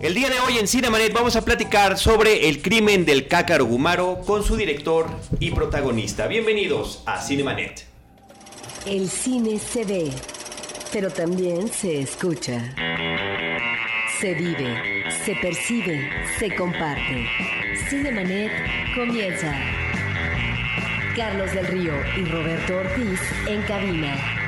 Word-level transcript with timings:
El 0.00 0.14
día 0.14 0.30
de 0.30 0.38
hoy 0.38 0.58
en 0.58 0.68
Cinemanet 0.68 1.12
vamos 1.12 1.34
a 1.34 1.44
platicar 1.44 1.98
sobre 1.98 2.48
el 2.48 2.62
crimen 2.62 3.04
del 3.04 3.26
Cácaro 3.26 3.66
Gumaro 3.66 4.20
con 4.24 4.44
su 4.44 4.56
director 4.56 5.08
y 5.40 5.50
protagonista. 5.50 6.28
Bienvenidos 6.28 7.02
a 7.04 7.20
Cinemanet. 7.20 7.84
El 8.86 9.10
cine 9.10 9.58
se 9.58 9.84
ve, 9.84 10.12
pero 10.92 11.10
también 11.10 11.68
se 11.68 12.00
escucha. 12.00 12.74
Se 14.20 14.34
vive, 14.34 15.04
se 15.24 15.34
percibe, 15.34 16.08
se 16.38 16.54
comparte. 16.54 17.26
Cinemanet 17.90 18.52
comienza. 18.94 19.52
Carlos 21.16 21.52
del 21.52 21.66
Río 21.66 21.94
y 22.16 22.24
Roberto 22.24 22.76
Ortiz 22.76 23.20
en 23.48 23.62
cabina. 23.62 24.47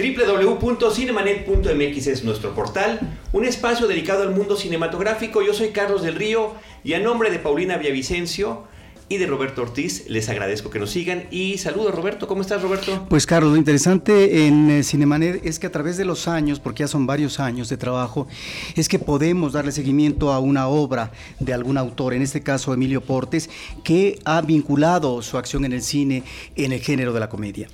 www.cinemanet.mx 0.00 2.06
es 2.06 2.24
nuestro 2.24 2.54
portal, 2.54 3.00
un 3.32 3.44
espacio 3.44 3.86
dedicado 3.86 4.22
al 4.22 4.30
mundo 4.30 4.56
cinematográfico. 4.56 5.42
Yo 5.42 5.52
soy 5.52 5.70
Carlos 5.70 6.02
del 6.02 6.14
Río 6.14 6.54
y 6.82 6.94
a 6.94 7.00
nombre 7.00 7.30
de 7.30 7.38
Paulina 7.38 7.76
Villavicencio 7.76 8.64
y 9.10 9.18
de 9.18 9.26
Roberto 9.26 9.62
Ortiz 9.62 10.08
les 10.08 10.28
agradezco 10.28 10.70
que 10.70 10.78
nos 10.78 10.90
sigan 10.90 11.24
y 11.32 11.58
saludo 11.58 11.90
Roberto, 11.90 12.28
¿cómo 12.28 12.42
estás 12.42 12.62
Roberto? 12.62 13.06
Pues 13.10 13.26
Carlos, 13.26 13.50
lo 13.50 13.58
interesante 13.58 14.46
en 14.46 14.70
eh, 14.70 14.82
Cinemanet 14.84 15.44
es 15.44 15.58
que 15.58 15.66
a 15.66 15.72
través 15.72 15.96
de 15.96 16.04
los 16.04 16.28
años, 16.28 16.60
porque 16.60 16.84
ya 16.84 16.88
son 16.88 17.06
varios 17.06 17.40
años 17.40 17.68
de 17.68 17.76
trabajo, 17.76 18.28
es 18.76 18.88
que 18.88 19.00
podemos 19.00 19.52
darle 19.52 19.72
seguimiento 19.72 20.32
a 20.32 20.38
una 20.38 20.68
obra 20.68 21.10
de 21.40 21.52
algún 21.52 21.76
autor, 21.76 22.14
en 22.14 22.22
este 22.22 22.40
caso 22.40 22.72
Emilio 22.72 23.00
Portes, 23.00 23.50
que 23.82 24.20
ha 24.24 24.40
vinculado 24.42 25.20
su 25.22 25.36
acción 25.36 25.64
en 25.64 25.72
el 25.72 25.82
cine 25.82 26.22
en 26.54 26.72
el 26.72 26.80
género 26.80 27.12
de 27.12 27.18
la 27.18 27.28
comedia. 27.28 27.66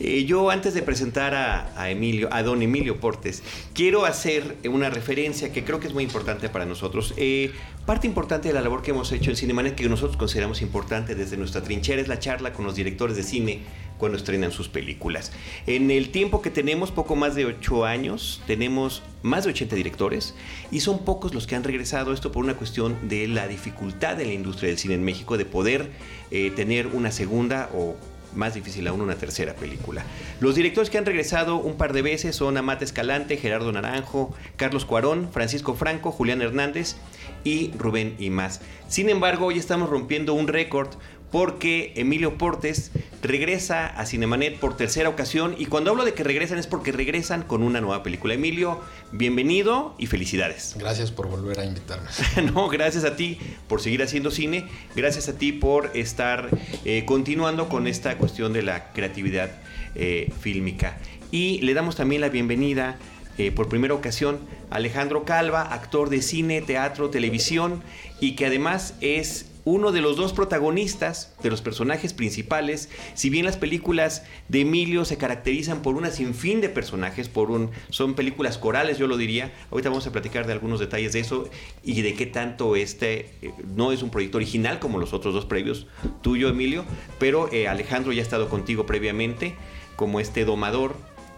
Eh, 0.00 0.24
yo 0.24 0.50
antes 0.50 0.74
de 0.74 0.82
presentar 0.82 1.34
a, 1.34 1.90
Emilio, 1.90 2.28
a 2.32 2.42
don 2.42 2.62
Emilio 2.62 2.98
Portes, 2.98 3.42
quiero 3.74 4.04
hacer 4.04 4.56
una 4.68 4.90
referencia 4.90 5.52
que 5.52 5.64
creo 5.64 5.80
que 5.80 5.86
es 5.86 5.94
muy 5.94 6.02
importante 6.02 6.48
para 6.48 6.66
nosotros. 6.66 7.14
Eh, 7.16 7.52
parte 7.86 8.06
importante 8.06 8.48
de 8.48 8.54
la 8.54 8.60
labor 8.60 8.82
que 8.82 8.90
hemos 8.90 9.12
hecho 9.12 9.30
en 9.30 9.36
Cinemanet, 9.36 9.74
que 9.74 9.88
nosotros 9.88 10.16
consideramos 10.16 10.62
importante 10.62 11.14
desde 11.14 11.36
nuestra 11.36 11.62
trinchera, 11.62 12.00
es 12.00 12.08
la 12.08 12.18
charla 12.18 12.52
con 12.52 12.64
los 12.64 12.74
directores 12.74 13.16
de 13.16 13.22
cine 13.22 13.60
cuando 13.98 14.18
estrenan 14.18 14.50
sus 14.50 14.68
películas. 14.68 15.32
En 15.66 15.90
el 15.90 16.10
tiempo 16.10 16.42
que 16.42 16.50
tenemos, 16.50 16.90
poco 16.90 17.14
más 17.14 17.34
de 17.34 17.44
ocho 17.44 17.84
años, 17.84 18.42
tenemos 18.46 19.02
más 19.22 19.44
de 19.44 19.50
80 19.50 19.76
directores 19.76 20.34
y 20.70 20.80
son 20.80 21.04
pocos 21.04 21.34
los 21.34 21.46
que 21.46 21.54
han 21.54 21.64
regresado. 21.64 22.12
Esto 22.12 22.32
por 22.32 22.44
una 22.44 22.54
cuestión 22.54 23.08
de 23.08 23.28
la 23.28 23.46
dificultad 23.46 24.16
de 24.16 24.26
la 24.26 24.32
industria 24.32 24.68
del 24.68 24.78
cine 24.78 24.94
en 24.94 25.04
México 25.04 25.38
de 25.38 25.44
poder 25.44 25.90
eh, 26.30 26.50
tener 26.50 26.88
una 26.88 27.12
segunda 27.12 27.70
o 27.72 27.96
más 28.34 28.54
difícil 28.54 28.86
aún 28.86 29.00
una 29.00 29.16
tercera 29.16 29.54
película. 29.54 30.04
Los 30.40 30.54
directores 30.54 30.90
que 30.90 30.98
han 30.98 31.06
regresado 31.06 31.56
un 31.56 31.76
par 31.76 31.92
de 31.92 32.02
veces 32.02 32.36
son 32.36 32.56
Amate 32.56 32.84
Escalante, 32.84 33.36
Gerardo 33.36 33.72
Naranjo, 33.72 34.34
Carlos 34.56 34.84
Cuarón, 34.84 35.30
Francisco 35.32 35.74
Franco, 35.74 36.12
Julián 36.12 36.42
Hernández 36.42 36.96
y 37.44 37.72
Rubén 37.78 38.16
y 38.18 38.30
más. 38.30 38.60
Sin 38.88 39.08
embargo, 39.08 39.46
hoy 39.46 39.58
estamos 39.58 39.88
rompiendo 39.88 40.34
un 40.34 40.48
récord 40.48 40.88
porque 41.34 41.92
Emilio 41.96 42.38
Portes 42.38 42.92
regresa 43.20 43.88
a 43.88 44.06
Cinemanet 44.06 44.56
por 44.60 44.76
tercera 44.76 45.08
ocasión 45.08 45.56
y 45.58 45.66
cuando 45.66 45.90
hablo 45.90 46.04
de 46.04 46.14
que 46.14 46.22
regresan 46.22 46.58
es 46.58 46.68
porque 46.68 46.92
regresan 46.92 47.42
con 47.42 47.64
una 47.64 47.80
nueva 47.80 48.04
película. 48.04 48.34
Emilio, 48.34 48.80
bienvenido 49.10 49.96
y 49.98 50.06
felicidades. 50.06 50.76
Gracias 50.78 51.10
por 51.10 51.26
volver 51.26 51.58
a 51.58 51.64
invitarme. 51.64 52.08
no, 52.54 52.68
gracias 52.68 53.02
a 53.02 53.16
ti 53.16 53.40
por 53.66 53.82
seguir 53.82 54.04
haciendo 54.04 54.30
cine, 54.30 54.68
gracias 54.94 55.28
a 55.28 55.36
ti 55.36 55.50
por 55.50 55.90
estar 55.94 56.50
eh, 56.84 57.02
continuando 57.04 57.68
con 57.68 57.88
esta 57.88 58.16
cuestión 58.16 58.52
de 58.52 58.62
la 58.62 58.92
creatividad 58.92 59.50
eh, 59.96 60.32
fílmica. 60.40 60.98
Y 61.32 61.58
le 61.62 61.74
damos 61.74 61.96
también 61.96 62.20
la 62.20 62.28
bienvenida 62.28 62.96
eh, 63.38 63.50
por 63.50 63.68
primera 63.68 63.94
ocasión 63.94 64.38
a 64.70 64.76
Alejandro 64.76 65.24
Calva, 65.24 65.62
actor 65.62 66.10
de 66.10 66.22
cine, 66.22 66.62
teatro, 66.62 67.10
televisión 67.10 67.82
y 68.20 68.36
que 68.36 68.46
además 68.46 68.94
es 69.00 69.46
uno 69.64 69.92
de 69.92 70.00
los 70.00 70.16
dos 70.16 70.32
protagonistas, 70.32 71.34
de 71.42 71.50
los 71.50 71.62
personajes 71.62 72.12
principales, 72.12 72.88
si 73.14 73.30
bien 73.30 73.44
las 73.44 73.56
películas 73.56 74.24
de 74.48 74.60
Emilio 74.60 75.04
se 75.04 75.16
caracterizan 75.16 75.82
por 75.82 75.94
una 75.94 76.10
sinfín 76.10 76.60
de 76.60 76.68
personajes, 76.68 77.28
por 77.28 77.50
un, 77.50 77.70
son 77.90 78.14
películas 78.14 78.58
corales, 78.58 78.98
yo 78.98 79.06
lo 79.06 79.16
diría. 79.16 79.52
Ahorita 79.70 79.88
vamos 79.88 80.06
a 80.06 80.12
platicar 80.12 80.46
de 80.46 80.52
algunos 80.52 80.80
detalles 80.80 81.12
de 81.12 81.20
eso 81.20 81.48
y 81.82 82.02
de 82.02 82.14
qué 82.14 82.26
tanto 82.26 82.76
este 82.76 83.30
eh, 83.42 83.52
no 83.74 83.92
es 83.92 84.02
un 84.02 84.10
proyecto 84.10 84.38
original 84.38 84.78
como 84.78 84.98
los 84.98 85.12
otros 85.12 85.34
dos 85.34 85.46
previos, 85.46 85.86
tuyo, 86.22 86.48
Emilio, 86.48 86.84
pero 87.18 87.50
eh, 87.52 87.68
Alejandro 87.68 88.12
ya 88.12 88.20
ha 88.20 88.22
estado 88.22 88.48
contigo 88.48 88.86
previamente 88.86 89.54
como 89.96 90.20
este 90.20 90.44
domador 90.44 90.96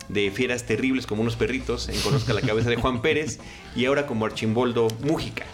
de 0.08 0.30
fieras 0.30 0.64
terribles 0.66 1.06
como 1.06 1.22
unos 1.22 1.36
perritos 1.36 1.88
en 1.88 2.00
Conozca 2.00 2.32
la 2.32 2.40
cabeza 2.40 2.70
de 2.70 2.76
Juan 2.76 3.02
Pérez 3.02 3.38
y 3.74 3.86
ahora 3.86 4.06
como 4.06 4.24
Archimboldo 4.24 4.88
Mújica. 5.02 5.44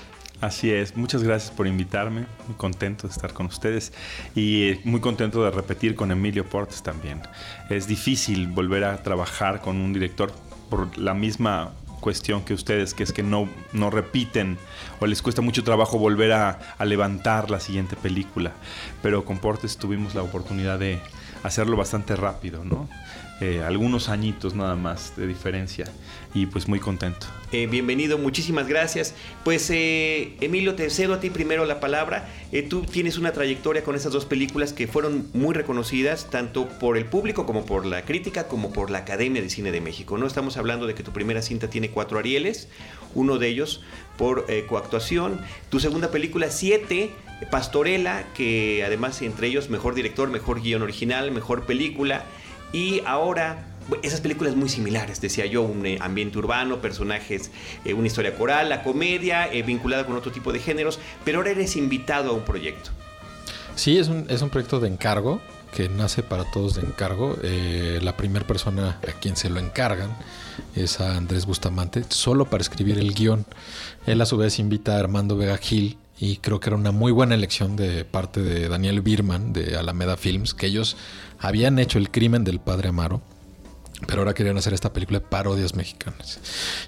Así 0.42 0.72
es, 0.72 0.97
muchas 0.97 1.22
gracias 1.22 1.53
por 1.53 1.69
invitarme, 1.69 2.26
muy 2.48 2.56
contento 2.56 3.06
de 3.06 3.12
estar 3.12 3.32
con 3.32 3.47
ustedes 3.47 3.92
y 4.34 4.70
eh, 4.70 4.80
muy 4.82 5.00
contento 5.00 5.44
de 5.44 5.53
repetir 5.53 5.94
con 5.94 6.10
Emilio 6.10 6.44
Portes 6.44 6.82
también. 6.82 7.22
Es 7.70 7.86
difícil 7.86 8.48
volver 8.48 8.82
a 8.82 9.04
trabajar 9.04 9.60
con 9.60 9.76
un 9.76 9.92
director 9.92 10.32
por 10.69 10.98
la 10.98 11.14
misma 11.14 11.70
cuestión 12.00 12.44
que 12.44 12.54
ustedes, 12.54 12.92
que 12.92 13.04
es 13.04 13.12
que 13.12 13.22
no, 13.22 13.48
no 13.72 13.88
repiten 13.91 14.58
o 14.98 15.06
les 15.06 15.22
cuesta 15.22 15.42
mucho 15.42 15.62
trabajo 15.62 15.97
volver 15.97 16.32
a, 16.32 16.58
a 16.76 16.84
levantar 16.84 17.48
la 17.48 17.60
siguiente 17.60 17.94
película. 17.94 18.50
Pero 19.00 19.25
con 19.25 19.38
Portes 19.38 19.76
tuvimos 19.76 20.16
la 20.16 20.22
oportunidad 20.22 20.76
de 20.81 20.98
hacerlo 21.44 21.76
bastante 21.76 22.16
rápido, 22.16 22.64
¿no? 22.64 22.88
Eh, 23.42 23.60
algunos 23.60 24.08
añitos 24.08 24.54
nada 24.54 24.76
más 24.76 25.16
de 25.16 25.26
diferencia 25.26 25.84
y 26.32 26.47
pues 26.47 26.69
muy 26.69 26.78
contento. 26.78 27.26
Eh, 27.50 27.66
bienvenido, 27.66 28.16
muchísimas 28.16 28.69
gracias. 28.69 29.16
Pues 29.42 29.69
eh, 29.70 30.36
Emilio, 30.41 30.76
te 30.76 30.88
cedo 30.91 31.14
a 31.14 31.19
ti 31.19 31.28
primero 31.28 31.64
la 31.64 31.81
palabra. 31.81 32.28
tú 32.70 32.82
tienes 32.82 33.19
una 33.19 33.32
trayectoria 33.32 33.82
con 33.82 33.97
esas 33.97 34.12
dos 34.12 34.26
películas 34.26 34.72
que 34.72 34.86
fueron 34.86 35.26
muy 35.34 35.54
reconocidas 35.54 36.31
tanto 36.31 36.69
por 36.69 36.97
el 36.97 37.04
público 37.06 37.44
como 37.44 37.66
por 37.66 37.84
la 37.84 38.02
crítica 38.02 38.47
como 38.47 38.72
por 38.72 38.92
la 38.92 38.98
Academia 38.98 39.42
de 39.42 39.50
Cine 39.50 39.72
de 39.72 39.81
México. 39.81 40.16
No 40.19 40.28
estamos 40.28 40.56
hablando 40.56 40.86
de 40.86 40.94
que 40.94 41.02
tu 41.02 41.10
primera 41.10 41.42
cinta 41.42 41.69
tiene 41.69 41.91
cuatro 41.91 42.20
Arieles, 42.20 42.69
uno 43.16 43.38
de 43.38 43.48
ellos 43.48 43.82
por 44.19 44.47
coactuación. 44.69 45.41
Tu 45.69 45.81
segunda 45.81 46.12
película, 46.12 46.48
Siete, 46.48 47.10
Pastorela, 47.50 48.25
que 48.34 48.84
además 48.86 49.20
entre 49.20 49.48
ellos 49.48 49.69
mejor 49.69 49.97
director, 49.97 50.31
mejor 50.31 50.62
guion 50.62 50.82
original, 50.82 51.32
mejor 51.32 51.66
película. 51.66 52.25
Y 52.72 53.03
ahora 53.05 53.72
esas 54.03 54.21
películas 54.21 54.56
muy 54.56 54.69
similares, 54.69 55.21
decía 55.21 55.47
yo, 55.47 55.62
un 55.62 55.84
eh, 55.87 55.99
ambiente 56.00 56.38
urbano, 56.38 56.81
personajes, 56.81 57.50
eh, 57.84 57.94
una 57.94 58.06
historia 58.06 58.34
coral, 58.37 58.69
la 58.69 58.83
comedia, 58.83 59.53
eh, 59.53 59.62
vinculada 59.62 60.06
con 60.06 60.16
otro 60.16 60.33
tipo 60.33 60.53
de 60.53 60.60
géneros, 60.60 60.99
pero 61.25 61.38
ahora 61.38 61.50
eres 61.50 61.77
invitado 61.77 62.31
a 62.31 62.32
un 62.32 62.43
proyecto. 62.43 62.91
Sí, 63.75 63.99
es 63.99 64.09
un, 64.09 64.27
es 64.28 64.43
un 64.43 64.50
proyecto 64.50 64.81
de 64.81 64.88
encargo 64.88 65.41
que 65.75 65.88
nace 65.88 66.22
para 66.22 66.44
todos 66.50 66.75
de 66.75 66.82
encargo. 66.82 67.38
la 67.41 68.15
primera 68.15 68.47
persona 68.47 69.00
a 69.09 69.12
quien 69.12 69.37
se 69.37 69.49
lo 69.49 69.59
encargan 69.59 70.11
es 70.77 71.00
a 71.00 71.16
Andrés 71.16 71.47
Bustamante, 71.47 72.05
solo 72.11 72.44
para 72.44 72.61
escribir 72.61 72.99
el 72.99 73.15
guion. 73.15 73.47
Él 74.05 74.21
a 74.21 74.27
su 74.27 74.37
vez 74.37 74.59
invita 74.59 74.97
a 74.97 74.99
Armando 74.99 75.34
Vega 75.34 75.56
Gil 75.56 75.97
y 76.22 76.37
creo 76.37 76.60
que 76.60 76.69
era 76.69 76.77
una 76.77 76.93
muy 76.93 77.10
buena 77.10 77.34
elección 77.34 77.75
de 77.75 78.05
parte 78.05 78.44
de 78.44 78.69
Daniel 78.69 79.00
Birman 79.00 79.53
de 79.53 79.77
Alameda 79.77 80.16
Films, 80.16 80.55
que 80.55 80.66
ellos 80.66 80.97
habían 81.41 81.81
hecho 81.81 81.99
el 81.99 82.12
crimen 82.12 82.44
del 82.44 82.60
padre 82.60 82.91
Amaro, 82.91 83.22
pero 84.06 84.21
ahora 84.21 84.32
querían 84.32 84.56
hacer 84.56 84.72
esta 84.72 84.93
película 84.93 85.19
de 85.19 85.27
parodias 85.27 85.75
mexicanas. 85.75 86.38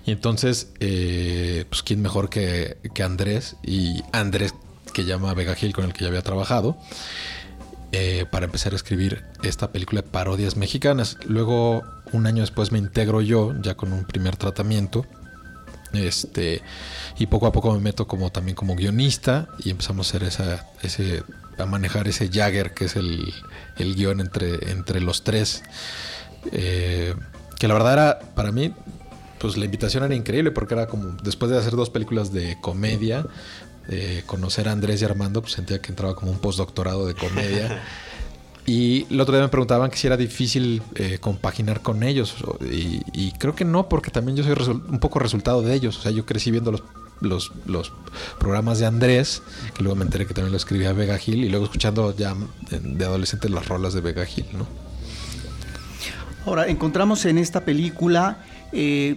Y 0.06 0.12
entonces, 0.12 0.68
eh, 0.78 1.64
pues 1.68 1.82
quién 1.82 2.00
mejor 2.00 2.30
que, 2.30 2.76
Andrés 3.02 3.56
y 3.64 4.04
Andrés 4.12 4.54
que 4.92 5.04
llama 5.04 5.34
Vega 5.34 5.56
Gil 5.56 5.72
con 5.72 5.84
el 5.84 5.92
que 5.92 6.02
ya 6.02 6.08
había 6.10 6.22
trabajado. 6.22 6.78
Eh, 7.90 8.26
para 8.30 8.46
empezar 8.46 8.72
a 8.72 8.76
escribir 8.76 9.24
esta 9.42 9.72
película 9.72 10.02
de 10.02 10.08
parodias 10.08 10.56
mexicanas. 10.56 11.16
Luego, 11.26 11.82
un 12.12 12.28
año 12.28 12.42
después, 12.42 12.70
me 12.70 12.78
integro 12.78 13.20
yo, 13.20 13.52
ya 13.62 13.76
con 13.76 13.92
un 13.92 14.04
primer 14.04 14.36
tratamiento. 14.36 15.06
Este, 15.96 16.62
y 17.18 17.26
poco 17.26 17.46
a 17.46 17.52
poco 17.52 17.72
me 17.72 17.80
meto 17.80 18.06
como 18.06 18.30
también 18.30 18.54
como 18.54 18.74
guionista 18.76 19.48
y 19.58 19.70
empezamos 19.70 20.06
a 20.06 20.10
hacer 20.10 20.28
esa, 20.28 20.66
ese 20.82 21.22
a 21.58 21.66
manejar 21.66 22.08
ese 22.08 22.28
Jagger, 22.28 22.74
que 22.74 22.86
es 22.86 22.96
el, 22.96 23.32
el 23.76 23.94
guion 23.94 24.20
entre, 24.20 24.70
entre 24.70 25.00
los 25.00 25.22
tres. 25.22 25.62
Eh, 26.52 27.14
que 27.58 27.68
la 27.68 27.74
verdad 27.74 27.92
era, 27.92 28.18
para 28.34 28.50
mí, 28.50 28.74
pues 29.38 29.56
la 29.56 29.64
invitación 29.64 30.04
era 30.04 30.14
increíble 30.14 30.50
porque 30.50 30.74
era 30.74 30.86
como, 30.86 31.16
después 31.22 31.50
de 31.50 31.58
hacer 31.58 31.76
dos 31.76 31.90
películas 31.90 32.32
de 32.32 32.58
comedia, 32.60 33.26
conocer 34.26 34.68
a 34.68 34.72
Andrés 34.72 35.02
y 35.02 35.04
Armando, 35.04 35.42
pues 35.42 35.52
sentía 35.52 35.80
que 35.80 35.92
entraba 35.92 36.16
como 36.16 36.32
un 36.32 36.38
postdoctorado 36.38 37.06
de 37.06 37.14
comedia. 37.14 37.82
Y 38.66 39.06
el 39.10 39.20
otro 39.20 39.34
día 39.34 39.42
me 39.42 39.50
preguntaban 39.50 39.90
que 39.90 39.96
si 39.96 40.06
era 40.06 40.16
difícil 40.16 40.82
eh, 40.94 41.18
compaginar 41.20 41.82
con 41.82 42.02
ellos. 42.02 42.34
Y, 42.62 43.32
creo 43.32 43.54
que 43.54 43.64
no, 43.64 43.88
porque 43.88 44.10
también 44.10 44.36
yo 44.36 44.44
soy 44.44 44.80
un 44.88 45.00
poco 45.00 45.18
resultado 45.18 45.60
de 45.60 45.74
ellos. 45.74 45.98
O 45.98 46.00
sea, 46.02 46.12
yo 46.12 46.24
crecí 46.24 46.50
viendo 46.50 46.72
los 46.72 46.82
los, 47.20 47.52
los 47.66 47.92
programas 48.38 48.78
de 48.78 48.86
Andrés, 48.86 49.42
que 49.74 49.82
luego 49.82 49.96
me 49.96 50.04
enteré 50.04 50.26
que 50.26 50.34
también 50.34 50.52
lo 50.52 50.56
escribía 50.58 50.92
Vega 50.92 51.16
Gil, 51.16 51.44
y 51.44 51.48
luego 51.48 51.64
escuchando 51.64 52.14
ya 52.14 52.34
de 52.70 53.04
adolescente 53.04 53.48
las 53.48 53.66
rolas 53.66 53.94
de 53.94 54.00
Vega 54.00 54.24
Gil, 54.26 54.46
¿no? 54.52 54.66
Ahora, 56.46 56.66
encontramos 56.66 57.24
en 57.24 57.38
esta 57.38 57.64
película 57.64 58.44
eh, 58.72 59.16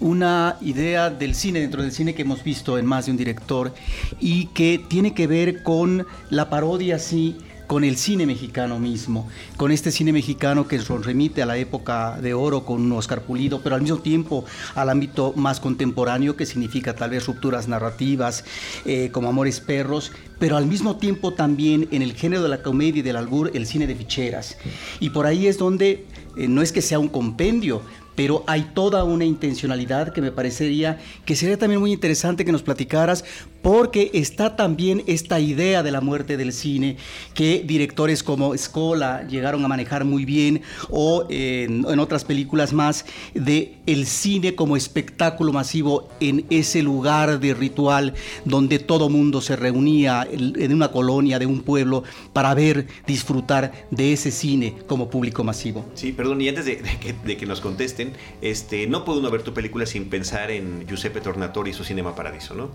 una 0.00 0.56
idea 0.60 1.08
del 1.08 1.34
cine, 1.34 1.60
dentro 1.60 1.82
del 1.82 1.92
cine 1.92 2.14
que 2.14 2.22
hemos 2.22 2.44
visto 2.44 2.76
en 2.76 2.84
más 2.84 3.06
de 3.06 3.12
un 3.12 3.16
director, 3.16 3.72
y 4.20 4.46
que 4.46 4.78
tiene 4.88 5.14
que 5.14 5.26
ver 5.26 5.62
con 5.62 6.06
la 6.28 6.50
parodia, 6.50 6.98
sí, 6.98 7.36
con 7.70 7.84
el 7.84 7.96
cine 7.96 8.26
mexicano 8.26 8.80
mismo, 8.80 9.28
con 9.56 9.70
este 9.70 9.92
cine 9.92 10.12
mexicano 10.12 10.66
que 10.66 10.76
remite 10.78 11.40
a 11.40 11.46
la 11.46 11.56
época 11.56 12.18
de 12.20 12.34
oro 12.34 12.64
con 12.64 12.90
Oscar 12.90 13.22
Pulido, 13.22 13.60
pero 13.62 13.76
al 13.76 13.82
mismo 13.82 13.98
tiempo 13.98 14.44
al 14.74 14.90
ámbito 14.90 15.34
más 15.36 15.60
contemporáneo 15.60 16.34
que 16.34 16.46
significa 16.46 16.96
tal 16.96 17.10
vez 17.10 17.28
rupturas 17.28 17.68
narrativas 17.68 18.44
eh, 18.86 19.10
como 19.12 19.28
Amores 19.28 19.60
Perros, 19.60 20.10
pero 20.40 20.56
al 20.56 20.66
mismo 20.66 20.96
tiempo 20.96 21.32
también 21.32 21.86
en 21.92 22.02
el 22.02 22.14
género 22.14 22.42
de 22.42 22.48
la 22.48 22.60
comedia 22.60 22.98
y 22.98 23.02
del 23.02 23.14
albur 23.14 23.52
el 23.54 23.66
cine 23.66 23.86
de 23.86 23.94
ficheras. 23.94 24.56
Y 24.98 25.10
por 25.10 25.26
ahí 25.26 25.46
es 25.46 25.56
donde 25.56 26.06
eh, 26.36 26.48
no 26.48 26.62
es 26.62 26.72
que 26.72 26.82
sea 26.82 26.98
un 26.98 27.08
compendio, 27.08 27.82
pero 28.16 28.44
hay 28.46 28.72
toda 28.74 29.04
una 29.04 29.24
intencionalidad 29.24 30.12
que 30.12 30.20
me 30.20 30.32
parecería 30.32 30.98
que 31.24 31.36
sería 31.36 31.56
también 31.56 31.80
muy 31.80 31.92
interesante 31.92 32.44
que 32.44 32.52
nos 32.52 32.62
platicaras 32.62 33.24
porque 33.62 34.10
está 34.14 34.56
también 34.56 35.02
esta 35.06 35.40
idea 35.40 35.82
de 35.82 35.90
la 35.90 36.00
muerte 36.00 36.36
del 36.36 36.52
cine 36.52 36.96
que 37.34 37.62
directores 37.64 38.22
como 38.22 38.56
Scola 38.56 39.26
llegaron 39.28 39.64
a 39.64 39.68
manejar 39.68 40.04
muy 40.04 40.24
bien 40.24 40.62
o 40.88 41.26
en, 41.28 41.84
otras 42.00 42.24
películas 42.24 42.72
más 42.72 43.04
de 43.34 43.76
el 43.86 44.06
cine 44.06 44.54
como 44.54 44.76
espectáculo 44.76 45.52
masivo 45.52 46.08
en 46.20 46.46
ese 46.48 46.82
lugar 46.82 47.40
de 47.40 47.52
ritual 47.52 48.14
donde 48.44 48.78
todo 48.78 49.10
mundo 49.10 49.40
se 49.40 49.56
reunía 49.56 50.26
en 50.30 50.72
una 50.72 50.90
colonia 50.90 51.38
de 51.38 51.46
un 51.46 51.60
pueblo 51.60 52.04
para 52.32 52.54
ver, 52.54 52.86
disfrutar 53.06 53.86
de 53.90 54.12
ese 54.12 54.30
cine 54.30 54.76
como 54.86 55.10
público 55.10 55.44
masivo. 55.44 55.84
Sí, 55.94 56.12
perdón, 56.12 56.40
y 56.40 56.48
antes 56.48 56.64
de, 56.64 56.78
que, 56.78 57.46
nos 57.46 57.60
contesten, 57.60 58.12
este, 58.40 58.86
no 58.86 59.04
puede 59.04 59.20
uno 59.20 59.30
ver 59.30 59.42
tu 59.42 59.52
película 59.52 59.86
sin 59.86 60.08
pensar 60.08 60.50
en 60.50 60.86
Giuseppe 60.86 61.20
Tornatore 61.20 61.70
y 61.70 61.72
su 61.72 61.84
Cinema 61.84 62.14
Paradiso, 62.14 62.54
¿no? 62.54 62.70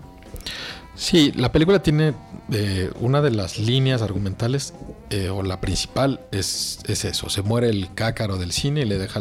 Sí, 0.96 1.30
la 1.36 1.52
película 1.52 1.82
tiene 1.82 2.14
eh, 2.50 2.90
una 3.00 3.20
de 3.20 3.30
las 3.30 3.58
líneas 3.58 4.00
argumentales, 4.00 4.72
eh, 5.10 5.28
o 5.28 5.42
la 5.42 5.60
principal, 5.60 6.20
es, 6.32 6.78
eso. 6.88 7.28
Se 7.28 7.42
muere 7.42 7.68
el 7.68 7.92
cácaro 7.94 8.38
del 8.38 8.50
cine 8.50 8.80
y 8.80 8.84
le 8.86 8.96
deja 8.96 9.20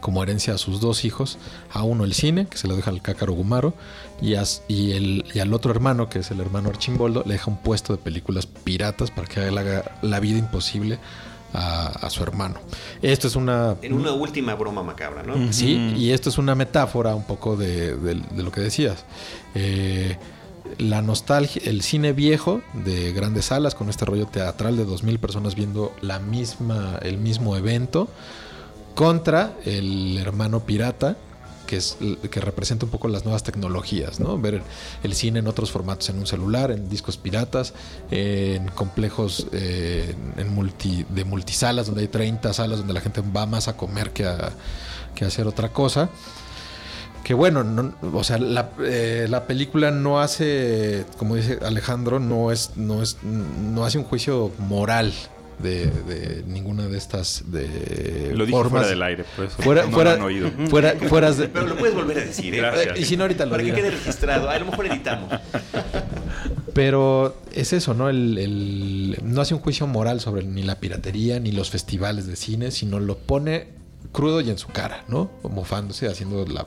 como 0.00 0.22
herencia 0.22 0.54
a 0.54 0.58
sus 0.58 0.80
dos 0.80 1.04
hijos. 1.04 1.38
A 1.72 1.82
uno 1.82 2.04
el 2.04 2.14
cine, 2.14 2.46
que 2.46 2.56
se 2.56 2.68
lo 2.68 2.76
deja 2.76 2.90
al 2.90 3.02
cácaro 3.02 3.32
Gumaro, 3.32 3.74
y, 4.22 4.34
y, 4.68 4.92
el, 4.92 5.24
y 5.34 5.40
al 5.40 5.52
otro 5.52 5.72
hermano, 5.72 6.08
que 6.08 6.20
es 6.20 6.30
el 6.30 6.40
hermano 6.40 6.68
Archimboldo, 6.68 7.24
le 7.26 7.34
deja 7.34 7.50
un 7.50 7.58
puesto 7.58 7.92
de 7.96 7.98
películas 8.02 8.46
piratas 8.46 9.10
para 9.10 9.26
que 9.26 9.40
haga 9.40 9.96
la 10.02 10.20
vida 10.20 10.38
imposible 10.38 11.00
a, 11.54 12.08
su 12.10 12.22
hermano. 12.22 12.60
Esto 13.02 13.26
es 13.26 13.34
una... 13.34 13.76
En 13.82 13.94
una 13.94 14.12
última 14.12 14.54
broma 14.54 14.82
macabra, 14.82 15.22
¿no? 15.22 15.52
Sí, 15.52 15.94
y 15.96 16.10
esto 16.10 16.28
es 16.28 16.38
una 16.38 16.54
metáfora 16.54 17.14
un 17.14 17.24
poco 17.24 17.56
de, 17.56 17.96
de 17.96 18.42
lo 18.42 18.52
que 18.52 18.60
decías. 18.60 19.04
Eh, 19.54 20.18
la 20.78 21.02
nostalgia, 21.02 21.62
el 21.64 21.82
cine 21.82 22.12
viejo 22.12 22.60
de 22.72 23.12
grandes 23.12 23.46
salas 23.46 23.74
con 23.74 23.88
este 23.88 24.04
rollo 24.04 24.26
teatral 24.26 24.76
de 24.76 24.84
2000 24.84 25.18
personas 25.18 25.54
viendo 25.54 25.94
la 26.00 26.18
misma, 26.18 26.98
el 27.02 27.18
mismo 27.18 27.56
evento 27.56 28.08
contra 28.94 29.54
el 29.64 30.16
hermano 30.18 30.60
pirata 30.60 31.16
que 31.66 31.76
es 31.76 31.98
que 32.30 32.40
representa 32.40 32.86
un 32.86 32.92
poco 32.92 33.08
las 33.08 33.24
nuevas 33.24 33.42
tecnologías, 33.42 34.20
¿no? 34.20 34.38
Ver 34.38 34.62
el 35.02 35.14
cine 35.14 35.40
en 35.40 35.48
otros 35.48 35.72
formatos, 35.72 36.08
en 36.08 36.18
un 36.18 36.26
celular, 36.26 36.70
en 36.70 36.88
discos 36.88 37.16
piratas, 37.16 37.74
en 38.10 38.68
complejos 38.68 39.48
eh, 39.52 40.14
en 40.36 40.54
multi, 40.54 41.04
de 41.08 41.24
multisalas, 41.24 41.86
donde 41.86 42.02
hay 42.02 42.08
30 42.08 42.52
salas 42.52 42.78
donde 42.78 42.94
la 42.94 43.00
gente 43.00 43.20
va 43.20 43.46
más 43.46 43.66
a 43.66 43.76
comer 43.76 44.12
que 44.12 44.24
a, 44.24 44.52
que 45.14 45.24
a 45.24 45.28
hacer 45.28 45.46
otra 45.46 45.72
cosa 45.72 46.08
que 47.26 47.34
bueno, 47.34 47.92
o 48.12 48.22
sea, 48.22 48.38
eh, 48.84 49.26
la, 49.28 49.46
película 49.48 49.90
no 49.90 50.20
hace, 50.20 51.04
como 51.16 51.34
dice 51.34 51.58
Alejandro, 51.60 52.20
no 52.20 52.52
es, 52.52 52.76
no 52.76 53.02
es, 53.02 53.18
no 53.24 53.84
hace 53.84 53.98
un 53.98 54.04
juicio 54.04 54.52
moral 54.60 55.12
de, 55.58 56.44
ninguna 56.46 56.86
de 56.86 56.96
estas 56.96 57.42
de 57.50 58.32
lo 58.32 58.46
dije 58.46 58.62
fuera 58.68 58.86
del 58.86 59.02
aire 59.02 59.24
por 59.34 59.44
eso. 59.46 59.56
Fuera, 59.60 59.82
fuera, 59.88 60.12
han 60.12 60.22
oído. 60.22 60.52
fuera, 60.68 60.94
fuera 61.08 61.32
de, 61.32 61.48
pero 61.48 61.66
lo 61.66 61.76
puedes 61.76 61.96
volver 61.96 62.18
a 62.18 62.20
decir 62.20 62.54
¿eh? 62.54 62.92
y 62.96 63.04
si 63.04 63.16
no 63.16 63.24
ahorita 63.24 63.44
lo 63.44 63.50
para 63.50 63.64
que 63.64 63.72
quede 63.72 63.90
registrado 63.90 64.48
a 64.48 64.56
lo 64.60 64.66
mejor 64.66 64.86
editamos. 64.86 65.28
Pero 66.74 67.40
es 67.52 67.72
eso 67.72 67.92
no 67.94 68.08
el, 68.08 68.38
el, 68.38 69.18
no 69.24 69.40
hace 69.40 69.52
un 69.52 69.60
juicio 69.60 69.88
moral 69.88 70.20
sobre 70.20 70.44
ni 70.44 70.62
la 70.62 70.78
piratería 70.78 71.40
ni 71.40 71.50
los 71.50 71.70
festivales 71.70 72.28
de 72.28 72.36
cine 72.36 72.70
sino 72.70 73.00
lo 73.00 73.18
pone 73.18 73.74
crudo 74.16 74.40
y 74.40 74.48
en 74.48 74.56
su 74.56 74.68
cara, 74.68 75.04
¿no? 75.08 75.30
Mofándose, 75.42 76.08
haciendo 76.08 76.46
la, 76.46 76.66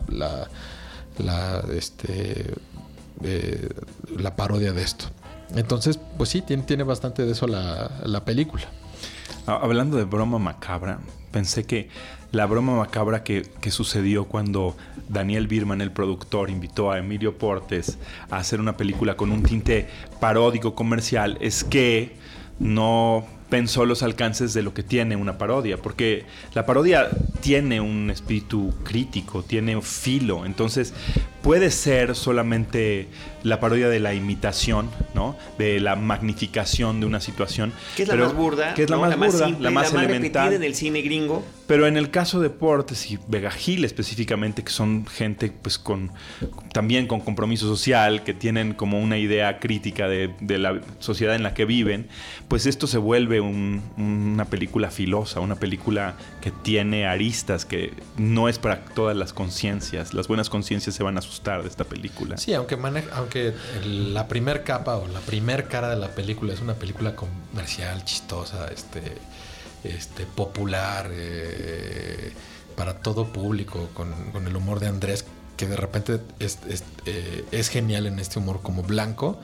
la, 1.17 1.63
este, 1.73 2.53
eh, 3.23 3.69
la 4.15 4.35
parodia 4.35 4.71
de 4.71 4.83
esto. 4.83 5.05
Entonces, 5.55 5.99
pues 6.17 6.29
sí, 6.29 6.43
tiene, 6.43 6.61
tiene 6.61 6.83
bastante 6.83 7.25
de 7.25 7.31
eso 7.31 7.47
la, 7.47 7.89
la 8.05 8.23
película. 8.23 8.65
Hablando 9.47 9.97
de 9.97 10.03
broma 10.03 10.37
macabra, 10.37 10.99
pensé 11.31 11.63
que 11.63 11.89
la 12.31 12.45
broma 12.45 12.75
macabra 12.75 13.23
que, 13.23 13.41
que, 13.59 13.71
sucedió 13.71 14.25
cuando 14.25 14.77
Daniel 15.07 15.47
Birman, 15.47 15.81
el 15.81 15.91
productor, 15.91 16.51
invitó 16.51 16.91
a 16.91 16.99
Emilio 16.99 17.39
Portes 17.39 17.97
a 18.29 18.37
hacer 18.37 18.59
una 18.59 18.77
película 18.77 19.17
con 19.17 19.31
un 19.31 19.41
tinte 19.41 19.89
paródico 20.19 20.75
comercial 20.75 21.39
es 21.41 21.63
que 21.63 22.15
no 22.59 23.25
pensó 23.49 23.85
los 23.85 24.03
alcances 24.03 24.53
de 24.53 24.61
lo 24.61 24.73
que 24.73 24.83
tiene 24.83 25.15
una 25.15 25.37
parodia, 25.37 25.77
porque 25.77 26.25
la 26.53 26.65
parodia 26.65 27.09
tiene 27.41 27.81
un 27.81 28.09
espíritu 28.09 28.73
crítico, 28.83 29.43
tiene 29.43 29.75
un 29.75 29.81
filo, 29.81 30.45
entonces 30.45 30.93
puede 31.41 31.71
ser 31.71 32.15
solamente 32.15 33.07
la 33.43 33.59
parodia 33.59 33.89
de 33.89 33.99
la 33.99 34.13
imitación, 34.13 34.89
¿no? 35.13 35.35
De 35.57 35.79
la 35.79 35.95
magnificación 35.95 36.99
de 36.99 37.05
una 37.05 37.21
situación. 37.21 37.73
Que 37.95 38.03
es 38.03 38.09
la 38.09 38.15
más 38.15 38.33
burda, 38.33 38.73
que 38.73 38.83
es 38.83 38.89
la 38.89 38.97
más 38.97 39.17
burda, 39.17 39.49
la 39.59 39.71
más, 39.71 39.93
elemental. 39.93 40.53
en 40.53 40.63
el 40.63 40.75
cine 40.75 41.01
gringo. 41.01 41.43
Pero 41.69 41.85
en 41.85 41.97
el 41.97 42.09
caso 42.09 42.39
de 42.39 42.49
Portes 42.49 43.11
y 43.11 43.19
Vega 43.27 43.51
Gil 43.51 43.85
específicamente, 43.85 44.63
que 44.63 44.71
son 44.71 45.05
gente 45.05 45.53
pues 45.61 45.77
con 45.77 46.11
también 46.73 47.05
con 47.05 47.19
compromiso 47.19 47.67
social, 47.67 48.23
que 48.23 48.33
tienen 48.33 48.73
como 48.73 48.99
una 48.99 49.19
idea 49.19 49.59
crítica 49.59 50.07
de, 50.07 50.33
la 50.57 50.81
sociedad 50.97 51.35
en 51.35 51.43
la 51.43 51.53
que 51.53 51.65
viven, 51.65 52.07
pues 52.47 52.65
esto 52.65 52.87
se 52.87 52.97
vuelve 52.97 53.39
una 53.39 54.45
película 54.45 54.89
filosa, 54.89 55.41
una 55.41 55.57
película 55.57 56.15
que 56.41 56.49
tiene 56.49 57.05
aristas, 57.05 57.65
que 57.65 57.93
no 58.17 58.49
es 58.49 58.57
para 58.57 58.83
todas 58.85 59.15
las 59.15 59.31
conciencias. 59.31 60.15
Las 60.15 60.27
buenas 60.27 60.49
conciencias 60.49 60.95
se 60.95 61.03
van 61.03 61.17
a 61.17 61.19
asustar 61.19 61.61
de 61.61 61.67
esta 61.69 61.83
película. 61.83 62.37
Sí, 62.37 62.51
aunque, 62.55 62.79
aunque 63.13 63.53
la 63.85 64.27
primer 64.27 64.63
capa 64.63 64.97
o 64.97 65.07
la 65.07 65.19
primer 65.19 65.67
cara 65.67 65.91
de 65.91 65.97
la 65.97 66.07
película 66.15 66.51
es 66.51 66.61
una 66.61 66.73
película 66.73 67.15
comercial, 67.15 68.03
chistosa, 68.05 68.69
este, 68.73 69.03
este, 69.83 70.25
popular, 70.25 71.09
eh, 71.11 72.31
para 72.75 72.99
todo 72.99 73.27
público, 73.27 73.89
con, 73.93 74.13
el 74.45 74.55
humor 74.55 74.79
de 74.79 74.87
Andrés, 74.87 75.25
que 75.57 75.67
de 75.67 75.75
repente 75.75 76.19
es, 76.39 76.59
eh, 77.05 77.45
es, 77.51 77.69
genial 77.69 78.07
en 78.07 78.19
este 78.19 78.39
humor 78.39 78.61
como 78.61 78.83
blanco. 78.83 79.39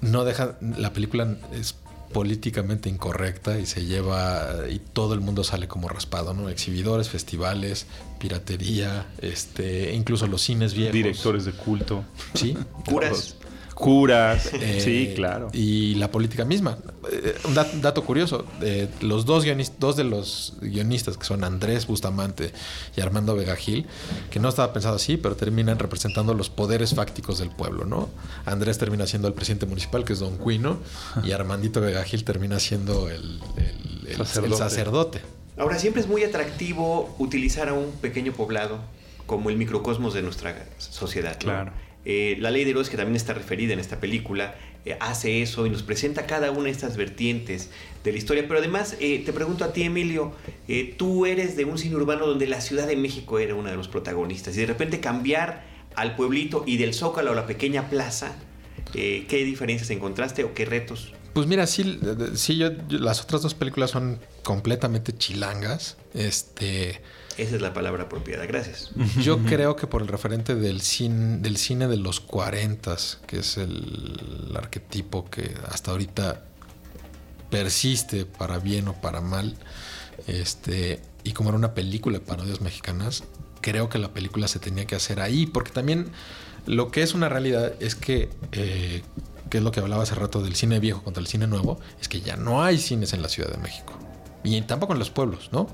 No 0.00 0.24
deja, 0.24 0.56
la 0.60 0.92
película 0.92 1.36
es 1.52 1.74
políticamente 2.14 2.88
incorrecta 2.88 3.58
y 3.58 3.66
se 3.66 3.84
lleva 3.84 4.68
y 4.70 4.78
todo 4.78 5.14
el 5.14 5.20
mundo 5.20 5.42
sale 5.42 5.66
como 5.66 5.88
raspado, 5.88 6.32
¿no? 6.32 6.48
Exhibidores, 6.48 7.10
festivales, 7.10 7.86
piratería, 8.18 9.06
este, 9.20 9.92
incluso 9.92 10.26
los 10.28 10.40
cines 10.40 10.74
viejos. 10.74 10.94
Directores 10.94 11.44
de 11.44 11.52
culto. 11.52 12.04
Sí. 12.34 12.56
Curas. 12.86 13.34
Curas, 13.74 14.52
eh, 14.52 14.80
sí, 14.80 15.12
claro. 15.14 15.48
Y 15.52 15.96
la 15.96 16.10
política 16.10 16.44
misma. 16.44 16.78
Eh, 17.10 17.34
un 17.44 17.54
dato 17.54 18.04
curioso, 18.04 18.46
eh, 18.62 18.88
los 19.00 19.26
dos, 19.26 19.44
dos 19.78 19.96
de 19.96 20.04
los 20.04 20.54
guionistas, 20.60 21.16
que 21.16 21.24
son 21.24 21.42
Andrés 21.44 21.86
Bustamante 21.86 22.52
y 22.96 23.00
Armando 23.00 23.34
Vega 23.34 23.56
Gil, 23.56 23.86
que 24.30 24.38
no 24.38 24.48
estaba 24.48 24.72
pensado 24.72 24.96
así, 24.96 25.16
pero 25.16 25.34
terminan 25.34 25.78
representando 25.78 26.34
los 26.34 26.50
poderes 26.50 26.94
fácticos 26.94 27.38
del 27.38 27.50
pueblo, 27.50 27.84
¿no? 27.84 28.08
Andrés 28.46 28.78
termina 28.78 29.06
siendo 29.06 29.28
el 29.28 29.34
presidente 29.34 29.66
municipal, 29.66 30.04
que 30.04 30.12
es 30.12 30.20
Don 30.20 30.36
Cuino, 30.36 30.78
y 31.24 31.32
Armandito 31.32 31.80
Vega 31.80 32.04
Gil 32.04 32.24
termina 32.24 32.60
siendo 32.60 33.10
el, 33.10 33.40
sacerdote. 34.56 35.20
Ahora, 35.56 35.78
siempre 35.78 36.00
es 36.00 36.08
muy 36.08 36.22
atractivo 36.24 37.14
utilizar 37.18 37.68
a 37.68 37.74
un 37.74 37.90
pequeño 37.92 38.32
poblado 38.32 38.78
como 39.26 39.50
el 39.50 39.56
microcosmos 39.56 40.14
de 40.14 40.22
nuestra 40.22 40.66
sociedad. 40.78 41.38
Claro. 41.38 41.72
Eh, 42.04 42.36
la 42.38 42.50
ley 42.50 42.64
de 42.64 42.70
Herodes, 42.70 42.90
que 42.90 42.96
también 42.96 43.16
está 43.16 43.32
referida 43.32 43.72
en 43.72 43.78
esta 43.78 43.98
película, 43.98 44.56
eh, 44.84 44.96
hace 45.00 45.40
eso 45.40 45.66
y 45.66 45.70
nos 45.70 45.82
presenta 45.82 46.26
cada 46.26 46.50
una 46.50 46.64
de 46.64 46.70
estas 46.70 46.96
vertientes 46.96 47.70
de 48.02 48.12
la 48.12 48.18
historia. 48.18 48.44
Pero 48.46 48.58
además, 48.58 48.96
eh, 49.00 49.22
te 49.24 49.32
pregunto 49.32 49.64
a 49.64 49.72
ti, 49.72 49.84
Emilio, 49.84 50.32
tú 50.98 51.26
eres 51.26 51.56
de 51.56 51.64
un 51.64 51.78
cine 51.78 51.96
urbano 51.96 52.26
donde 52.26 52.46
la 52.46 52.60
Ciudad 52.60 52.86
de 52.86 52.96
México 52.96 53.38
era 53.38 53.54
uno 53.54 53.70
de 53.70 53.76
los 53.76 53.88
protagonistas 53.88 54.56
y 54.56 54.60
de 54.60 54.66
repente 54.66 55.00
cambiar 55.00 55.64
al 55.94 56.16
pueblito 56.16 56.64
y 56.66 56.76
del 56.76 56.92
Zócalo 56.92 57.32
a 57.32 57.34
la 57.34 57.46
pequeña 57.46 57.88
plaza, 57.88 58.36
¿qué 58.92 59.44
diferencias 59.44 59.90
encontraste 59.90 60.44
o 60.44 60.54
qué 60.54 60.64
retos 60.64 61.12
Pues 61.32 61.46
mira, 61.46 61.66
sí, 61.66 61.98
sí 62.34 62.56
yo, 62.56 62.70
las 62.88 63.22
otras 63.22 63.42
dos 63.42 63.54
películas 63.54 63.90
son 63.90 64.20
completamente 64.42 65.16
chilangas. 65.16 65.96
Este. 66.12 67.00
Esa 67.36 67.56
es 67.56 67.62
la 67.62 67.72
palabra 67.72 68.04
apropiada, 68.04 68.46
gracias. 68.46 68.90
Yo 69.20 69.38
creo 69.44 69.74
que 69.76 69.86
por 69.86 70.02
el 70.02 70.08
referente 70.08 70.54
del 70.54 70.80
cine, 70.80 71.38
del 71.38 71.56
cine 71.56 71.88
de 71.88 71.96
los 71.96 72.20
40, 72.20 72.96
que 73.26 73.38
es 73.38 73.56
el 73.56 74.52
arquetipo 74.56 75.28
que 75.28 75.54
hasta 75.68 75.90
ahorita 75.90 76.44
persiste 77.50 78.24
para 78.24 78.58
bien 78.58 78.88
o 78.88 78.94
para 78.94 79.20
mal, 79.20 79.56
este, 80.26 81.00
y 81.24 81.32
como 81.32 81.50
era 81.50 81.58
una 81.58 81.74
película 81.74 82.18
de 82.18 82.24
parodias 82.24 82.60
mexicanas, 82.60 83.24
creo 83.60 83.88
que 83.88 83.98
la 83.98 84.12
película 84.12 84.46
se 84.46 84.58
tenía 84.58 84.86
que 84.86 84.94
hacer 84.94 85.20
ahí, 85.20 85.46
porque 85.46 85.72
también 85.72 86.10
lo 86.66 86.90
que 86.90 87.02
es 87.02 87.14
una 87.14 87.28
realidad 87.28 87.72
es 87.80 87.94
que, 87.94 88.28
eh, 88.52 89.02
que 89.50 89.58
es 89.58 89.64
lo 89.64 89.72
que 89.72 89.80
hablaba 89.80 90.02
hace 90.02 90.14
rato 90.14 90.42
del 90.42 90.54
cine 90.54 90.78
viejo 90.80 91.02
contra 91.02 91.20
el 91.20 91.26
cine 91.26 91.46
nuevo, 91.46 91.80
es 92.00 92.08
que 92.08 92.20
ya 92.20 92.36
no 92.36 92.62
hay 92.62 92.78
cines 92.78 93.12
en 93.12 93.22
la 93.22 93.28
Ciudad 93.28 93.50
de 93.50 93.58
México. 93.58 94.03
Y 94.44 94.60
tampoco 94.62 94.92
en 94.92 94.98
los 94.98 95.10
pueblos, 95.10 95.48
¿no? 95.52 95.66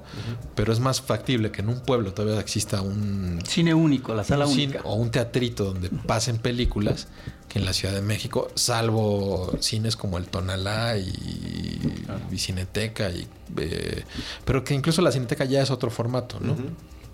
Pero 0.55 0.73
es 0.73 0.79
más 0.79 1.00
factible 1.00 1.50
que 1.50 1.61
en 1.61 1.69
un 1.69 1.81
pueblo 1.81 2.15
todavía 2.15 2.41
exista 2.41 2.81
un 2.81 3.41
cine 3.47 3.75
único, 3.75 4.15
la 4.15 4.25
sala 4.25 4.47
cine 4.47 4.65
única. 4.65 4.81
o 4.85 4.95
un 4.95 5.11
teatrito 5.11 5.65
donde 5.65 5.91
pasen 5.91 6.39
películas 6.39 7.09
que 7.49 7.59
en 7.59 7.65
la 7.65 7.73
Ciudad 7.73 7.93
de 7.93 8.00
México, 8.00 8.49
salvo 8.55 9.53
cines 9.61 9.97
como 9.97 10.19
el 10.19 10.27
Tonalá 10.27 10.97
y, 10.99 11.81
y 12.31 12.39
Cineteca, 12.39 13.11
y, 13.11 13.27
eh, 13.57 14.05
pero 14.45 14.62
que 14.62 14.75
incluso 14.75 15.03
la 15.03 15.11
Cineteca 15.11 15.45
ya 15.45 15.61
es 15.61 15.71
otro 15.71 15.91
formato, 15.91 16.39
¿no? 16.41 16.57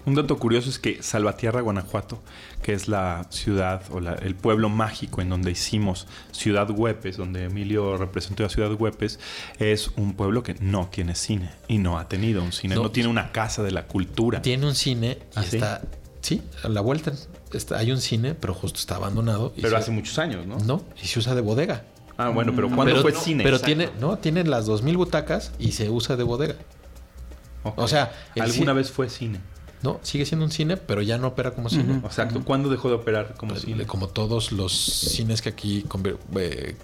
Un 0.06 0.14
dato 0.14 0.38
curioso 0.38 0.70
es 0.70 0.78
que 0.78 1.02
Salvatierra, 1.02 1.60
Guanajuato, 1.62 2.22
que 2.62 2.72
es 2.72 2.86
la 2.86 3.26
ciudad 3.30 3.82
o 3.90 3.98
la- 4.00 4.14
el 4.14 4.36
pueblo 4.36 4.68
mágico 4.68 5.20
en 5.20 5.28
donde 5.28 5.50
hicimos 5.50 6.06
Ciudad 6.30 6.70
Huepes, 6.70 7.16
donde 7.16 7.44
Emilio 7.44 7.96
representó 7.96 8.44
a 8.44 8.48
Ciudad 8.48 8.70
Huepes, 8.72 9.18
es 9.58 9.88
un 9.96 10.14
pueblo 10.14 10.44
que 10.44 10.54
no 10.60 10.86
tiene 10.86 11.16
cine 11.16 11.50
y 11.66 11.78
no 11.78 11.98
ha 11.98 12.08
tenido 12.08 12.40
un 12.42 12.52
cine, 12.52 12.76
No. 12.76 12.84
no, 12.84 12.90
tiene 12.92 13.08
una 13.08 13.32
casa 13.32 13.64
de 13.64 13.72
la 13.72 13.88
cultura. 13.88 14.40
Tiene 14.42 14.64
un 14.66 14.76
cine 14.76 15.18
y 15.34 15.38
¿Ah, 15.38 15.42
está, 15.44 15.82
sí, 16.20 16.40
a 16.62 16.68
la 16.68 16.80
vuelta 16.82 17.12
está, 17.52 17.76
hay 17.78 17.90
un 17.90 18.00
cine, 18.00 18.34
pero 18.36 18.54
justo 18.54 18.78
está 18.78 18.94
abandonado. 18.96 19.52
y 19.56 19.60
Pero 19.62 19.70
se- 19.70 19.76
hace 19.76 19.90
muchos 19.90 20.16
años, 20.20 20.46
¿no? 20.46 20.58
No, 20.60 20.84
y 21.02 21.06
se 21.08 21.18
usa 21.18 21.34
de 21.34 21.40
bodega. 21.40 21.82
Ah, 22.16 22.28
bueno, 22.30 22.52
pero 22.54 22.68
¿cuándo 22.68 22.84
pero 22.94 23.02
fue 23.02 23.12
no, 23.12 23.20
cine? 23.20 23.42
Pero 23.42 23.56
Exacto. 23.56 23.76
tiene, 23.76 23.90
no, 24.00 24.16
tiene 24.18 24.44
las 24.44 24.66
2000 24.66 24.96
butacas 24.96 25.52
y 25.58 25.72
se 25.72 25.90
usa 25.90 26.16
de 26.16 26.22
bodega. 26.22 26.54
O 27.64 27.88
sea, 27.88 28.12
alguna 28.40 28.72
vez 28.72 28.92
fue 28.92 29.10
cine. 29.10 29.40
No, 29.83 30.00
sigue 30.02 30.25
siendo 30.25 30.45
un 30.47 30.50
cine, 30.50 30.76
pero 30.78 31.02
ya 31.02 31.18
no 31.18 31.28
opera 31.28 31.52
como 31.52 31.68
cine. 31.68 32.00
Exacto. 32.04 32.42
¿Cuándo 32.45 32.68
dejó 32.71 32.88
de 32.88 32.95
operar 32.97 33.35
como 33.37 33.54
cine? 33.56 33.85
Como 33.87 34.09
todos 34.09 34.50
los 34.50 34.73
cines 34.73 35.42
que 35.42 35.50
aquí 35.50 35.85
eh, 36.37 36.75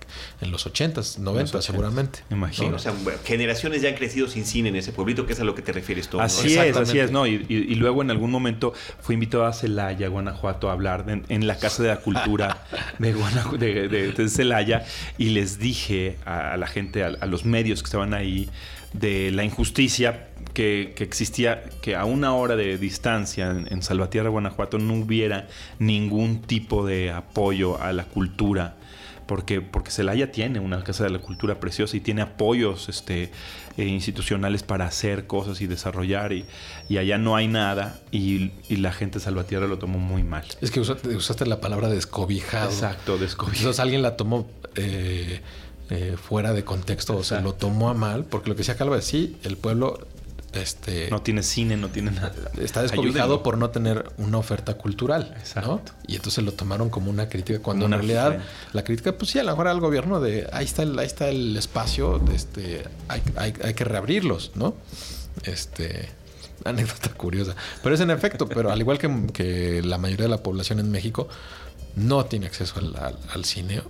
en 0.41 0.51
los 0.51 0.67
80s, 0.67 1.19
90 1.19 1.59
80s, 1.59 1.63
seguramente. 1.63 2.21
me 2.31 2.37
imagino. 2.37 2.77
O 2.77 2.79
sea, 2.79 2.93
generaciones 3.25 3.83
ya 3.83 3.89
han 3.89 3.95
crecido 3.97 4.29
sin 4.29 4.45
cine 4.45 4.69
en 4.69 4.77
ese 4.77 4.93
pueblito, 4.93 5.27
que 5.27 5.33
es 5.33 5.41
a 5.41 5.45
lo 5.45 5.55
que 5.55 5.63
te 5.63 5.73
refieres 5.73 6.09
tú. 6.09 6.19
¿no? 6.19 6.23
Así 6.23 6.53
es, 6.55 6.77
así 6.77 6.99
es, 6.99 7.11
¿no? 7.11 7.27
Y, 7.27 7.45
y- 7.49 7.55
y 7.73 7.75
luego 7.77 8.03
en 8.03 8.11
algún 8.11 8.31
momento 8.31 8.73
fui 9.01 9.15
invitado 9.15 9.47
a 9.47 9.53
Celaya, 9.53 10.09
Guanajuato, 10.09 10.69
a 10.69 10.73
hablar 10.73 11.05
de- 11.07 11.23
en 11.29 11.47
la 11.47 11.57
Casa 11.59 11.83
de 11.83 11.89
la 11.89 11.97
Cultura 11.97 12.65
de, 12.99 13.13
Guanajuato, 13.15 13.59
de, 13.59 13.89
de- 13.89 14.13
de 14.13 14.29
Celaya 14.29 14.85
y 15.19 15.31
les 15.31 15.59
dije 15.59 16.19
a, 16.27 16.53
a 16.53 16.57
la 16.57 16.67
gente, 16.67 17.05
a, 17.05 17.09
a 17.21 17.27
los 17.27 17.45
medios 17.45 17.83
que 17.83 17.87
estaban 17.87 18.15
ahí, 18.15 18.49
de 18.93 19.31
la 19.31 19.45
injusticia 19.45 20.29
que, 20.55 20.93
que 20.97 21.05
existía, 21.05 21.65
que 21.81 21.97
a 21.97 22.05
una 22.05 22.35
hora 22.35 22.57
de 22.57 22.77
distancia 22.79 23.51
en, 23.51 23.69
en 23.71 23.83
Salvatierra, 23.83 24.29
Guanajuato, 24.29 24.79
no 24.79 24.95
hubiera 24.95 25.49
ningún 25.79 26.43
tipo 26.43 26.87
de 26.87 27.11
apoyo 27.11 27.81
a 27.81 27.93
la 27.93 28.05
cultura 28.05 28.77
porque, 29.27 29.61
porque 29.61 29.91
Celaya 29.91 30.31
tiene 30.31 30.61
una 30.61 30.83
casa 30.85 31.05
de 31.05 31.11
la 31.11 31.19
cultura 31.19 31.61
preciosa 31.61 31.97
y 31.97 32.01
tiene 32.01 32.23
apoyos 32.23 32.89
este, 32.89 33.31
eh, 33.77 33.85
institucionales 33.87 34.63
para 34.63 34.85
hacer 34.85 35.27
cosas 35.27 35.61
y 35.61 35.67
desarrollar 35.67 36.33
y, 36.33 36.45
y 36.89 36.99
allá 36.99 37.19
no 37.19 37.37
hay 37.37 37.49
nada 37.49 38.01
y, 38.11 38.53
y 38.69 38.77
la 38.77 38.93
gente 38.93 39.19
de 39.19 39.25
Salvatierra 39.25 39.67
lo 39.67 39.79
tomó 39.79 39.99
muy 39.99 40.23
mal. 40.23 40.45
Es 40.61 40.71
que 40.71 40.81
usaste, 40.81 41.17
usaste 41.17 41.47
la 41.47 41.61
palabra 41.61 41.89
descobijado. 41.89 42.71
Exacto, 42.71 43.17
descobijado. 43.17 43.61
Entonces 43.61 43.81
alguien 43.81 44.03
la 44.03 44.17
tomó 44.17 44.51
eh, 44.75 45.41
eh, 45.91 46.17
fuera 46.23 46.53
de 46.53 46.65
contexto 46.65 47.17
o 47.17 47.25
se 47.25 47.41
lo 47.41 47.55
tomó 47.55 47.91
a 47.91 47.95
mal, 47.95 48.25
porque 48.25 48.49
lo 48.49 48.55
que 48.55 48.59
decía 48.61 48.77
Calva 48.77 48.99
es 48.99 49.05
sí, 49.05 49.37
el 49.45 49.57
pueblo 49.57 49.99
este, 50.55 51.09
No 51.11 51.23
tiene 51.23 51.43
cine, 51.43 51.77
no 51.79 51.89
tiene 51.89 52.11
nada. 52.11 52.33
está 52.61 52.83
descobijado 52.83 53.43
por 53.43 53.57
no 53.57 53.71
tener 53.71 54.11
una 54.19 54.37
oferta 54.37 54.75
cultural. 54.75 55.31
¿no? 55.33 55.39
Exacto. 55.41 55.93
Y 56.07 56.17
entonces 56.17 56.45
lo 56.45 56.53
tomaron 56.53 56.91
como 56.91 57.11
una 57.11 57.29
crítica, 57.31 57.59
cuando 57.61 57.87
en 57.87 57.93
realidad 57.93 58.33
referencia. 58.33 58.69
la 58.75 58.85
crítica, 58.85 59.13
pues 59.17 59.31
sí, 59.31 59.39
a 59.39 59.45
lo 59.45 59.53
mejor 59.53 59.69
al 59.69 59.81
gobierno 59.81 60.21
de 60.21 60.49
ahí 60.53 60.67
está 60.67 60.83
el, 60.83 60.99
ahí 60.99 61.07
está 61.07 61.29
el 61.31 61.57
espacio, 61.57 62.19
de 62.19 62.35
este, 62.37 62.83
hay, 63.09 63.23
hay- 63.37 63.55
hay 63.65 63.73
que 63.75 63.85
reabrirlos, 63.85 64.53
¿no? 64.55 64.75
Este. 65.45 66.09
Anécdota 66.65 67.09
curiosa. 67.17 67.57
Pero 67.83 67.95
es 67.95 68.01
en 68.03 68.11
efecto, 68.11 68.47
pero 68.49 68.71
al 68.71 68.79
igual 68.81 68.99
que, 68.99 69.27
que 69.33 69.83
la 69.83 69.99
mayoría 69.99 70.25
de 70.27 70.31
la 70.31 70.43
población 70.43 70.79
en 70.81 70.91
México, 70.91 71.29
no 71.97 72.25
tiene 72.27 72.47
acceso 72.47 72.79
al, 72.79 72.95
al- 72.97 73.19
al 73.33 73.45
cine. 73.45 73.81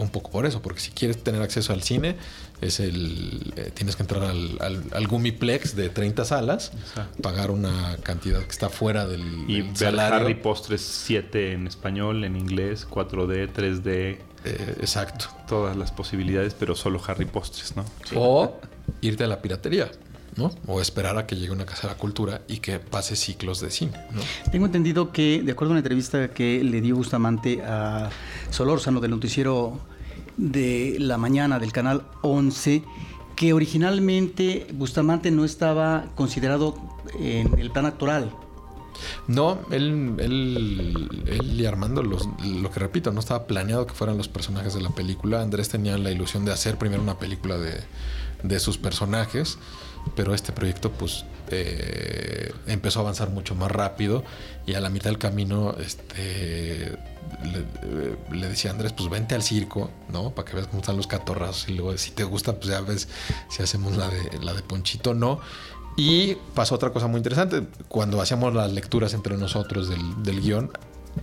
Un 0.00 0.08
poco 0.10 0.30
por 0.30 0.46
eso, 0.46 0.62
porque 0.62 0.80
si 0.80 0.90
quieres 0.92 1.22
tener 1.22 1.42
acceso 1.42 1.72
al 1.72 1.82
cine, 1.82 2.16
es 2.60 2.80
el 2.80 3.52
eh, 3.56 3.70
tienes 3.74 3.96
que 3.96 4.02
entrar 4.02 4.22
al, 4.24 4.56
al, 4.60 4.82
al 4.92 5.06
Gumiplex 5.06 5.76
de 5.76 5.88
30 5.90 6.24
salas, 6.24 6.72
Exacto. 6.74 7.22
pagar 7.22 7.50
una 7.50 7.96
cantidad 8.02 8.40
que 8.42 8.50
está 8.50 8.68
fuera 8.70 9.06
del, 9.06 9.22
Y 9.48 9.56
del 9.62 9.66
ver 9.68 9.76
salario. 9.76 10.16
Harry 10.26 10.34
Postres 10.34 10.80
7 10.80 11.52
en 11.52 11.66
español, 11.66 12.24
en 12.24 12.36
inglés, 12.36 12.86
4D, 12.88 13.52
3D, 13.52 14.18
Eh, 14.44 14.74
exacto. 14.80 15.26
todas 15.46 15.76
las 15.76 15.92
posibilidades, 15.92 16.54
pero 16.58 16.74
solo 16.74 17.00
Harry 17.06 17.26
Postres, 17.26 17.76
¿no? 17.76 17.84
O 18.14 18.58
irte 19.02 19.24
a 19.24 19.26
la 19.26 19.42
piratería, 19.42 19.90
¿no? 20.36 20.50
O 20.66 20.80
esperar 20.80 21.18
a 21.18 21.26
que 21.26 21.36
llegue 21.36 21.50
una 21.52 21.66
casa 21.66 21.82
de 21.88 21.94
la 21.94 21.98
cultura 21.98 22.42
y 22.48 22.58
que 22.58 22.78
pase 22.78 23.16
ciclos 23.16 23.60
de 23.60 23.70
cine, 23.70 23.92
¿no? 24.12 24.20
Tengo 24.50 24.66
entendido 24.66 25.12
que, 25.12 25.42
de 25.42 25.52
acuerdo 25.52 25.72
a 25.72 25.74
una 25.74 25.80
entrevista 25.80 26.28
que 26.28 26.62
le 26.64 26.80
dio 26.80 26.96
Bustamante 26.96 27.62
a 27.62 28.10
Solórzano 28.50 29.00
del 29.00 29.10
noticiero 29.12 29.78
de 30.36 30.96
la 30.98 31.18
mañana 31.18 31.58
del 31.58 31.72
canal 31.72 32.04
11, 32.22 32.82
que 33.36 33.52
originalmente 33.52 34.66
Bustamante 34.72 35.30
no 35.30 35.44
estaba 35.44 36.06
considerado 36.14 36.74
en 37.18 37.58
el 37.58 37.70
plan 37.70 37.86
actoral. 37.86 38.30
No, 39.26 39.58
él, 39.70 40.14
él, 40.18 41.24
él 41.26 41.60
y 41.60 41.64
Armando, 41.66 42.02
los- 42.02 42.28
lo 42.44 42.70
que 42.70 42.80
repito, 42.80 43.12
no 43.12 43.20
estaba 43.20 43.46
planeado 43.46 43.86
que 43.86 43.94
fueran 43.94 44.18
los 44.18 44.28
personajes 44.28 44.74
de 44.74 44.82
la 44.82 44.90
película. 44.90 45.40
Andrés 45.40 45.68
tenía 45.70 45.96
la 45.96 46.10
ilusión 46.10 46.44
de 46.44 46.52
hacer 46.52 46.76
primero 46.76 47.02
una 47.02 47.18
película 47.18 47.56
de, 47.56 47.80
de 48.42 48.60
sus 48.60 48.76
personajes, 48.76 49.58
pero 50.16 50.34
este 50.34 50.52
proyecto 50.52 50.90
pues 50.92 51.24
eh, 51.50 52.52
empezó 52.66 53.00
a 53.00 53.02
avanzar 53.02 53.30
mucho 53.30 53.54
más 53.54 53.70
rápido 53.70 54.22
y 54.66 54.74
a 54.74 54.80
la 54.80 54.88
mitad 54.90 55.10
del 55.10 55.18
camino 55.18 55.74
este, 55.78 56.96
le, 57.44 57.58
eh, 57.82 58.16
le 58.32 58.48
decía 58.48 58.70
a 58.70 58.74
Andrés, 58.74 58.92
pues 58.92 59.08
vente 59.08 59.34
al 59.34 59.42
circo, 59.42 59.90
¿no? 60.12 60.30
Para 60.30 60.48
que 60.48 60.54
veas 60.56 60.66
cómo 60.68 60.80
están 60.80 60.96
los 60.96 61.06
catorrazos 61.06 61.68
y 61.68 61.74
luego 61.74 61.96
si 61.98 62.10
te 62.12 62.24
gusta, 62.24 62.54
pues 62.54 62.68
ya 62.68 62.80
ves 62.80 63.08
si 63.48 63.62
hacemos 63.62 63.96
la 63.96 64.08
de, 64.08 64.38
la 64.42 64.52
de 64.54 64.62
Ponchito 64.62 65.10
o 65.10 65.14
no. 65.14 65.40
Y 65.96 66.36
pasó 66.54 66.76
otra 66.76 66.90
cosa 66.90 67.08
muy 67.08 67.18
interesante. 67.18 67.64
Cuando 67.88 68.22
hacíamos 68.22 68.54
las 68.54 68.72
lecturas 68.72 69.12
entre 69.12 69.36
nosotros 69.36 69.88
del, 69.88 70.22
del 70.22 70.40
guion, 70.40 70.70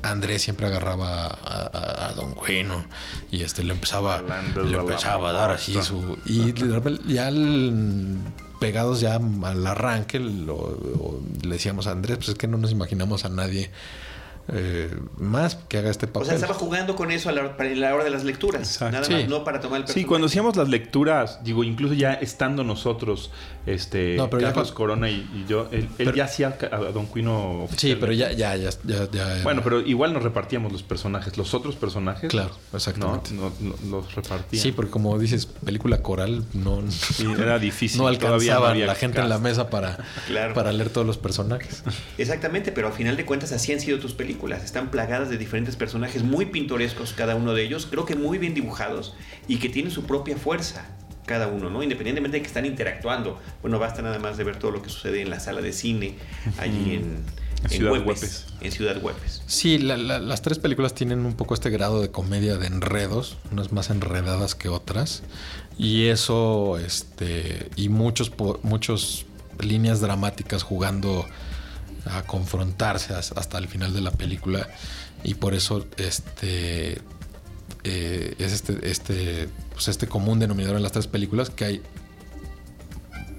Andrés 0.03 0.41
siempre 0.41 0.67
agarraba 0.67 1.27
a, 1.27 1.29
a- 1.73 2.09
a 2.09 2.13
Don 2.13 2.35
Bueno 2.35 2.83
y 3.31 3.41
este 3.43 3.63
le 3.63 3.71
empezaba, 3.73 4.21
le 4.65 4.77
empezaba 4.81 5.29
a 5.29 5.33
dar 5.33 5.51
así 5.51 5.73
su. 5.81 6.17
Y 6.25 6.51
de 6.51 6.73
repente 6.75 7.01
ya 7.07 7.27
al- 7.27 8.17
pegados 8.59 8.99
ya 9.01 9.15
al 9.15 9.67
arranque 9.67 10.19
lo- 10.19 10.55
o 10.55 11.21
le 11.43 11.49
decíamos 11.55 11.87
a 11.87 11.91
Andrés, 11.91 12.17
pues 12.17 12.29
es 12.29 12.35
que 12.35 12.47
no 12.47 12.57
nos 12.57 12.71
imaginamos 12.71 13.25
a 13.25 13.29
nadie 13.29 13.69
eh, 14.49 14.89
más 15.17 15.55
que 15.55 15.77
haga 15.77 15.89
este 15.89 16.05
O 16.05 16.09
papel. 16.13 16.27
sea, 16.27 16.35
estaba 16.35 16.53
jugando 16.53 16.95
con 16.95 17.11
eso 17.11 17.27
a 17.27 17.33
la, 17.33 17.57
para 17.57 17.69
la 17.71 17.93
hora 17.93 18.05
de 18.05 18.09
las 18.11 18.23
lecturas. 18.23 18.61
Exacto. 18.61 18.93
Nada 18.93 19.03
Sí. 19.05 19.13
más, 19.13 19.27
no 19.27 19.43
para 19.43 19.59
tomar 19.59 19.81
el 19.81 19.83
Sí, 19.83 19.87
personaje. 19.87 20.07
cuando 20.07 20.27
hacíamos 20.27 20.55
las 20.55 20.69
lecturas, 20.69 21.43
digo, 21.43 21.65
incluso 21.65 21.93
ya 21.93 22.13
estando 22.13 22.63
nosotros, 22.63 23.29
este, 23.67 24.15
No, 24.15 24.29
pero 24.29 24.41
ya 24.41 24.47
Carlos 24.47 24.71
Corona 24.71 25.09
y, 25.09 25.15
y 25.35 25.45
yo, 25.47 25.67
él, 25.71 25.81
él 25.81 25.89
Pero- 25.97 26.15
ya 26.15 26.23
hacía 26.25 26.57
a 26.71 26.77
Don 26.77 27.05
Quino 27.07 27.67
Sí, 27.75 27.95
pero 27.99 28.11
ya, 28.13 28.31
ya, 28.31 28.55
ya, 28.55 28.69
ya, 28.85 29.11
ya 29.11 29.33
era- 29.35 29.43
Bueno, 29.43 29.61
pero 29.63 29.81
igual 29.81 30.13
nos 30.13 30.23
repartíamos 30.23 30.71
los 30.71 30.83
personajes, 30.83 31.37
los 31.37 31.53
otros 31.53 31.75
personajes. 31.75 32.29
Claro, 32.29 32.51
exactamente. 32.73 33.33
No, 33.33 33.51
no, 33.59 33.75
no, 33.83 33.97
los 33.97 34.15
repartíamos. 34.15 34.63
Sí, 34.63 34.71
porque 34.71 34.89
como 34.91 35.19
dices, 35.19 35.45
película 35.45 36.01
coral, 36.01 36.43
no, 36.53 36.81
Sí, 36.89 37.27
era 37.37 37.59
difícil. 37.59 37.99
no 38.01 38.07
alcanzaba 38.07 38.69
había 38.71 38.85
la 38.87 38.95
gente 38.95 39.19
en 39.21 39.29
la 39.29 39.37
mesa 39.37 39.69
para, 39.69 39.97
Claro. 40.27 40.53
para 40.53 40.71
leer 40.71 40.89
todos 40.89 41.05
los 41.05 41.17
personajes. 41.17 41.83
Exactamente, 42.17 42.71
pero 42.71 42.87
al 42.87 42.93
final 42.93 43.17
de 43.17 43.25
cuentas 43.25 43.51
así 43.51 43.73
han 43.73 43.79
sido 43.79 43.99
tus 43.99 44.13
películas. 44.13 44.63
Están 44.63 44.89
plagadas 44.91 45.29
de 45.29 45.37
diferentes 45.37 45.75
personajes 45.75 46.23
muy 46.23 46.45
pintorescos 46.45 47.13
cada 47.13 47.35
uno 47.35 47.53
de 47.53 47.63
ellos, 47.63 47.85
creo 47.89 48.05
que 48.05 48.15
muy 48.15 48.37
bien 48.37 48.53
dibujados 48.53 49.13
y 49.47 49.57
que 49.57 49.69
tienen 49.69 49.91
su 49.91 50.03
propia 50.05 50.37
fuerza 50.37 50.85
cada 51.27 51.47
uno, 51.47 51.69
¿no? 51.69 51.83
Independientemente 51.83 52.37
de 52.37 52.41
que 52.41 52.47
están 52.47 52.65
interactuando. 52.65 53.39
Bueno, 53.61 53.77
basta 53.77 54.01
nada 54.01 54.17
más 54.17 54.37
de 54.37 54.43
ver 54.43 54.57
todo 54.57 54.71
lo 54.71 54.81
que 54.81 54.89
sucede 54.89 55.21
en 55.21 55.29
la 55.29 55.39
sala 55.39 55.61
de 55.61 55.71
cine, 55.73 56.15
allí 56.57 56.95
en, 56.95 57.23
En 57.63 57.69
Ciudad 57.69 57.91
Huepes. 57.91 58.45
En 58.61 58.71
Ciudad 58.71 58.97
Huepes. 59.03 59.43
Sí, 59.45 59.77
la- 59.77 59.97
la- 59.97 60.19
las 60.19 60.41
tres 60.41 60.57
películas 60.59 60.93
tienen 60.95 61.25
un 61.25 61.33
poco 61.35 61.53
este 61.53 61.69
grado 61.69 62.01
de 62.01 62.09
comedia 62.11 62.57
de 62.57 62.67
enredos, 62.67 63.37
unas 63.51 63.71
más 63.71 63.89
enredadas 63.91 64.55
que 64.55 64.69
otras. 64.69 65.21
Y 65.77 66.07
eso, 66.07 66.77
este, 66.79 67.69
y 67.75 67.89
muchos, 67.89 68.29
po- 68.31 68.59
muchos 68.63 69.25
líneas 69.59 70.01
dramáticas 70.01 70.63
jugando 70.63 71.25
a 72.05 72.21
confrontarse 72.23 73.13
has- 73.13 73.31
hasta 73.33 73.57
el 73.57 73.67
final 73.67 73.93
de 73.93 74.01
la 74.01 74.11
película. 74.11 74.67
Y 75.23 75.33
por 75.33 75.53
eso, 75.55 75.85
este, 75.97 77.01
eh, 77.83 78.35
es 78.39 78.53
este, 78.53 78.89
este, 78.89 79.49
pues 79.73 79.87
este 79.87 80.07
común 80.07 80.39
denominador 80.39 80.77
en 80.77 80.83
las 80.83 80.91
tres 80.91 81.07
películas 81.07 81.49
que 81.49 81.65
hay 81.65 81.81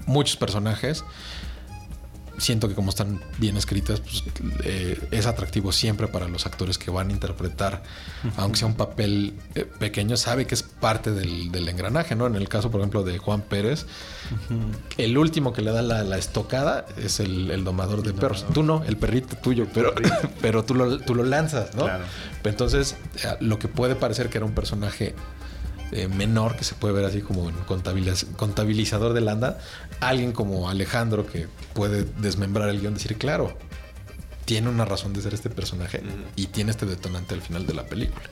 muchos 0.05 0.37
personajes 0.37 1.03
siento 2.39 2.67
que 2.67 2.75
como 2.75 2.89
están 2.89 3.21
bien 3.37 3.55
escritas, 3.57 3.99
pues, 3.99 4.23
eh, 4.63 4.99
es 5.11 5.25
atractivo 5.25 5.71
siempre 5.71 6.07
para 6.07 6.27
los 6.27 6.45
actores 6.45 6.77
que 6.77 6.89
van 6.89 7.09
a 7.09 7.11
interpretar, 7.11 7.83
aunque 8.37 8.57
sea 8.59 8.67
un 8.67 8.75
papel 8.75 9.33
eh, 9.55 9.65
pequeño, 9.79 10.17
sabe 10.17 10.47
que 10.47 10.55
es 10.55 10.63
parte 10.63 11.11
del, 11.11 11.51
del 11.51 11.67
engranaje, 11.69 12.15
¿no? 12.15 12.25
En 12.27 12.35
el 12.35 12.49
caso, 12.49 12.71
por 12.71 12.81
ejemplo, 12.81 13.03
de 13.03 13.17
Juan 13.17 13.41
Pérez, 13.41 13.85
el 14.97 15.17
último 15.17 15.53
que 15.53 15.61
le 15.61 15.71
da 15.71 15.81
la, 15.81 16.03
la 16.03 16.17
estocada 16.17 16.85
es 16.97 17.19
el, 17.19 17.51
el 17.51 17.63
domador 17.63 18.01
de 18.03 18.13
perros. 18.13 18.45
Tú 18.53 18.63
no, 18.63 18.83
el 18.85 18.97
perrito 18.97 19.35
tuyo, 19.37 19.67
pero, 19.73 19.93
pero 20.41 20.63
tú, 20.63 20.75
lo, 20.75 20.99
tú 20.99 21.15
lo 21.15 21.23
lanzas, 21.23 21.75
¿no? 21.75 21.83
Claro. 21.83 22.03
Entonces, 22.43 22.95
eh, 23.23 23.35
lo 23.41 23.59
que 23.59 23.67
puede 23.67 23.95
parecer 23.95 24.29
que 24.29 24.37
era 24.37 24.45
un 24.45 24.53
personaje 24.53 25.13
eh, 25.91 26.07
menor, 26.07 26.55
que 26.55 26.63
se 26.63 26.75
puede 26.75 26.93
ver 26.93 27.05
así 27.05 27.21
como 27.21 27.41
un 27.43 27.53
contabiliz- 27.65 28.27
contabilizador 28.35 29.13
de 29.13 29.21
landa, 29.21 29.57
alguien 29.99 30.31
como 30.31 30.69
Alejandro 30.69 31.25
que 31.25 31.47
puede 31.73 32.05
desmembrar 32.19 32.69
el 32.69 32.79
guion, 32.79 32.93
decir, 32.93 33.17
claro, 33.17 33.55
tiene 34.49 34.67
una 34.67 34.83
razón 34.83 35.13
de 35.13 35.21
ser 35.21 35.35
este 35.35 35.51
personaje 35.51 36.01
y 36.35 36.47
tiene 36.47 36.71
este 36.71 36.87
detonante 36.87 37.35
al 37.35 37.41
final 37.41 37.67
de 37.67 37.75
la 37.75 37.85
película. 37.85 38.23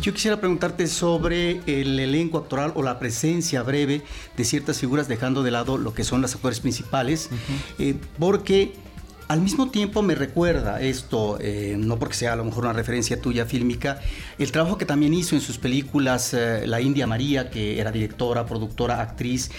Yo 0.00 0.14
quisiera 0.14 0.38
preguntarte 0.38 0.86
sobre 0.86 1.60
el 1.66 1.98
elenco 1.98 2.38
actoral 2.38 2.72
o 2.76 2.84
la 2.84 3.00
presencia 3.00 3.64
breve 3.64 4.02
de 4.36 4.44
ciertas 4.44 4.78
figuras, 4.78 5.08
dejando 5.08 5.42
de 5.42 5.50
lado 5.50 5.76
lo 5.76 5.92
que 5.92 6.04
son 6.04 6.22
los 6.22 6.36
actores 6.36 6.60
principales, 6.60 7.30
eh, 7.80 7.96
porque 8.20 8.74
al 9.30 9.40
mismo 9.42 9.70
tiempo 9.70 10.02
me 10.02 10.16
recuerda 10.16 10.80
esto, 10.80 11.38
eh, 11.40 11.76
no 11.78 12.00
porque 12.00 12.16
sea 12.16 12.32
a 12.32 12.36
lo 12.36 12.44
mejor 12.44 12.64
una 12.64 12.72
referencia 12.72 13.22
tuya 13.22 13.46
fílmica, 13.46 14.00
el 14.40 14.50
trabajo 14.50 14.76
que 14.76 14.84
también 14.84 15.14
hizo 15.14 15.36
en 15.36 15.40
sus 15.40 15.56
películas 15.56 16.34
eh, 16.34 16.66
La 16.66 16.80
India 16.80 17.06
María, 17.06 17.48
que 17.48 17.78
era 17.78 17.92
directora, 17.92 18.44
productora, 18.44 19.00
actriz, 19.00 19.52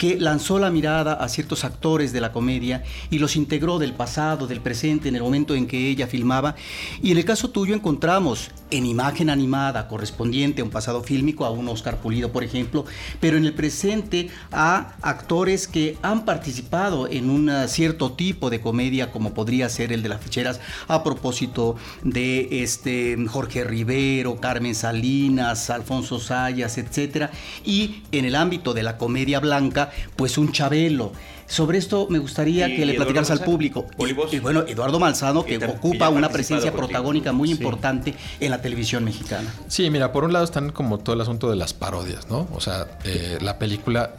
que 0.00 0.18
lanzó 0.18 0.58
la 0.58 0.70
mirada 0.70 1.12
a 1.12 1.28
ciertos 1.28 1.62
actores 1.62 2.14
de 2.14 2.22
la 2.22 2.32
comedia 2.32 2.82
y 3.10 3.18
los 3.18 3.36
integró 3.36 3.78
del 3.78 3.92
pasado, 3.92 4.46
del 4.46 4.62
presente, 4.62 5.10
en 5.10 5.16
el 5.16 5.22
momento 5.22 5.54
en 5.54 5.66
que 5.66 5.90
ella 5.90 6.06
filmaba. 6.06 6.54
Y 7.02 7.10
en 7.10 7.18
el 7.18 7.26
caso 7.26 7.50
tuyo 7.50 7.74
encontramos 7.74 8.50
en 8.70 8.86
imagen 8.86 9.28
animada 9.28 9.88
correspondiente 9.88 10.62
a 10.62 10.64
un 10.64 10.70
pasado 10.70 11.02
fílmico, 11.02 11.44
a 11.44 11.50
un 11.50 11.68
Oscar 11.68 11.98
Pulido, 11.98 12.32
por 12.32 12.44
ejemplo, 12.44 12.86
pero 13.20 13.36
en 13.36 13.44
el 13.44 13.52
presente 13.52 14.30
a 14.52 14.96
actores 15.02 15.68
que 15.68 15.98
han 16.00 16.24
participado 16.24 17.06
en 17.06 17.28
un 17.28 17.50
cierto 17.68 18.12
tipo 18.12 18.48
de 18.48 18.62
comedia, 18.62 19.09
como 19.10 19.34
podría 19.34 19.68
ser 19.68 19.92
el 19.92 20.02
de 20.02 20.08
las 20.08 20.20
ficheras, 20.20 20.60
a 20.88 21.02
propósito 21.02 21.76
de 22.02 22.62
este 22.62 23.16
Jorge 23.28 23.64
Rivero, 23.64 24.40
Carmen 24.40 24.74
Salinas, 24.74 25.70
Alfonso 25.70 26.18
Sayas, 26.18 26.78
etcétera, 26.78 27.30
y 27.64 28.02
en 28.12 28.24
el 28.24 28.34
ámbito 28.34 28.74
de 28.74 28.82
la 28.82 28.96
comedia 28.98 29.40
blanca, 29.40 29.90
pues 30.16 30.38
un 30.38 30.52
Chabelo. 30.52 31.12
Sobre 31.46 31.78
esto 31.78 32.06
me 32.08 32.20
gustaría 32.20 32.66
que 32.68 32.86
le 32.86 32.94
platicaras 32.94 33.30
al 33.32 33.40
público. 33.40 33.84
Y, 34.30 34.38
bueno, 34.38 34.60
Eduardo 34.68 35.00
Malzano, 35.00 35.44
que 35.44 35.56
ocupa 35.66 36.08
una 36.08 36.28
presencia 36.28 36.70
contigo. 36.70 36.86
protagónica 36.88 37.32
muy 37.32 37.48
Sí. 37.48 37.54
importante 37.54 38.14
en 38.38 38.50
la 38.52 38.62
televisión 38.62 39.02
mexicana. 39.04 39.52
Sí, 39.66 39.90
mira, 39.90 40.12
por 40.12 40.22
un 40.22 40.32
lado 40.32 40.44
están 40.44 40.70
como 40.70 40.98
todo 40.98 41.14
el 41.16 41.20
asunto 41.20 41.50
de 41.50 41.56
las 41.56 41.74
parodias, 41.74 42.30
¿no? 42.30 42.46
O 42.54 42.60
sea, 42.60 42.86
eh, 43.02 43.38
la 43.40 43.58
película 43.58 44.12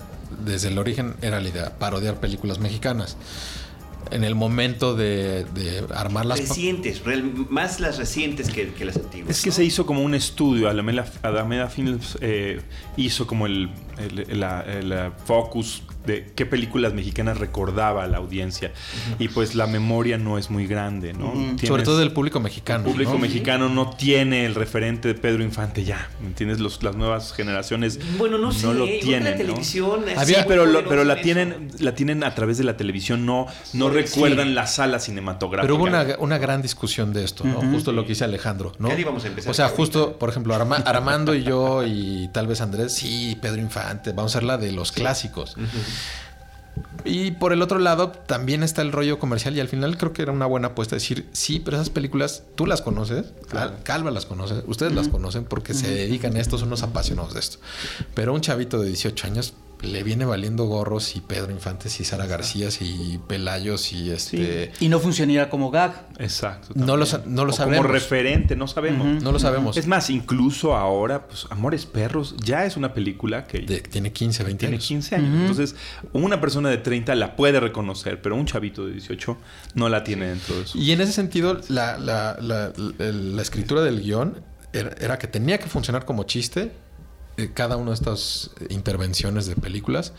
desde 0.43 0.67
el 0.67 0.77
origen 0.77 1.15
era 1.21 1.39
la 1.39 1.48
idea, 1.48 1.71
parodiar 1.79 2.15
películas 2.19 2.60
mexicanas. 2.60 3.15
En 4.10 4.24
el 4.24 4.36
momento 4.36 4.96
de, 4.96 5.46
de 5.53 5.86
armar 5.96 6.25
las... 6.25 6.39
Recientes, 6.39 7.03
real- 7.05 7.31
más 7.50 7.79
las 7.79 7.98
recientes 7.98 8.50
que, 8.50 8.74
que 8.74 8.83
las 8.85 8.98
antiguas. 8.98 9.29
Es 9.37 9.42
que 9.44 9.50
¿no? 9.50 9.55
se 9.55 9.64
hizo 9.64 9.85
como 9.85 10.01
un 10.01 10.14
estudio, 10.16 10.70
Alameda, 10.70 11.05
Alameda 11.22 11.68
Films 11.70 12.18
eh, 12.20 12.61
hizo 12.98 13.27
como 13.27 13.46
el, 13.46 13.70
el- 13.98 14.40
la- 14.40 14.61
el, 14.64 15.11
focus 15.25 15.83
de 16.05 16.31
qué 16.35 16.46
películas 16.46 16.94
mexicanas 16.94 17.37
recordaba 17.37 18.03
a 18.03 18.07
la 18.07 18.18
audiencia. 18.18 18.72
Y 19.20 19.27
pues 19.29 19.55
la 19.55 19.68
memoria 19.68 20.18
no 20.18 20.37
es 20.37 20.50
muy 20.50 20.68
grande, 20.68 21.14
¿no? 21.14 21.31
Sobre 21.33 21.55
Tienes- 21.57 21.83
todo 21.83 21.98
del 22.00 22.11
público 22.11 22.40
mexicano. 22.40 22.85
El 22.85 22.92
público 22.92 23.14
¿no? 23.14 23.20
mexicano 23.20 23.70
no 23.70 23.92
tiene 23.92 24.46
el 24.46 24.55
referente 24.55 25.07
de 25.07 25.14
Pedro 25.16 25.44
Infante 25.44 25.83
ya, 25.83 26.09
¿me 26.22 26.27
entiendes? 26.27 26.59
Los- 26.59 26.81
las 26.83 26.96
nuevas 26.96 27.33
generaciones 27.33 28.00
Bueno, 28.18 28.37
no 28.37 28.51
sé, 28.51 28.74
lo 28.74 28.85
tienen, 28.85 29.24
la 29.25 29.31
¿no? 29.31 29.37
televisión 29.37 30.01
Había, 30.18 30.46
pero, 30.46 30.66
lo- 30.66 30.87
pero 30.87 31.03
la 31.03 31.22
tienen, 31.22 31.70
la 31.79 31.94
tienen 31.96 32.24
a 32.24 32.33
través 32.35 32.57
de 32.57 32.64
la 32.64 32.77
televisión, 32.77 33.25
no, 33.25 33.48
no 33.74 33.90
recuerdan 33.90 34.48
sí. 34.50 34.53
la 34.53 34.68
sala 34.68 35.00
cinematográfica. 35.00 35.61
Pero 35.61 35.75
hubo 35.75 35.83
una, 35.83 36.05
una 36.20 36.37
gran 36.37 36.61
discusión 36.61 37.14
de 37.14 37.24
esto, 37.24 37.44
¿no? 37.44 37.61
Justo 37.72 37.92
lo 37.92 38.03
que 38.03 38.09
dice 38.09 38.24
Alejandro, 38.24 38.72
¿no? 38.79 38.98
Íbamos 38.98 39.24
a 39.24 39.27
empezar 39.27 39.51
O 39.51 39.53
sea, 39.53 39.66
ahorita. 39.66 39.77
justo, 39.77 40.18
por 40.20 40.29
ejemplo, 40.29 40.53
Arma- 40.55 40.77
Armando 40.85 41.33
y 41.35 41.44
yo 41.44 41.83
y 41.85 42.29
tal 42.33 42.48
vez 42.48 42.61
Andrés, 42.61 42.94
sí, 42.94 43.37
Pedro 43.42 43.61
Infante, 43.61 44.11
vamos 44.11 44.35
a 44.35 44.37
hacer 44.40 44.44
la 44.48 44.57
de 44.57 44.72
los 44.72 44.92
clásicos. 44.92 45.55
Y 47.04 47.32
por 47.32 47.51
el 47.51 47.62
otro 47.62 47.80
lado, 47.80 48.10
también 48.12 48.62
está 48.64 48.82
el 48.82 48.92
rollo 48.92 49.18
comercial 49.20 49.56
y 49.56 49.60
al 49.60 49.68
final 49.68 49.98
creo 49.98 50.14
que 50.14 50.22
era 50.22 50.32
una 50.32 50.46
buena 50.46 50.70
apuesta 50.70 50.96
decir, 50.96 51.27
sí, 51.34 51.60
pero 51.60 51.77
esas 51.77 51.90
películas 51.90 52.44
tú 52.56 52.66
las 52.68 52.82
conoces, 52.82 53.34
Cal- 53.50 53.80
Calva 53.84 54.12
las 54.12 54.25
conoce, 54.25 54.64
ustedes 54.68 54.94
las 54.94 55.08
conocen 55.08 55.44
porque 55.46 55.74
se 55.74 55.90
dedican 55.90 56.36
a 56.36 56.40
esto, 56.40 56.58
son 56.58 56.68
unos 56.70 56.84
apasionados 56.84 57.34
de 57.34 57.40
esto. 57.40 57.58
Pero 58.14 58.34
un 58.34 58.42
chavito 58.42 58.80
de 58.80 58.88
18 58.88 59.27
años 59.27 59.54
le 59.81 60.03
viene 60.03 60.25
valiendo 60.25 60.65
gorros 60.65 61.15
y 61.15 61.22
Pedro 61.22 61.51
Infante 61.51 61.89
y 62.00 62.03
Sara 62.03 62.25
García 62.27 62.70
y 62.79 63.17
Pelayos 63.27 63.91
y 63.94 64.11
este... 64.11 64.72
Y 64.79 64.89
no 64.89 65.00
funcionaría 65.00 65.50
como 65.50 65.72
gag. 65.72 66.07
Exacto. 66.20 66.70
No 66.75 66.98
lo 66.98 67.05
no 67.25 67.46
lo 67.46 67.51
O 67.51 67.55
sabemos. 67.55 67.81
Como 67.81 67.91
referente, 67.94 68.55
no 68.55 68.67
sabemos. 68.67 69.24
No 69.24 69.31
lo 69.31 69.39
sabemos. 69.39 69.77
Es 69.77 69.87
más, 69.87 70.09
incluso 70.09 70.75
ahora, 70.75 71.27
pues 71.27 71.48
Amores 71.50 71.85
Perros 71.85 72.35
ya 72.44 72.65
es 72.65 72.77
una 72.77 72.94
película 72.94 73.46
que 73.48 73.59
De- 73.59 73.81
tiene 73.81 74.11
15, 74.13 74.44
20 74.44 74.59
tiene 74.59 74.75
años. 74.75 74.87
15 74.87 75.15
años. 75.15 75.41
Entonces, 75.41 75.75
una 76.13 76.39
persona 76.39 76.70
de 76.70 76.77
30 76.77 77.15
la 77.15 77.35
puede 77.35 77.59
reconocer, 77.59 78.22
pero 78.22 78.35
un 78.35 78.46
chavito 78.46 78.85
de 78.85 78.94
18 78.94 79.37
no 79.75 79.89
la 79.89 80.03
tiene 80.03 80.27
dentro 80.27 80.59
de 80.59 80.67
su. 80.67 80.77
Y 80.77 80.91
en 80.91 81.01
ese 81.01 81.11
sentido, 81.13 81.59
la, 81.70 81.98
la- 81.98 82.37
la- 82.39 82.72
la 83.00 83.41
escritura 83.41 83.81
del 83.81 84.01
guion 84.01 84.41
era, 84.74 84.91
era 85.01 85.17
que 85.17 85.27
tenía 85.27 85.57
que 85.59 85.67
funcionar 85.67 86.05
como 86.05 86.24
chiste 86.24 86.72
eh, 87.37 87.51
cada 87.53 87.77
una 87.77 87.91
de 87.91 87.96
estas 87.96 88.51
intervenciones 88.70 89.46
de 89.46 89.55
películas, 89.55 90.13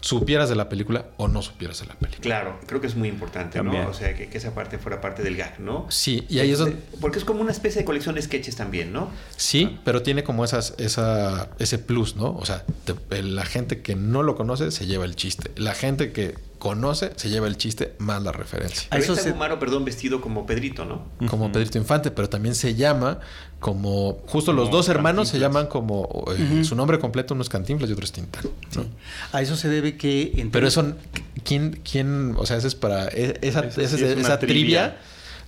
supieras 0.00 0.48
de 0.48 0.56
la 0.56 0.68
película 0.68 1.06
o 1.16 1.28
no 1.28 1.42
supieras 1.42 1.78
de 1.78 1.86
la 1.86 1.94
película. 1.94 2.22
Claro, 2.22 2.58
creo 2.66 2.80
que 2.80 2.88
es 2.88 2.96
muy 2.96 3.08
importante, 3.08 3.58
También. 3.58 3.84
¿no? 3.84 3.90
O 3.90 3.94
sea, 3.94 4.16
que, 4.16 4.28
que 4.28 4.36
esa 4.38 4.52
parte 4.52 4.76
fuera 4.78 5.00
parte 5.00 5.22
del 5.22 5.36
gag, 5.36 5.60
¿no? 5.60 5.86
Sí, 5.90 6.24
y 6.28 6.40
ahí 6.40 6.50
es 6.50 6.58
donde... 6.58 6.76
Porque 7.00 7.18
es 7.18 7.24
como 7.24 7.40
una 7.40 7.52
especie 7.52 7.80
de 7.82 7.84
colección 7.84 8.16
de 8.16 8.22
sketches 8.22 8.56
también, 8.56 8.92
¿no? 8.92 9.10
Sí, 9.36 9.78
pero 9.84 10.02
tiene 10.02 10.24
como 10.24 10.44
esas, 10.44 10.74
esa, 10.78 11.50
ese 11.60 11.78
plus, 11.78 12.16
¿no? 12.16 12.34
O 12.36 12.44
sea, 12.44 12.64
te- 12.84 13.22
la 13.22 13.44
gente 13.44 13.80
que 13.80 13.94
no 13.94 14.24
lo 14.24 14.34
conoce 14.34 14.72
se 14.72 14.86
lleva 14.86 15.04
el 15.04 15.14
chiste. 15.14 15.52
La 15.54 15.72
gente 15.72 16.10
que 16.10 16.34
conoce 16.62 17.10
se 17.16 17.28
lleva 17.28 17.48
el 17.48 17.56
chiste 17.56 17.94
más 17.98 18.22
la 18.22 18.30
referencia. 18.30 18.82
A 18.86 18.90
Pero 18.90 19.02
eso 19.02 19.12
está 19.14 19.24
se- 19.24 19.30
Gumaro, 19.32 19.58
perdón, 19.58 19.84
vestido 19.84 20.20
como 20.20 20.46
Pedrito, 20.46 20.84
¿no? 20.84 21.02
como 21.28 21.50
Pedrito 21.50 21.76
Infante, 21.76 22.12
pero 22.12 22.28
también 22.28 22.54
se 22.54 22.76
llama 22.76 23.18
como 23.58 24.22
justo 24.28 24.52
los 24.52 24.70
dos 24.70 24.88
hermanos 24.88 25.28
se 25.28 25.40
llaman 25.40 25.66
como 25.66 26.24
eh, 26.38 26.62
su 26.64 26.76
nombre 26.76 27.00
completo 27.00 27.34
uno 27.34 27.42
es 27.42 27.48
Cantinflas 27.48 27.90
y 27.90 27.94
otro 27.94 28.04
es 28.04 28.12
Tintán. 28.12 28.44
¿no? 28.76 28.84
A 29.32 29.42
eso 29.42 29.56
se 29.56 29.68
debe 29.68 29.96
que... 29.96 30.48
Pero 30.52 30.68
eso 30.68 30.94
quién 31.42 31.80
quién, 31.82 32.34
o 32.38 32.46
sea, 32.46 32.56
ese 32.58 32.68
es 32.68 32.76
para 32.76 33.08
e- 33.08 33.38
esa, 33.42 33.60
Esa 33.64 33.82
esa- 33.82 33.96
sí 33.96 34.04
es 34.04 34.12
una 34.12 34.20
esa 34.22 34.38
trivia. 34.38 34.38
trivia. 34.38 34.96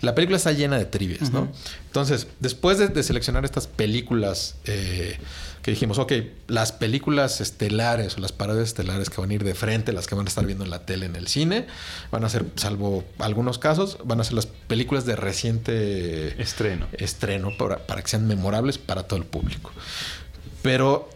La 0.01 0.17
película 0.17 0.37
está 0.37 0.51
llena 0.51 0.77
de 0.79 0.85
trivias, 0.85 1.31
¿no? 1.31 1.49
Entonces, 1.87 2.27
después 2.41 2.77
de, 2.79 2.89
de 2.89 3.03
seleccionar 3.05 3.45
estas 3.45 3.69
películas 3.69 4.57
eh, 4.67 5.17
que 5.65 5.71
dijimos, 5.71 5.99
ok, 5.99 6.13
las 6.47 6.73
películas 6.73 7.41
estelares 7.41 8.19
o 8.19 8.21
las 8.21 8.33
parodias 8.33 8.69
estelares 8.69 9.09
que 9.09 9.19
van 9.19 9.31
a 9.31 9.35
ir 9.35 9.43
de 9.45 9.55
frente, 9.55 9.95
las 9.95 10.07
que 10.07 10.15
van 10.15 10.27
a 10.27 10.29
estar 10.29 10.45
viendo 10.45 10.63
en 10.63 10.69
la 10.69 10.85
tele, 10.85 11.07
en 11.07 11.17
el 11.17 11.27
cine, 11.27 11.67
van 12.11 12.23
a 12.23 12.29
ser, 12.29 12.45
salvo 12.57 13.03
algunos 13.19 13.59
casos, 13.59 13.97
van 14.05 14.21
a 14.21 14.25
ser 14.25 14.35
las 14.35 14.45
películas 14.45 15.07
de 15.07 15.17
reciente 15.17 16.41
Estreno. 16.41 16.87
estreno 16.93 17.57
para, 17.57 17.79
para 17.87 18.03
que 18.03 18.09
sean 18.09 18.27
memorables 18.27 18.77
para 18.77 19.05
todo 19.05 19.19
el 19.19 19.25
público. 19.25 19.73
Pero 20.61 21.09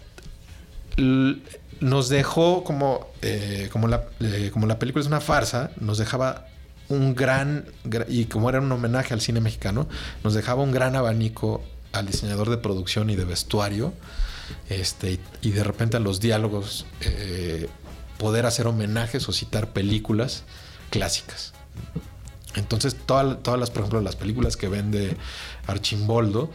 nos 1.80 2.08
dejó 2.08 2.64
como, 2.64 3.06
eh, 3.20 3.68
como, 3.70 3.86
la, 3.86 4.04
eh, 4.20 4.50
como 4.52 4.66
la 4.66 4.78
película 4.78 5.02
es 5.02 5.06
una 5.08 5.20
farsa, 5.20 5.72
nos 5.78 5.98
dejaba 5.98 6.46
un 6.88 7.14
gran, 7.14 7.66
gra- 7.84 8.06
y 8.08 8.24
como 8.24 8.48
era 8.48 8.60
un 8.60 8.72
homenaje 8.72 9.12
al 9.12 9.20
cine 9.20 9.40
mexicano, 9.40 9.88
nos 10.24 10.32
dejaba 10.32 10.62
un 10.62 10.72
gran 10.72 10.96
abanico 10.96 11.62
al 11.92 12.06
diseñador 12.06 12.48
de 12.50 12.56
producción 12.56 13.10
y 13.10 13.16
de 13.16 13.24
vestuario, 13.26 13.92
este, 14.68 15.18
y, 15.42 15.50
de 15.50 15.64
repente 15.64 15.96
a 15.96 16.00
los 16.00 16.20
diálogos, 16.20 16.86
eh, 17.00 17.68
poder 18.18 18.46
hacer 18.46 18.66
homenajes 18.66 19.28
o 19.28 19.32
citar 19.32 19.68
películas 19.72 20.44
clásicas. 20.90 21.52
Entonces, 22.54 22.96
toda- 23.06 23.38
todas 23.38 23.60
las, 23.60 23.70
por 23.70 23.80
ejemplo, 23.82 24.00
las 24.00 24.16
películas 24.16 24.56
que 24.56 24.68
vende 24.68 25.16
Archimboldo, 25.66 26.50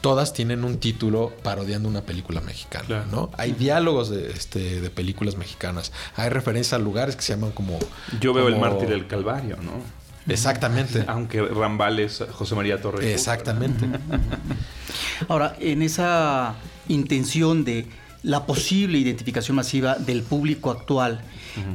todas 0.00 0.34
tienen 0.34 0.64
un 0.64 0.78
título 0.78 1.32
parodiando 1.42 1.88
una 1.88 2.02
película 2.02 2.40
mexicana, 2.42 2.84
Claro. 2.86 3.06
¿no? 3.10 3.30
Hay 3.38 3.52
diálogos 3.52 4.10
de, 4.10 4.30
este, 4.30 4.80
de 4.82 4.90
películas 4.90 5.36
mexicanas. 5.36 5.92
Hay 6.16 6.28
referencias 6.28 6.74
a 6.74 6.78
lugares 6.78 7.16
que 7.16 7.22
se 7.22 7.32
llaman 7.34 7.52
como... 7.52 7.78
Yo 8.20 8.34
veo 8.34 8.46
el 8.48 8.56
mártir 8.60 8.90
del 8.90 9.06
Calvario, 9.06 9.56
¿no? 9.62 9.72
Exactamente. 10.30 11.04
Aunque 11.08 11.40
Rambal 11.42 11.98
es 12.00 12.22
José 12.32 12.54
María 12.54 12.80
Torres. 12.80 13.06
Exactamente. 13.14 13.86
Ahora, 15.28 15.56
en 15.58 15.82
esa 15.82 16.54
intención 16.88 17.64
de 17.64 17.86
la 18.24 18.46
posible 18.46 18.98
identificación 18.98 19.56
masiva 19.56 19.96
del 19.96 20.22
público 20.22 20.70
actual 20.70 21.20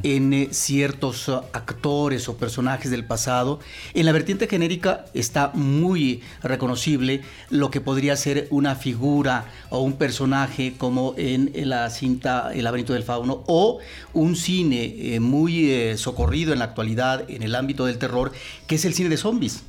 en 0.02 0.32
eh, 0.32 0.48
ciertos 0.50 1.28
uh, 1.28 1.42
actores 1.52 2.28
o 2.28 2.36
personajes 2.36 2.90
del 2.90 3.04
pasado, 3.04 3.60
en 3.94 4.04
la 4.04 4.12
vertiente 4.12 4.46
genérica 4.46 5.06
está 5.14 5.52
muy 5.54 6.22
reconocible 6.42 7.22
lo 7.48 7.70
que 7.70 7.80
podría 7.80 8.16
ser 8.16 8.46
una 8.50 8.74
figura 8.74 9.46
o 9.70 9.80
un 9.80 9.94
personaje 9.94 10.74
como 10.76 11.14
en, 11.16 11.50
la 11.68 11.88
cinta 11.88 12.50
El 12.52 12.64
laberinto 12.64 12.92
del 12.92 13.04
fauno 13.04 13.44
o 13.46 13.78
un 14.12 14.36
cine 14.36 15.14
eh, 15.14 15.20
muy 15.20 15.70
eh, 15.70 15.96
socorrido 15.96 16.52
en 16.52 16.58
la 16.58 16.66
actualidad 16.66 17.30
en 17.30 17.42
el 17.42 17.54
ámbito 17.54 17.86
del 17.86 17.98
terror, 17.98 18.32
que 18.66 18.74
es 18.74 18.84
el 18.84 18.92
cine 18.92 19.08
de 19.08 19.16
zombies. 19.16 19.62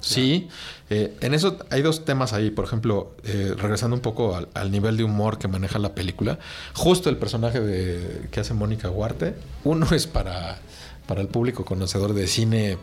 Sí, 0.00 0.48
eh, 0.90 1.16
en 1.20 1.32
eso 1.32 1.58
hay 1.70 1.80
dos 1.80 2.04
temas 2.04 2.34
ahí. 2.34 2.50
Por 2.50 2.66
ejemplo, 2.66 3.16
eh, 3.24 3.54
regresando 3.56 3.96
un 3.96 4.02
poco 4.02 4.36
al, 4.36 4.48
al 4.52 4.70
nivel 4.70 4.98
de 4.98 5.04
humor 5.04 5.38
que 5.38 5.48
maneja 5.48 5.78
la 5.78 5.94
película, 5.94 6.38
justo 6.74 7.08
el 7.08 7.16
personaje 7.16 7.60
de, 7.60 8.28
que 8.30 8.40
hace 8.40 8.52
Mónica 8.52 8.90
Huarte, 8.90 9.34
uno 9.64 9.86
es 9.92 10.06
para, 10.06 10.58
para 11.06 11.22
el 11.22 11.28
público 11.28 11.64
conocedor 11.64 12.12
de 12.12 12.26
cine 12.26 12.76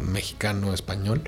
mexicano, 0.00 0.74
español, 0.74 1.22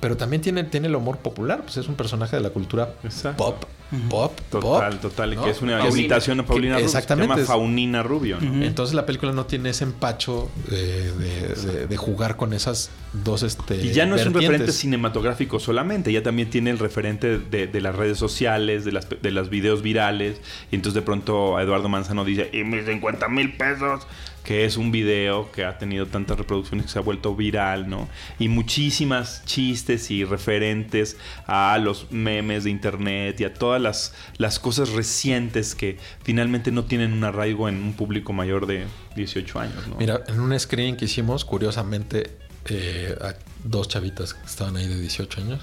pero 0.00 0.16
también 0.16 0.42
tiene, 0.42 0.64
tiene 0.64 0.88
el 0.88 0.96
humor 0.96 1.18
popular, 1.18 1.62
pues 1.62 1.76
es 1.76 1.88
un 1.88 1.94
personaje 1.94 2.36
de 2.36 2.42
la 2.42 2.50
cultura 2.50 2.94
Exacto. 3.04 3.44
pop, 3.44 3.64
pop, 4.08 4.38
Total, 4.50 4.92
pop, 4.92 5.00
total. 5.00 5.34
¿no? 5.34 5.44
Que 5.44 5.50
es 5.50 5.62
una 5.62 5.88
imitación 5.88 6.40
a 6.40 6.46
Paulina 6.46 6.74
Que- 6.76 6.80
Rubio. 6.82 6.88
Se 6.90 6.98
exactamente. 6.98 7.34
llama 7.34 7.46
Faunina 7.46 8.02
Rubio, 8.02 8.38
¿no? 8.40 8.64
Entonces 8.64 8.94
la 8.94 9.06
película 9.06 9.32
no 9.32 9.46
tiene 9.46 9.70
ese 9.70 9.84
empacho 9.84 10.50
de, 10.68 11.12
de- 11.12 11.54
de- 11.54 11.86
de 11.86 11.96
jugar 11.96 12.36
con 12.36 12.52
esas 12.52 12.90
dos 13.12 13.42
este, 13.42 13.76
Y 13.84 13.92
ya 13.92 14.04
no 14.06 14.16
es 14.16 14.26
un 14.26 14.34
referente 14.34 14.72
cinematográfico 14.72 15.58
solamente, 15.60 16.12
ya 16.12 16.22
también 16.22 16.50
tiene 16.50 16.70
el 16.70 16.78
referente 16.78 17.38
de, 17.38 17.66
de 17.66 17.80
las 17.80 17.94
redes 17.94 18.18
sociales, 18.18 18.84
de 18.84 18.92
las, 18.92 19.06
de 19.08 19.30
los 19.30 19.48
videos 19.50 19.82
virales. 19.82 20.40
Y 20.70 20.74
entonces 20.76 20.94
de 20.94 21.02
pronto 21.02 21.58
Eduardo 21.60 21.88
Manzano 21.88 22.24
dice, 22.24 22.50
y 22.52 22.64
mis 22.64 22.84
50 22.84 23.28
mil 23.28 23.56
pesos, 23.56 24.06
que 24.46 24.64
es 24.64 24.76
un 24.76 24.92
video 24.92 25.50
que 25.50 25.64
ha 25.64 25.76
tenido 25.76 26.06
tantas 26.06 26.38
reproducciones 26.38 26.86
que 26.86 26.92
se 26.92 27.00
ha 27.00 27.02
vuelto 27.02 27.34
viral, 27.34 27.90
¿no? 27.90 28.08
Y 28.38 28.48
muchísimas 28.48 29.44
chistes 29.44 30.08
y 30.12 30.22
referentes 30.22 31.16
a 31.48 31.76
los 31.78 32.12
memes 32.12 32.62
de 32.62 32.70
internet 32.70 33.40
y 33.40 33.44
a 33.44 33.52
todas 33.52 33.82
las, 33.82 34.14
las 34.38 34.60
cosas 34.60 34.90
recientes 34.90 35.74
que 35.74 35.98
finalmente 36.22 36.70
no 36.70 36.84
tienen 36.84 37.12
un 37.12 37.24
arraigo 37.24 37.68
en 37.68 37.82
un 37.82 37.94
público 37.94 38.32
mayor 38.32 38.68
de 38.68 38.86
18 39.16 39.58
años, 39.58 39.88
¿no? 39.88 39.96
Mira, 39.96 40.22
en 40.28 40.38
un 40.38 40.56
screen 40.60 40.96
que 40.96 41.06
hicimos, 41.06 41.44
curiosamente, 41.44 42.30
eh, 42.66 43.16
dos 43.64 43.88
chavitas 43.88 44.34
que 44.34 44.46
estaban 44.46 44.76
ahí 44.76 44.86
de 44.86 44.98
18 45.00 45.40
años, 45.40 45.60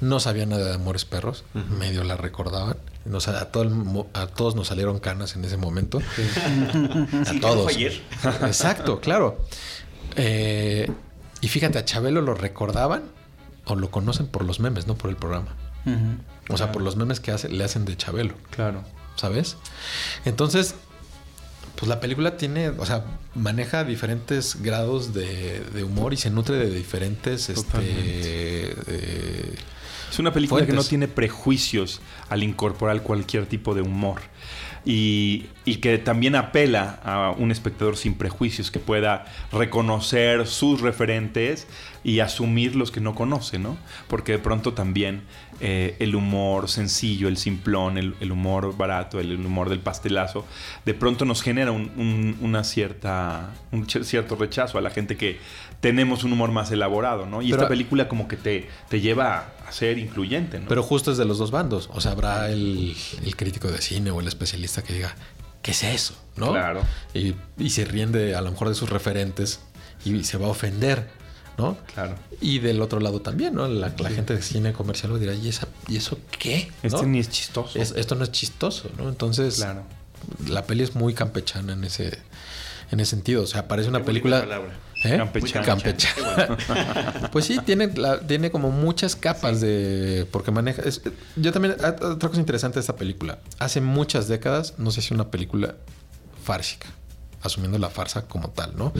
no 0.00 0.20
sabían 0.20 0.48
nada 0.50 0.64
de 0.66 0.74
Amores 0.74 1.04
Perros, 1.04 1.44
medio 1.78 2.02
la 2.04 2.16
recordaban. 2.16 2.76
Nos- 3.04 3.28
a, 3.28 3.50
todo 3.52 3.62
el 3.62 3.72
a 4.14 4.26
todos 4.26 4.54
nos 4.56 4.66
salieron 4.68 4.98
canas 4.98 5.36
en 5.36 5.44
ese 5.44 5.56
momento. 5.56 5.98
a 5.98 7.24
Sí, 7.30 7.40
todos. 7.40 7.64
fue 7.64 7.72
ayer. 7.74 8.02
Exacto, 8.42 9.00
claro. 9.00 9.38
Eh, 10.16 10.90
y 11.40 11.48
fíjate, 11.48 11.78
a 11.78 11.84
Chabelo 11.84 12.20
lo 12.22 12.34
recordaban 12.34 13.02
o 13.64 13.74
lo 13.76 13.90
conocen 13.90 14.26
por 14.26 14.44
los 14.44 14.60
memes, 14.60 14.86
no 14.86 14.96
por 14.96 15.10
el 15.10 15.16
programa. 15.16 15.54
O 16.48 16.56
sea, 16.56 16.72
por 16.72 16.82
los 16.82 16.96
memes 16.96 17.20
que 17.20 17.30
hace, 17.32 17.48
le 17.48 17.62
hacen 17.64 17.84
de 17.84 17.96
Chabelo. 17.96 18.34
Claro. 18.50 18.82
¿sabes? 19.16 19.56
Entonces, 20.24 20.74
pues 21.76 21.88
la 21.88 22.00
película 22.00 22.36
tiene, 22.36 22.70
o 22.70 22.86
sea, 22.86 23.04
maneja 23.34 23.84
diferentes 23.84 24.62
grados 24.62 25.12
de, 25.12 25.60
de 25.60 25.84
humor 25.84 26.14
y 26.14 26.16
se 26.16 26.30
nutre 26.30 26.56
de 26.56 26.70
diferentes, 26.70 27.50
este, 27.50 27.78
eh, 27.78 29.54
Es 30.10 30.18
una 30.18 30.32
película 30.32 30.64
que 30.64 30.72
no 30.72 30.82
tiene 30.82 31.06
prejuicios 31.06 32.00
al 32.30 32.42
incorporar 32.42 33.02
cualquier 33.02 33.46
tipo 33.46 33.74
de 33.74 33.82
humor. 33.82 34.22
Y, 34.88 35.46
y 35.64 35.76
que 35.76 35.98
también 35.98 36.36
apela 36.36 37.00
a 37.04 37.32
un 37.36 37.50
espectador 37.50 37.96
sin 37.96 38.14
prejuicios 38.14 38.70
que 38.70 38.78
pueda 38.78 39.26
reconocer 39.50 40.46
sus 40.46 40.80
referentes 40.80 41.66
y 42.04 42.20
asumir 42.20 42.76
los 42.76 42.92
que 42.92 43.00
no 43.00 43.16
conoce, 43.16 43.58
¿no? 43.58 43.76
Porque 44.06 44.30
de 44.32 44.38
pronto 44.38 44.74
también 44.74 45.22
eh, 45.60 45.96
el 45.98 46.14
humor 46.14 46.68
sencillo, 46.68 47.26
el 47.26 47.36
simplón, 47.36 47.98
el, 47.98 48.14
el 48.20 48.30
humor 48.30 48.76
barato, 48.76 49.18
el, 49.18 49.34
humor 49.44 49.70
del 49.70 49.80
pastelazo, 49.80 50.46
de 50.84 50.94
pronto 50.94 51.24
nos 51.24 51.42
genera 51.42 51.72
un, 51.72 51.90
un- 51.96 52.36
una 52.40 52.62
cierta, 52.62 53.52
un 53.72 53.88
cierto 53.88 54.36
rechazo 54.36 54.78
a 54.78 54.80
la 54.82 54.90
gente 54.90 55.16
que 55.16 55.38
tenemos 55.80 56.22
un 56.24 56.32
humor 56.32 56.52
más 56.52 56.70
elaborado, 56.70 57.26
¿no? 57.26 57.42
Y 57.42 57.46
Pero- 57.50 57.62
esta 57.62 57.68
película 57.68 58.06
como 58.08 58.28
que 58.28 58.36
te, 58.36 58.68
te 58.88 59.00
lleva 59.00 59.48
a 59.66 59.72
ser 59.72 59.98
incluyente, 59.98 60.60
¿no? 60.60 60.68
pero 60.68 60.80
justo 60.84 61.10
es 61.10 61.18
de 61.18 61.24
los 61.24 61.38
dos 61.38 61.50
bandos. 61.50 61.90
O 61.92 62.00
sea, 62.00 62.12
habrá 62.12 62.50
el, 62.50 62.94
el 63.24 63.34
crítico 63.36 63.66
de 63.66 63.78
cine 63.82 64.12
o 64.12 64.20
el 64.20 64.28
especialista 64.28 64.75
que 64.82 64.92
diga, 64.94 65.14
¿qué 65.62 65.70
es 65.72 65.82
eso? 65.82 66.14
¿No? 66.36 66.52
Claro. 66.52 66.82
Y, 67.14 67.34
y 67.58 67.70
se 67.70 67.84
ríen 67.84 68.12
de, 68.12 68.34
a 68.34 68.40
lo 68.42 68.50
mejor 68.50 68.68
de 68.68 68.74
sus 68.74 68.90
referentes 68.90 69.60
y 70.04 70.22
se 70.24 70.36
va 70.36 70.46
a 70.46 70.50
ofender, 70.50 71.08
¿no? 71.58 71.78
Claro. 71.94 72.14
Y 72.40 72.58
del 72.58 72.82
otro 72.82 73.00
lado 73.00 73.20
también, 73.22 73.54
¿no? 73.54 73.66
La, 73.68 73.92
la 73.98 74.10
gente 74.10 74.34
de 74.34 74.42
cine 74.42 74.72
comercial 74.72 75.10
lo 75.12 75.18
dirá, 75.18 75.32
¿y, 75.34 75.48
esa, 75.48 75.66
¿y 75.88 75.96
eso 75.96 76.18
qué? 76.38 76.70
¿No? 76.82 77.02
ni 77.04 77.18
es 77.20 77.30
chistoso. 77.30 77.78
Es- 77.78 77.92
esto 77.96 78.14
no 78.14 78.24
es 78.24 78.32
chistoso, 78.32 78.90
¿no? 78.98 79.08
Entonces, 79.08 79.56
Claro. 79.56 79.82
la 80.48 80.64
peli 80.66 80.82
es 80.84 80.94
muy 80.94 81.14
campechana 81.14 81.72
en 81.72 81.84
ese, 81.84 82.18
en 82.90 83.00
ese 83.00 83.10
sentido. 83.10 83.42
O 83.42 83.46
sea, 83.46 83.66
parece 83.68 83.88
una 83.88 84.00
Qué 84.00 84.04
película. 84.04 84.40
palabra. 84.40 84.76
¿Eh? 85.14 85.26
Pues 87.32 87.44
sí, 87.44 87.58
tiene, 87.64 87.88
la- 87.94 88.20
tiene 88.20 88.50
como 88.50 88.70
muchas 88.70 89.16
capas 89.16 89.60
de. 89.60 90.26
Porque 90.30 90.50
maneja. 90.50 90.82
es- 90.82 91.02
yo 91.36 91.52
también. 91.52 91.76
ah, 91.82 91.94
Otra 92.02 92.28
cosa 92.28 92.40
interesante 92.40 92.74
de 92.76 92.80
esta 92.80 92.96
película. 92.96 93.38
Hace 93.58 93.80
muchas 93.80 94.28
décadas 94.28 94.74
no 94.78 94.90
se 94.90 95.00
hacía 95.00 95.14
una 95.14 95.30
película 95.30 95.76
fársica. 96.44 96.88
Asumiendo 97.42 97.78
la 97.78 97.90
farsa 97.90 98.22
como 98.26 98.50
tal, 98.50 98.76
¿no? 98.76 98.92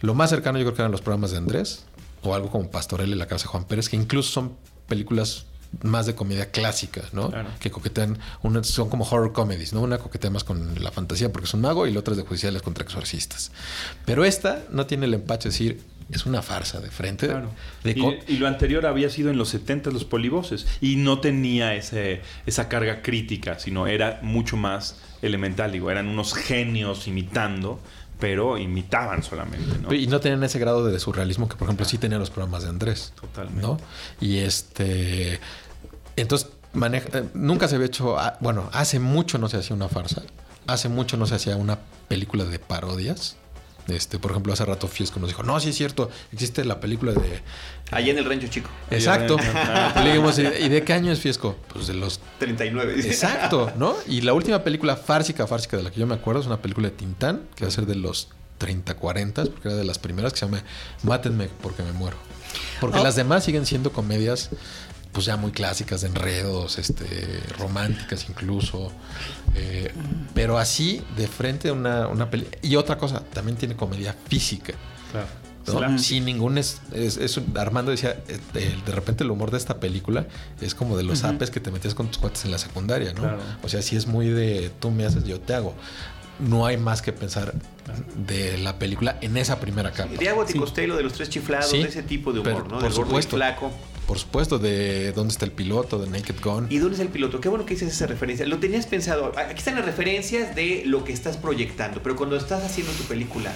Lo 0.00 0.14
más 0.14 0.30
cercano 0.30 0.58
yo 0.58 0.64
creo 0.64 0.74
que 0.74 0.82
eran 0.82 0.92
los 0.92 1.02
programas 1.02 1.30
de 1.32 1.38
Andrés. 1.38 1.84
O 2.22 2.34
algo 2.34 2.50
como 2.50 2.70
Pastorel 2.70 3.10
y 3.10 3.14
la 3.14 3.26
casa 3.26 3.44
de 3.44 3.48
Juan 3.50 3.64
Pérez, 3.64 3.88
que 3.88 3.96
incluso 3.96 4.30
son 4.32 4.56
películas 4.88 5.44
más 5.82 6.06
de 6.06 6.14
comedia 6.14 6.50
clásica, 6.50 7.02
¿no? 7.12 7.30
Claro. 7.30 7.50
Que 7.60 7.70
coquetean, 7.70 8.18
una, 8.42 8.62
son 8.64 8.88
como 8.88 9.04
horror 9.04 9.32
comedies, 9.32 9.72
¿no? 9.72 9.82
Una 9.82 9.98
coquetea 9.98 10.30
más 10.30 10.44
con 10.44 10.82
la 10.82 10.90
fantasía 10.90 11.32
porque 11.32 11.46
es 11.46 11.54
un 11.54 11.60
mago 11.60 11.86
y 11.86 11.92
la 11.92 12.00
otra 12.00 12.12
es 12.12 12.18
de 12.18 12.24
judiciales 12.24 12.62
contra 12.62 12.84
exorcistas. 12.84 13.52
Pero 14.04 14.24
esta 14.24 14.64
no 14.70 14.86
tiene 14.86 15.06
el 15.06 15.14
empache 15.14 15.48
de 15.48 15.52
decir, 15.52 15.82
es 16.10 16.24
una 16.24 16.42
farsa 16.42 16.80
de 16.80 16.90
frente. 16.90 17.26
Claro. 17.26 17.50
De 17.82 17.92
Y, 17.92 18.34
y 18.34 18.36
lo 18.38 18.46
anterior 18.46 18.86
había 18.86 19.10
sido 19.10 19.30
en 19.30 19.38
los 19.38 19.48
70 19.50 19.90
los 19.90 20.04
polivoces 20.04 20.66
y 20.80 20.96
no 20.96 21.20
tenía 21.20 21.74
ese, 21.74 22.22
esa 22.46 22.68
carga 22.68 23.02
crítica, 23.02 23.58
sino 23.58 23.86
era 23.86 24.20
mucho 24.22 24.56
más 24.56 25.00
elemental. 25.22 25.72
Digo, 25.72 25.90
eran 25.90 26.08
unos 26.08 26.34
genios 26.34 27.08
imitando, 27.08 27.80
pero 28.18 28.56
imitaban 28.58 29.22
solamente, 29.22 29.78
¿no? 29.78 29.92
Y 29.92 30.06
no 30.06 30.20
tenían 30.20 30.42
ese 30.44 30.58
grado 30.58 30.84
de 30.86 30.98
surrealismo 30.98 31.48
que, 31.48 31.56
por 31.56 31.66
ejemplo, 31.68 31.84
sí 31.84 31.98
tenían 31.98 32.20
los 32.20 32.30
programas 32.30 32.62
de 32.62 32.70
Andrés. 32.70 33.12
Totalmente. 33.20 33.62
¿no? 33.62 33.78
Y 34.20 34.38
este. 34.38 35.38
Entonces, 36.16 36.48
maneja, 36.72 37.08
eh, 37.18 37.24
nunca 37.34 37.68
se 37.68 37.74
había 37.74 37.86
hecho. 37.86 38.18
ah, 38.18 38.36
Bueno, 38.40 38.70
hace 38.72 38.98
mucho 38.98 39.38
no 39.38 39.48
se 39.48 39.58
hacía 39.58 39.76
una 39.76 39.88
farsa. 39.88 40.22
Hace 40.66 40.88
mucho 40.88 41.16
no 41.16 41.26
se 41.26 41.34
hacía 41.34 41.56
una 41.56 41.78
película 42.08 42.44
de 42.44 42.58
parodias. 42.58 43.36
Este, 43.88 44.18
por 44.18 44.32
ejemplo, 44.32 44.52
hace 44.52 44.64
rato 44.64 44.88
Fiesco 44.88 45.20
nos 45.20 45.28
dijo: 45.28 45.42
No, 45.42 45.58
sí 45.60 45.70
es 45.70 45.76
cierto, 45.76 46.10
existe 46.32 46.64
la 46.64 46.80
película 46.80 47.12
de. 47.12 47.42
Allá 47.90 48.10
en 48.10 48.18
el 48.18 48.24
rancho 48.24 48.48
chico. 48.48 48.68
Exacto. 48.90 49.36
Le 50.02 50.10
dijimos, 50.10 50.38
¿y 50.38 50.68
de 50.68 50.82
qué 50.82 50.92
año 50.92 51.12
es 51.12 51.20
Fiesco? 51.20 51.56
Pues 51.72 51.86
de 51.86 51.94
los 51.94 52.20
39. 52.38 52.94
Exacto, 53.06 53.72
¿no? 53.78 53.94
Y 54.08 54.22
la 54.22 54.32
última 54.32 54.64
película 54.64 54.96
fársica, 54.96 55.46
fársica 55.46 55.76
de 55.76 55.84
la 55.84 55.90
que 55.90 56.00
yo 56.00 56.06
me 56.06 56.14
acuerdo 56.14 56.40
es 56.40 56.46
una 56.46 56.60
película 56.60 56.88
de 56.88 56.96
Tintán, 56.96 57.42
que 57.54 57.64
va 57.64 57.68
a 57.68 57.72
ser 57.72 57.86
de 57.86 57.94
los 57.94 58.28
30, 58.58 58.94
40, 58.94 59.44
porque 59.44 59.68
era 59.68 59.76
de 59.76 59.84
las 59.84 59.98
primeras, 59.98 60.32
que 60.32 60.40
se 60.40 60.46
llama 60.46 60.62
Mátenme 61.02 61.48
porque 61.62 61.82
me 61.82 61.92
muero. 61.92 62.16
Porque 62.80 63.02
las 63.02 63.16
demás 63.16 63.44
siguen 63.44 63.66
siendo 63.66 63.92
comedias, 63.92 64.50
pues 65.16 65.24
ya 65.26 65.36
muy 65.38 65.50
clásicas, 65.50 66.02
de 66.02 66.08
enredos, 66.08 66.78
este, 66.78 67.40
románticas 67.58 68.26
incluso. 68.28 68.92
eh, 69.54 69.90
pero 70.34 70.58
así, 70.58 71.02
de 71.16 71.26
frente 71.26 71.70
a 71.70 71.72
una, 71.72 72.06
una 72.08 72.28
película. 72.30 72.58
Y 72.60 72.76
otra 72.76 72.98
cosa, 72.98 73.20
también 73.32 73.56
tiene 73.56 73.74
comedia 73.76 74.14
física. 74.28 74.74
Claro. 75.10 75.26
¿no? 75.66 75.78
Claro. 75.78 75.98
Sin 75.98 76.26
ningún 76.26 76.58
es, 76.58 76.82
es- 76.92 77.16
es 77.16 77.36
un- 77.38 77.56
Armando 77.56 77.90
decía 77.90 78.22
eh, 78.28 78.38
de, 78.52 78.76
de 78.84 78.92
repente 78.92 79.24
el 79.24 79.30
humor 79.30 79.50
de 79.50 79.56
esta 79.56 79.80
película 79.80 80.26
es 80.60 80.74
como 80.74 80.96
de 80.98 81.02
los 81.02 81.24
apes 81.24 81.50
que 81.50 81.58
te 81.60 81.70
metías 81.70 81.94
con 81.94 82.08
tus 82.08 82.18
cuates 82.18 82.44
en 82.44 82.50
la 82.52 82.58
secundaria, 82.58 83.12
¿no? 83.14 83.22
Claro. 83.22 83.38
O 83.62 83.68
sea, 83.70 83.80
sí 83.82 83.96
es 83.96 84.06
muy 84.06 84.28
de 84.28 84.70
tú 84.78 84.90
me 84.90 85.06
haces, 85.06 85.24
yo 85.24 85.40
te 85.40 85.54
hago. 85.54 85.74
no 86.38 86.66
hay 86.66 86.76
más 86.76 87.00
que 87.00 87.14
pensar 87.14 87.54
de 88.28 88.58
la 88.58 88.78
película 88.78 89.16
en 89.22 89.38
esa 89.38 89.58
primera 89.58 89.90
capa. 89.92 90.10
De 90.18 90.28
Abbott 90.28 90.54
y 90.54 90.58
Costello, 90.58 90.94
de 90.94 91.02
los 91.02 91.14
tres 91.14 91.30
chiflados, 91.30 91.70
Sí, 91.70 91.78
de 91.82 91.88
ese 91.88 92.02
tipo 92.02 92.30
de 92.34 92.40
humor, 92.40 92.52
pero 92.52 92.64
¿no? 92.68 92.74
por 92.74 92.82
Del 92.82 92.92
gordo 92.92 93.02
y 93.02 93.06
supuesto. 93.06 93.36
flaco. 93.36 93.72
Por 94.06 94.18
supuesto, 94.18 94.58
de 94.58 95.12
dónde 95.12 95.32
está 95.32 95.44
el 95.44 95.52
piloto, 95.52 95.98
de 95.98 96.08
Naked 96.08 96.36
Gun. 96.42 96.66
¿Y 96.70 96.78
dónde 96.78 96.94
es 96.94 97.00
el 97.00 97.08
piloto? 97.08 97.40
Qué 97.40 97.48
bueno 97.48 97.66
que 97.66 97.74
dices 97.74 97.92
esa 97.92 98.06
referencia. 98.06 98.46
Lo 98.46 98.58
tenías 98.58 98.86
pensado. 98.86 99.32
Aquí 99.36 99.58
están 99.58 99.74
las 99.74 99.84
referencias 99.84 100.54
de 100.54 100.82
lo 100.86 101.02
que 101.04 101.12
estás 101.12 101.36
proyectando, 101.36 102.02
pero 102.02 102.14
cuando 102.14 102.36
estás 102.36 102.62
haciendo 102.64 102.92
tu 102.92 103.02
película, 103.04 103.52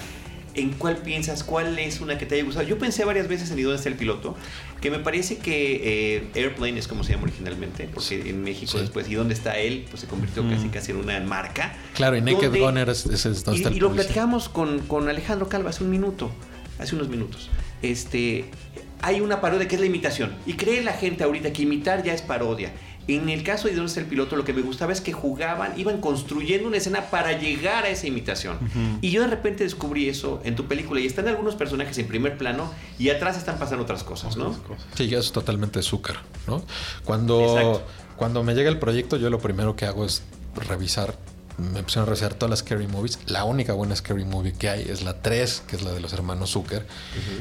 ¿en 0.53 0.71
cuál 0.71 0.97
piensas? 0.97 1.45
¿Cuál 1.45 1.79
es 1.79 2.01
una 2.01 2.17
que 2.17 2.25
te 2.25 2.35
haya 2.35 2.43
gustado? 2.43 2.67
Yo 2.67 2.77
pensé 2.77 3.05
varias 3.05 3.29
veces 3.29 3.49
en 3.51 3.59
¿Y 3.59 3.61
dónde 3.61 3.77
está 3.77 3.87
el 3.87 3.95
piloto? 3.95 4.35
Que 4.81 4.91
me 4.91 4.99
parece 4.99 5.37
que 5.37 6.17
eh, 6.17 6.27
Airplane 6.35 6.77
es 6.77 6.89
como 6.89 7.05
se 7.05 7.13
llama 7.13 7.23
originalmente, 7.23 7.87
porque 7.93 8.29
en 8.29 8.43
México 8.43 8.73
Sí. 8.73 8.79
después 8.79 9.07
¿Y 9.09 9.15
dónde 9.15 9.33
está 9.33 9.57
él? 9.57 9.85
Pues 9.89 10.01
se 10.01 10.07
convirtió 10.07 10.43
casi 10.49 10.67
casi 10.67 10.91
en 10.91 10.97
una 10.97 11.17
marca. 11.21 11.73
Claro, 11.93 12.17
y 12.17 12.21
Naked 12.21 12.49
Gun 12.59 12.77
es 12.77 13.03
donde 13.05 13.17
y, 13.17 13.61
está 13.61 13.69
el 13.69 13.77
y 13.77 13.79
lo 13.79 13.93
platicamos 13.93 14.49
con, 14.49 14.79
con 14.79 15.07
Alejandro 15.07 15.47
Calva 15.47 15.69
hace 15.69 15.85
un 15.85 15.89
minuto, 15.89 16.29
hace 16.77 16.95
unos 16.95 17.07
minutos. 17.07 17.49
Este, 17.81 18.45
hay 19.01 19.21
una 19.21 19.41
parodia 19.41 19.67
que 19.67 19.75
es 19.75 19.81
la 19.81 19.87
imitación. 19.87 20.33
Y 20.45 20.53
cree 20.53 20.83
la 20.83 20.93
gente 20.93 21.23
ahorita 21.23 21.51
que 21.53 21.63
imitar 21.63 22.03
ya 22.03 22.13
es 22.13 22.21
parodia. 22.21 22.71
En 23.07 23.29
el 23.29 23.43
caso 23.43 23.67
de 23.67 23.73
Dónde 23.73 23.99
el 23.99 24.05
piloto, 24.05 24.35
lo 24.35 24.45
que 24.45 24.53
me 24.53 24.61
gustaba 24.61 24.93
es 24.93 25.01
que 25.01 25.11
jugaban, 25.11 25.77
iban 25.77 25.99
construyendo 26.01 26.67
una 26.67 26.77
escena 26.77 27.09
para 27.09 27.37
llegar 27.37 27.83
a 27.85 27.89
esa 27.89 28.07
imitación. 28.07 28.57
Y 29.01 29.09
yo 29.09 29.21
de 29.21 29.27
repente 29.27 29.63
descubrí 29.63 30.07
eso 30.07 30.39
en 30.43 30.55
tu 30.55 30.65
película. 30.65 31.01
Y 31.01 31.07
están 31.07 31.27
algunos 31.27 31.55
personajes 31.55 31.97
en 31.97 32.07
primer 32.07 32.37
plano 32.37 32.71
y 32.99 33.09
atrás 33.09 33.37
están 33.37 33.57
pasando 33.57 33.83
otras 33.83 34.03
cosas, 34.03 34.37
¿no? 34.37 34.55
Sí, 34.95 35.07
ya 35.07 35.17
es 35.17 35.31
totalmente 35.31 35.79
azúcar, 35.79 36.17
¿no? 36.47 36.63
Cuando, 37.03 37.41
Exacto. 37.41 37.83
cuando 38.17 38.43
me 38.43 38.53
llega 38.53 38.69
el 38.69 38.77
proyecto, 38.77 39.17
yo 39.17 39.29
lo 39.29 39.39
primero 39.39 39.75
que 39.75 39.85
hago 39.85 40.05
es 40.05 40.23
revisar, 40.67 41.17
me 41.61 41.83
pusieron 41.83 42.03
a 42.03 42.05
revisar 42.07 42.33
todas 42.33 42.49
las 42.49 42.59
Scary 42.59 42.87
Movies. 42.87 43.19
La 43.25 43.43
única 43.43 43.73
buena 43.73 43.95
Scary 43.95 44.25
Movie 44.25 44.53
que 44.53 44.69
hay 44.69 44.81
es 44.83 45.03
la 45.03 45.21
3, 45.21 45.63
que 45.67 45.75
es 45.75 45.83
la 45.83 45.91
de 45.91 45.99
los 45.99 46.13
hermanos 46.13 46.51
Zucker. 46.51 46.85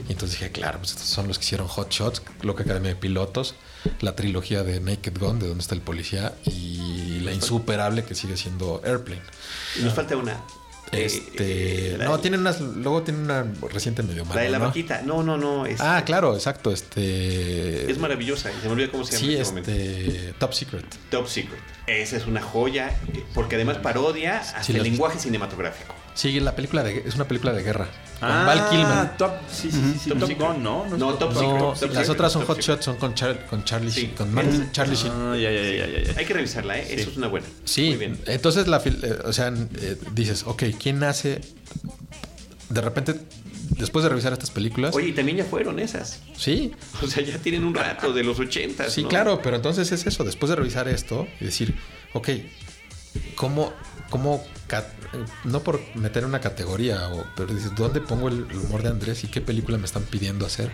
Y 0.09 0.13
entonces 0.13 0.39
dije, 0.39 0.53
claro, 0.53 0.79
pues 0.79 0.91
estos 0.93 1.07
son 1.07 1.27
los 1.27 1.39
que 1.39 1.45
hicieron 1.45 1.67
Hot 1.69 1.91
Shots, 1.91 2.23
Loca 2.43 2.63
Academia 2.63 2.91
de 2.91 2.97
Pilotos, 2.97 3.55
la 4.01 4.15
trilogía 4.15 4.63
de 4.63 4.81
Naked 4.81 5.19
Gun, 5.19 5.39
de 5.39 5.49
donde 5.49 5.63
está 5.63 5.75
el 5.75 5.83
policía, 5.83 6.35
y 6.45 7.21
la 7.21 7.33
insuperable 7.33 8.05
que 8.05 8.15
sigue 8.15 8.37
siendo 8.37 8.81
Airplane. 8.85 9.23
Y 9.79 9.83
nos 9.83 9.95
falta 9.95 10.17
una. 10.17 10.41
Este, 10.93 11.95
eh, 11.95 11.99
no, 11.99 12.19
tienen 12.19 12.41
unas, 12.41 12.61
luego 12.61 13.03
tienen 13.03 13.23
una 13.23 13.47
reciente 13.73 14.03
medio 14.03 14.25
mala, 14.25 14.37
La 14.41 14.43
de 14.43 14.51
la 14.51 14.59
¿no? 14.59 14.65
vaquita. 14.67 15.03
No, 15.03 15.23
no, 15.23 15.37
no. 15.37 15.65
Es, 15.67 15.81
Ah, 15.81 16.03
claro, 16.05 16.35
exacto, 16.35 16.73
este... 16.73 17.91
Es 17.91 17.99
maravillosa. 17.99 18.51
Se 18.61 18.67
me 18.67 18.73
olvidó 18.73 18.91
cómo 18.93 19.05
se 19.05 19.13
llama 19.13 19.21
Sí, 19.27 19.35
en 19.37 19.41
este 19.59 20.07
este. 20.17 20.33
Top 20.39 20.53
Secret. 20.53 20.85
Top 21.11 21.27
Secret. 21.29 21.61
Esa 21.87 22.17
es 22.17 22.27
una 22.27 22.43
joya, 22.43 22.89
eh, 23.15 23.25
porque 23.35 23.55
además 23.57 23.79
parodia 23.79 24.39
hasta 24.41 24.63
Sí, 24.65 24.77
el 24.77 24.83
lenguaje 24.83 25.19
cinematográfico. 25.19 25.95
Sí, 26.15 26.39
la 26.41 26.55
película 26.57 26.83
de, 26.83 27.03
es 27.07 27.15
una 27.15 27.27
película 27.27 27.53
de 27.53 27.63
guerra. 27.63 27.87
Con 28.19 28.29
Ah, 28.31 28.45
Val 28.47 28.69
Kilmer. 28.69 29.17
Top, 29.17 29.33
sí, 29.51 29.71
sí, 29.71 29.81
sí, 29.95 29.99
sí, 30.05 30.11
Top 30.11 30.19
Top. 30.21 30.31
Gun, 30.39 30.63
¿no? 30.63 30.87
No, 30.99 31.15
Top 31.15 31.33
No, 31.33 31.41
Top 31.41 31.71
las 31.71 31.79
Secret, 31.81 32.09
otras 32.11 32.33
son 32.33 32.45
Hot. 32.45 32.61
Shots, 32.61 32.85
son 32.85 32.97
con, 32.97 33.15
Char- 33.15 33.47
con 33.47 33.65
Charlie 33.65 33.91
Sí. 33.91 34.01
Sheen, 34.03 34.15
con 34.15 34.35
Martin- 34.35 34.63
Es- 34.63 34.73
Charlie 34.73 34.97
Sheen. 34.97 35.13
Ah, 35.15 35.37
ya, 35.37 35.51
ya, 35.51 35.63
ya, 35.63 35.87
ya, 35.87 36.03
ya. 36.13 36.19
Hay 36.19 36.27
que 36.27 36.35
revisarla, 36.35 36.79
¿eh? 36.79 36.87
Eso 36.91 37.11
es 37.11 37.17
una 37.17 37.29
buena. 37.29 37.47
Sí, 37.65 37.89
Muy 37.91 37.97
bien. 37.97 38.19
entonces 38.27 38.67
la 38.69 38.83
eh, 38.85 39.19
o 39.25 39.33
sea, 39.33 39.49
eh, 39.81 39.97
dices, 40.13 40.43
ok, 40.47 40.65
¿quién 40.79 41.03
hace? 41.05 41.41
De 42.69 42.81
repente, 42.83 43.15
después 43.79 44.03
de 44.03 44.11
revisar 44.11 44.33
estas 44.35 44.51
películas, 44.51 44.95
Oye, 44.95 45.09
y 45.09 45.13
también 45.13 45.39
ya 45.39 45.45
fueron 45.45 45.79
esas. 45.79 46.21
sí, 46.37 46.73
O 47.03 47.07
sea, 47.07 47.25
ya 47.25 47.39
tienen 47.39 47.65
un 47.65 47.75
rato 47.75 48.13
de 48.13 48.23
los 48.23 48.39
ochentas. 48.39 48.93
sí, 48.93 49.03
¿no? 49.05 49.09
claro, 49.09 49.41
pero 49.43 49.57
entonces 49.57 49.91
es 49.93 50.07
eso, 50.07 50.25
después 50.25 50.51
de 50.51 50.57
revisar 50.57 50.89
esto 50.89 51.27
y 51.41 51.45
decir, 51.47 51.75
ok, 52.13 52.29
¿cómo, 53.35 53.73
cómo, 54.11 54.45
no 55.45 55.61
por 55.61 55.81
meter 55.95 56.25
una 56.25 56.41
categoría, 56.41 57.09
o, 57.09 57.25
pero 57.37 57.55
dices, 57.55 57.75
¿dónde 57.75 58.01
pongo 58.01 58.29
el, 58.29 58.45
humor 58.57 58.83
de 58.83 58.91
Andrés 58.91 59.25
y 59.25 59.29
qué 59.29 59.41
película 59.41 59.79
me 59.79 59.87
están 59.87 60.03
pidiendo 60.03 60.45
hacer? 60.45 60.73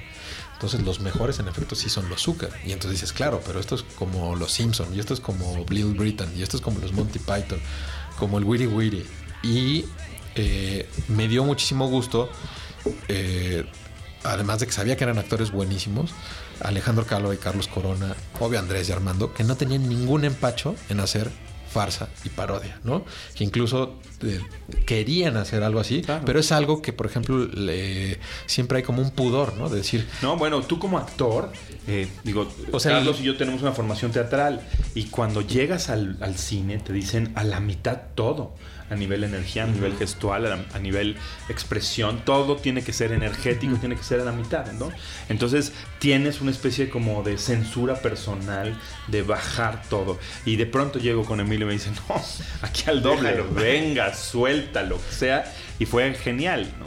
Entonces 0.54 0.82
los 0.82 1.00
mejores 1.00 1.38
en 1.38 1.48
efecto 1.48 1.74
sí 1.74 1.88
son 1.88 2.08
los 2.08 2.22
Zucker. 2.22 2.50
Y 2.64 2.72
entonces 2.72 3.00
dices, 3.00 3.12
claro, 3.12 3.42
pero 3.46 3.60
esto 3.60 3.74
es 3.74 3.82
como 3.82 4.34
los 4.34 4.52
Simpson, 4.52 4.94
y 4.94 4.98
esto 4.98 5.14
es 5.14 5.20
como 5.20 5.64
Little 5.68 5.92
Britain, 5.98 6.30
y 6.36 6.42
esto 6.42 6.56
es 6.56 6.62
como 6.62 6.80
los 6.80 6.92
Monty 6.92 7.18
Python, 7.18 7.60
como 8.18 8.38
el 8.38 8.44
Witty 8.44 8.66
Witty. 8.66 9.04
Y 9.42 9.84
eh, 10.34 10.88
me 11.08 11.28
dio 11.28 11.44
muchísimo 11.44 11.88
gusto, 11.88 12.30
eh, 13.08 13.64
además 14.24 14.60
de 14.60 14.66
que 14.66 14.72
sabía 14.72 14.96
que 14.96 15.04
eran 15.04 15.18
actores 15.18 15.50
buenísimos, 15.50 16.10
Alejandro 16.60 17.06
Calvo 17.06 17.34
y 17.34 17.36
Carlos 17.36 17.68
Corona, 17.68 18.16
obvio 18.40 18.58
Andrés 18.58 18.88
y 18.88 18.92
Armando, 18.92 19.34
que 19.34 19.44
no 19.44 19.56
tenían 19.56 19.88
ningún 19.88 20.24
empacho 20.24 20.74
en 20.88 21.00
hacer 21.00 21.30
farsa 21.76 22.08
y 22.24 22.30
parodia, 22.30 22.80
¿no? 22.84 23.04
Que 23.34 23.44
incluso 23.44 24.00
eh, 24.22 24.40
querían 24.86 25.36
hacer 25.36 25.62
algo 25.62 25.78
así, 25.80 26.00
Claro. 26.02 26.22
pero 26.24 26.40
es 26.40 26.50
algo 26.52 26.80
que, 26.80 26.92
por 26.92 27.06
ejemplo, 27.06 27.36
le- 27.46 28.18
siempre 28.46 28.78
hay 28.78 28.82
como 28.84 29.02
un 29.02 29.10
pudor, 29.10 29.54
¿no? 29.58 29.68
De 29.68 29.76
decir, 29.78 30.06
No, 30.22 30.36
bueno, 30.36 30.62
tú 30.62 30.78
como 30.78 30.96
actor, 30.98 31.52
eh, 31.86 32.08
digo, 32.24 32.48
O 32.72 32.80
sea, 32.80 32.92
Carlos 32.92 33.20
y 33.20 33.24
yo 33.24 33.36
tenemos 33.36 33.60
una 33.62 33.72
formación 33.72 34.10
teatral 34.12 34.60
y 34.94 35.04
cuando 35.04 35.42
llegas 35.42 35.90
al, 35.90 36.16
al 36.20 36.36
cine 36.38 36.78
te 36.78 36.92
dicen 36.94 37.32
a 37.34 37.44
la 37.44 37.60
mitad 37.60 37.98
todo, 38.14 38.54
a 38.90 38.94
nivel 38.94 39.24
energía, 39.24 39.64
a 39.64 39.66
nivel 39.66 39.96
gestual, 39.96 40.46
a, 40.46 40.64
a 40.74 40.78
nivel 40.78 41.16
expresión, 41.48 42.22
todo 42.24 42.56
tiene 42.56 42.82
que 42.82 42.92
ser 42.92 43.12
energético, 43.12 43.76
tiene 43.76 43.96
que 43.96 44.02
ser 44.02 44.20
a 44.20 44.24
la 44.24 44.32
mitad, 44.32 44.70
¿no? 44.72 44.90
Entonces 45.28 45.72
tienes 45.98 46.40
una 46.40 46.50
especie 46.50 46.88
como 46.88 47.22
de 47.22 47.38
censura 47.38 48.00
personal, 48.00 48.78
de 49.08 49.22
bajar 49.22 49.82
todo. 49.88 50.18
Y 50.44 50.56
de 50.56 50.66
pronto 50.66 50.98
llego 50.98 51.24
con 51.24 51.40
Emilio 51.40 51.66
y 51.66 51.68
me 51.68 51.72
dice, 51.74 51.90
no, 52.08 52.22
aquí 52.62 52.84
al 52.86 53.02
doble, 53.02 53.30
Déjalo. 53.30 53.52
venga, 53.54 54.14
suelta, 54.14 54.82
lo 54.82 54.96
que 54.96 55.12
sea. 55.12 55.52
Y 55.78 55.86
fue 55.86 56.14
genial, 56.14 56.72
¿no? 56.78 56.86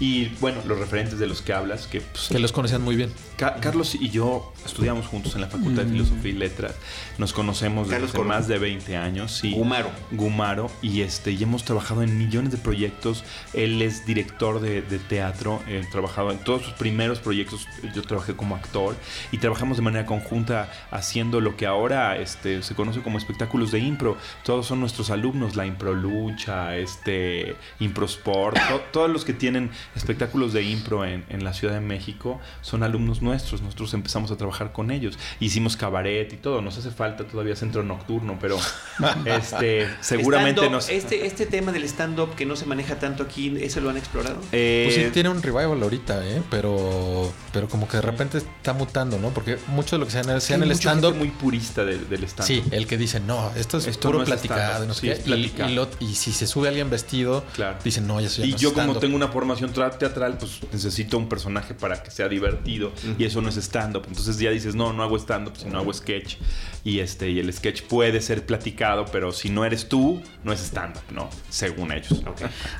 Y 0.00 0.30
bueno, 0.40 0.60
los 0.66 0.78
referentes 0.78 1.18
de 1.18 1.28
los 1.28 1.42
que 1.42 1.52
hablas, 1.52 1.86
que 1.86 2.00
pues, 2.00 2.28
que 2.28 2.38
los 2.40 2.50
conocían 2.50 2.82
muy 2.82 2.96
bien. 2.96 3.12
Ca- 3.42 3.56
Carlos 3.60 3.96
y 3.96 4.08
yo 4.10 4.52
estudiamos 4.64 5.06
juntos 5.08 5.34
en 5.34 5.40
la 5.40 5.48
Facultad 5.48 5.82
de 5.82 5.90
Filosofía 5.90 6.30
y 6.30 6.34
Letras. 6.34 6.76
Nos 7.18 7.32
conocemos 7.32 7.88
desde 7.88 8.06
Carlos 8.06 8.26
más 8.26 8.46
de 8.46 8.58
20 8.58 8.96
años. 8.96 9.32
Sí. 9.32 9.50
Gumaro. 9.52 9.90
Gumaro. 10.12 10.70
Y, 10.80 11.00
este, 11.00 11.32
y 11.32 11.42
hemos 11.42 11.64
trabajado 11.64 12.02
en 12.04 12.16
millones 12.18 12.52
de 12.52 12.58
proyectos. 12.58 13.24
Él 13.52 13.82
es 13.82 14.06
director 14.06 14.60
de, 14.60 14.82
de 14.82 14.98
teatro. 15.00 15.60
He 15.66 15.80
trabajado 15.90 16.30
en 16.30 16.38
todos 16.38 16.62
sus 16.62 16.72
primeros 16.74 17.18
proyectos. 17.18 17.66
Yo 17.94 18.02
trabajé 18.02 18.34
como 18.36 18.54
actor. 18.54 18.94
Y 19.32 19.38
trabajamos 19.38 19.76
de 19.76 19.82
manera 19.82 20.06
conjunta 20.06 20.70
haciendo 20.92 21.40
lo 21.40 21.56
que 21.56 21.66
ahora 21.66 22.16
este, 22.18 22.62
se 22.62 22.74
conoce 22.76 23.00
como 23.02 23.18
espectáculos 23.18 23.72
de 23.72 23.80
impro. 23.80 24.16
Todos 24.44 24.66
son 24.66 24.78
nuestros 24.78 25.10
alumnos. 25.10 25.56
La 25.56 25.66
Impro 25.66 25.94
Lucha, 25.94 26.76
este, 26.76 27.56
Impro 27.80 28.06
Sport. 28.06 28.56
to- 28.68 28.80
todos 28.92 29.10
los 29.10 29.24
que 29.24 29.32
tienen 29.32 29.70
espectáculos 29.96 30.52
de 30.52 30.62
impro 30.62 31.04
en, 31.04 31.24
en 31.28 31.42
la 31.42 31.52
Ciudad 31.52 31.74
de 31.74 31.80
México 31.80 32.40
son 32.60 32.82
alumnos 32.82 33.20
nuestros. 33.32 33.62
Nosotros 33.62 33.94
empezamos 33.94 34.30
a 34.30 34.36
trabajar 34.36 34.72
con 34.72 34.90
ellos. 34.90 35.18
Hicimos 35.40 35.76
cabaret 35.76 36.30
y 36.32 36.36
todo. 36.36 36.60
Nos 36.60 36.76
hace 36.78 36.90
falta 36.90 37.24
todavía 37.24 37.56
centro 37.56 37.82
nocturno, 37.82 38.36
pero 38.40 38.58
este, 39.24 39.88
seguramente 40.00 40.68
nos... 40.70 40.88
Este, 40.88 41.26
este 41.26 41.46
tema 41.46 41.72
del 41.72 41.84
stand-up 41.84 42.34
que 42.34 42.46
no 42.46 42.56
se 42.56 42.66
maneja 42.66 42.98
tanto 42.98 43.22
aquí, 43.22 43.54
¿ese 43.60 43.80
lo 43.80 43.90
han 43.90 43.96
explorado? 43.96 44.36
eh, 44.52 44.84
Pues 44.86 44.94
sí, 45.06 45.10
tiene 45.12 45.28
un 45.30 45.42
revival 45.42 45.82
ahorita, 45.82 46.26
¿eh? 46.26 46.42
Pero, 46.50 47.32
pero 47.52 47.68
como 47.68 47.88
que 47.88 47.96
de 47.96 48.02
repente 48.02 48.38
está 48.38 48.72
mutando, 48.72 49.18
¿no? 49.18 49.30
Porque 49.30 49.58
mucho 49.68 49.96
de 49.96 50.00
lo 50.00 50.06
que 50.06 50.12
sea 50.12 50.20
en 50.22 50.30
el, 50.30 50.40
sea 50.40 50.56
en 50.56 50.62
el 50.64 50.72
stand-up. 50.72 51.14
muy 51.14 51.28
purista 51.28 51.84
de- 51.84 51.98
del 51.98 52.24
stand-up. 52.24 52.46
Sí, 52.46 52.62
el 52.70 52.86
que 52.86 52.98
dice, 52.98 53.20
no, 53.20 53.50
esto 53.56 53.78
es 53.78 53.86
Esto 53.86 54.08
puro 54.08 54.18
no 54.20 54.24
platicado, 54.24 54.86
no 54.86 54.94
sé 54.94 55.00
sí, 55.00 55.06
qué. 55.06 55.12
es 55.12 55.18
Y- 55.20 55.22
platicar. 55.22 55.70
Y, 55.70 55.74
lo- 55.74 55.88
y 56.00 56.14
si 56.14 56.32
se 56.32 56.46
sube 56.46 56.68
alguien 56.68 56.90
vestido, 56.90 57.44
Claro. 57.54 57.78
dicen, 57.82 58.06
no, 58.06 58.20
eso 58.20 58.42
ya 58.42 58.46
Y 58.46 58.50
no 58.50 58.56
es 58.56 58.62
yo 58.62 58.70
como 58.72 58.82
stand-up". 58.82 59.00
tengo 59.00 59.16
una 59.16 59.28
formación 59.28 59.72
tra- 59.72 59.96
teatral, 59.96 60.36
pues 60.38 60.60
necesito 60.72 61.16
un 61.18 61.28
personaje 61.28 61.74
para 61.74 62.02
que 62.02 62.10
sea 62.10 62.28
divertido 62.28 62.92
y 63.22 63.24
eso 63.24 63.40
no 63.40 63.48
es 63.48 63.56
stand-up. 63.56 64.04
Entonces 64.08 64.36
ya 64.38 64.50
dices, 64.50 64.74
no, 64.74 64.92
no 64.92 65.04
hago 65.04 65.16
stand-up, 65.16 65.56
sino 65.56 65.78
hago 65.78 65.92
sketch. 65.92 66.38
Y, 66.82 66.98
este, 66.98 67.30
y 67.30 67.38
el 67.38 67.52
sketch 67.52 67.82
puede 67.82 68.20
ser 68.20 68.44
platicado, 68.44 69.04
pero 69.12 69.30
si 69.30 69.48
no 69.48 69.64
eres 69.64 69.88
tú, 69.88 70.20
no 70.42 70.52
es 70.52 70.60
stand-up, 70.60 71.04
¿no? 71.12 71.30
Según 71.48 71.92
ellos. 71.92 72.20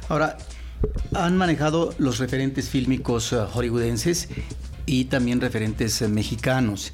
Ahora, 0.08 0.36
han 1.14 1.36
manejado 1.36 1.94
los 1.98 2.18
referentes 2.18 2.68
fílmicos 2.68 3.32
eh, 3.32 3.36
hollywoodenses 3.52 4.30
y 4.84 5.04
también 5.04 5.40
referentes 5.40 6.02
eh, 6.02 6.08
mexicanos. 6.08 6.92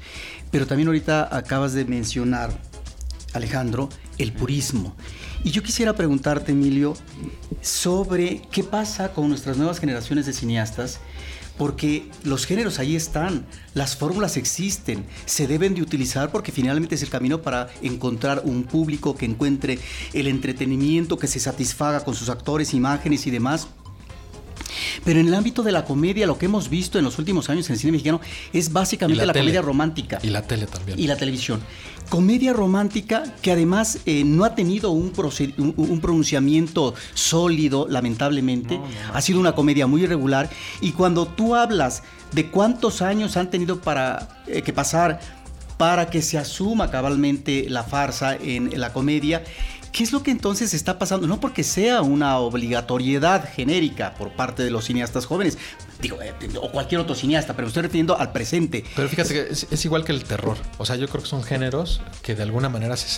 Pero 0.51 0.67
también 0.67 0.87
ahorita 0.89 1.35
acabas 1.35 1.73
de 1.73 1.85
mencionar, 1.85 2.51
Alejandro, 3.33 3.89
el 4.19 4.31
purismo. 4.31 4.95
Y 5.43 5.49
yo 5.49 5.63
quisiera 5.63 5.93
preguntarte, 5.93 6.51
Emilio, 6.51 6.93
sobre 7.61 8.43
qué 8.51 8.63
pasa 8.63 9.11
con 9.11 9.27
nuestras 9.27 9.57
nuevas 9.57 9.79
generaciones 9.79 10.27
de 10.27 10.33
cineastas, 10.33 10.99
porque 11.59 12.09
los 12.23 12.45
géneros 12.45 12.79
ahí 12.79 12.95
están, 12.95 13.45
las 13.73 13.97
fórmulas 13.97 14.37
existen, 14.37 15.03
se 15.25 15.45
deben 15.45 15.75
de 15.75 15.81
utilizar 15.81 16.31
porque 16.31 16.53
finalmente 16.53 16.95
es 16.95 17.03
el 17.03 17.09
camino 17.09 17.41
para 17.41 17.67
encontrar 17.81 18.43
un 18.45 18.63
público 18.63 19.17
que 19.17 19.25
encuentre 19.25 19.77
el 20.13 20.27
entretenimiento, 20.27 21.19
que 21.19 21.27
se 21.27 21.41
satisfaga 21.41 22.05
con 22.05 22.15
sus 22.15 22.29
actores, 22.29 22.73
imágenes 22.73 23.27
y 23.27 23.31
demás. 23.31 23.67
Pero 25.03 25.19
en 25.19 25.27
el 25.27 25.33
ámbito 25.33 25.63
de 25.63 25.71
la 25.71 25.85
comedia, 25.85 26.27
lo 26.27 26.37
que 26.37 26.45
hemos 26.45 26.69
visto 26.69 26.97
en 26.97 27.05
los 27.05 27.17
últimos 27.19 27.49
años 27.49 27.67
en 27.69 27.73
el 27.73 27.79
cine 27.79 27.91
mexicano 27.93 28.21
es 28.53 28.71
básicamente 28.71 29.25
la, 29.25 29.33
comedia 29.33 29.61
romántica. 29.61 30.19
Y 30.21 30.29
la 30.29 30.41
tele 30.43 30.67
también. 30.67 30.99
Y 30.99 31.07
la 31.07 31.15
televisión. 31.15 31.61
Comedia 32.09 32.53
romántica 32.53 33.35
que 33.41 33.51
además 33.51 33.99
eh, 34.05 34.23
no 34.23 34.43
ha 34.43 34.55
tenido 34.55 34.91
un, 34.91 35.11
pronunciamiento 35.11 36.95
sólido, 37.13 37.87
lamentablemente. 37.87 38.79
Ha 39.13 39.21
sido 39.21 39.39
una 39.39 39.53
comedia 39.53 39.85
muy 39.87 40.03
irregular. 40.03 40.49
Y 40.81 40.93
cuando 40.93 41.27
tú 41.27 41.55
hablas 41.55 42.03
de 42.31 42.49
cuántos 42.49 43.01
años 43.01 43.37
han 43.37 43.49
tenido 43.49 43.81
para 43.81 44.41
eh, 44.47 44.61
que 44.61 44.73
pasar 44.73 45.19
para 45.79 46.09
que 46.09 46.21
se 46.21 46.37
asuma 46.37 46.91
cabalmente 46.91 47.67
la 47.69 47.83
farsa 47.83 48.35
en, 48.35 48.77
la 48.77 48.91
comedia. 48.91 49.43
¿Qué 49.91 50.03
es 50.03 50.11
lo 50.11 50.23
que 50.23 50.31
entonces 50.31 50.73
está 50.73 50.99
pasando? 50.99 51.27
No 51.27 51.39
porque 51.39 51.63
sea 51.63 52.01
una 52.01 52.37
obligatoriedad 52.37 53.49
genérica 53.51 54.13
por 54.13 54.31
parte 54.31 54.63
de 54.63 54.71
los 54.71 54.85
cineastas 54.85 55.25
jóvenes, 55.25 55.57
digo, 56.01 56.21
eh, 56.21 56.33
o 56.61 56.71
cualquier 56.71 57.01
otro 57.01 57.15
cineasta, 57.15 57.53
pero 57.53 57.65
me 57.65 57.69
estoy 57.69 57.83
refiriendo 57.83 58.17
al 58.17 58.31
presente. 58.31 58.83
Pero 58.95 59.09
fíjate 59.09 59.33
que 59.33 59.47
es, 59.51 59.85
igual 59.85 60.05
que 60.05 60.11
el 60.11 60.23
terror. 60.23 60.57
O 60.77 60.85
sea, 60.85 60.95
yo 60.95 61.07
creo 61.07 61.23
que 61.23 61.29
son 61.29 61.43
géneros 61.43 62.01
que 62.21 62.35
de 62.35 62.43
alguna 62.43 62.69
manera 62.69 62.97
se, 62.97 63.09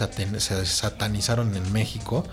satanizaron 0.65 1.55
en 1.55 1.71
México 1.71 2.25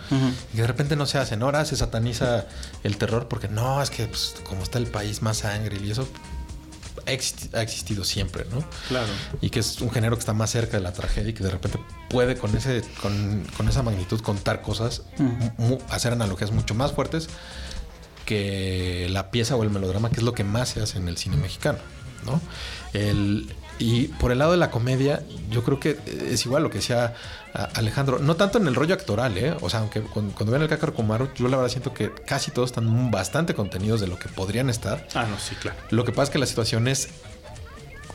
y 0.55 0.57
de 0.57 0.67
repente 0.67 0.97
no 0.97 1.07
se 1.07 1.19
hacen. 1.19 1.43
Ahora 1.43 1.65
se 1.65 1.77
sataniza 1.77 2.47
el 2.85 2.97
terror 2.97 3.29
porque 3.29 3.49
no, 3.49 3.83
es 3.83 3.91
que 3.91 4.07
pues, 4.07 4.37
como 4.45 4.63
está 4.63 4.79
el 4.79 4.87
país 4.87 5.23
más 5.23 5.39
sangre 5.39 5.79
y 5.85 5.91
eso, 5.91 6.09
ha 7.09 7.63
existido 7.63 8.05
siempre, 8.05 8.45
¿no? 8.51 8.65
Claro. 8.89 9.09
Y 9.41 9.51
que 9.51 9.61
es 9.61 9.81
un 9.81 9.91
género 9.91 10.17
que 10.17 10.21
está 10.21 10.33
más 10.33 10.51
cerca 10.51 10.77
de 10.77 10.83
la 10.83 10.93
tragedia 10.93 11.31
y 11.31 11.33
que 11.33 11.45
de 11.45 11.51
repente 11.51 11.79
puede 12.11 12.37
con, 12.37 12.57
ese, 12.57 12.83
con, 13.03 13.69
esa 13.69 13.83
magnitud 13.83 14.21
contar 14.21 14.63
cosas, 14.63 15.03
hacer 15.91 16.13
analogías 16.13 16.51
mucho 16.53 16.75
más 16.75 16.93
fuertes 16.93 17.29
que 18.25 19.09
la 19.11 19.31
pieza 19.31 19.57
o 19.57 19.63
el 19.63 19.71
melodrama, 19.71 20.11
que 20.11 20.17
es 20.17 20.23
lo 20.23 20.35
que 20.35 20.45
más 20.45 20.71
se 20.71 20.83
hace 20.83 20.99
en 20.99 21.09
el 21.09 21.17
cine 21.17 21.37
mexicano, 21.37 21.79
¿no? 22.27 22.41
El, 22.93 23.55
y 23.79 24.09
por 24.09 24.33
el 24.33 24.39
lado 24.39 24.53
de 24.53 24.57
la 24.57 24.71
comedia, 24.71 25.23
yo 25.51 25.63
creo 25.63 25.79
que 25.79 25.99
es 26.31 26.45
igual 26.45 26.63
lo 26.63 26.71
que 26.71 26.79
decía 26.79 27.15
Alejandro. 27.75 28.19
No 28.19 28.37
tanto 28.37 28.59
en 28.59 28.67
el 28.67 28.75
rollo 28.75 28.95
actoral, 28.95 29.37
¿eh? 29.39 29.55
O 29.61 29.71
sea, 29.71 29.81
aunque 29.81 30.01
cuando, 30.01 30.53
ven 30.53 30.63
el 30.63 30.69
Cácaro 30.69 30.95
Kumaro, 30.95 31.33
yo 31.35 31.49
la 31.49 31.57
verdad 31.57 31.71
siento 31.71 31.95
que 31.95 32.13
casi 32.27 32.51
todos 32.51 32.71
están 32.71 33.11
bastante 33.11 33.55
contenidos 33.55 34.01
de 34.01 34.07
lo 34.09 34.19
que 34.19 34.29
podrían 34.29 34.69
estar. 34.71 35.07
Ah, 35.15 35.27
no, 35.29 35.39
sí, 35.39 35.55
claro. 35.55 35.79
Lo 35.91 36.05
que 36.05 36.13
pasa 36.13 36.25
es 36.25 36.31
que 36.31 36.39
la 36.39 36.47
situación 36.47 36.89
es 36.89 37.09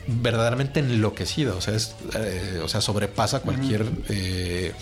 verdaderamente 0.07 0.79
enloquecida. 0.79 1.55
O 1.55 1.61
sea, 1.61 1.75
es, 1.75 1.95
eh, 2.15 2.61
o 2.63 2.67
sea 2.67 2.81
sobrepasa 2.81 3.39
cualquier. 3.39 3.85
Eh, 4.09 4.73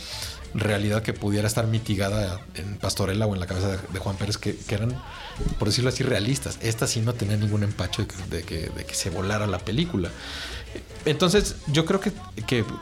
realidad 0.54 1.02
que 1.02 1.14
pudiera 1.14 1.48
estar 1.48 1.66
mitigada 1.68 2.42
en 2.56 2.76
Pastorela 2.76 3.26
o 3.26 3.34
en 3.34 3.40
la 3.40 3.48
cabeza 3.48 3.70
de, 3.70 4.00
Juan 4.00 4.18
Pérez, 4.18 4.38
que, 4.38 4.58
eran, 4.70 5.02
por 5.58 5.70
decirlo 5.70 5.90
así, 5.90 6.04
realistas. 6.04 6.60
Esta 6.62 6.88
sí 6.88 7.00
no 7.02 7.14
tenía 7.14 7.38
ningún 7.38 7.64
empacho 7.64 8.06
de 8.30 8.44
que, 8.44 8.70
de 8.70 8.86
que 8.86 8.94
se 8.94 9.10
volara 9.10 9.48
la 9.48 9.60
película. 9.60 10.10
Entonces, 11.06 11.56
yo 11.68 11.86
creo 11.86 12.00
que, 12.00 12.12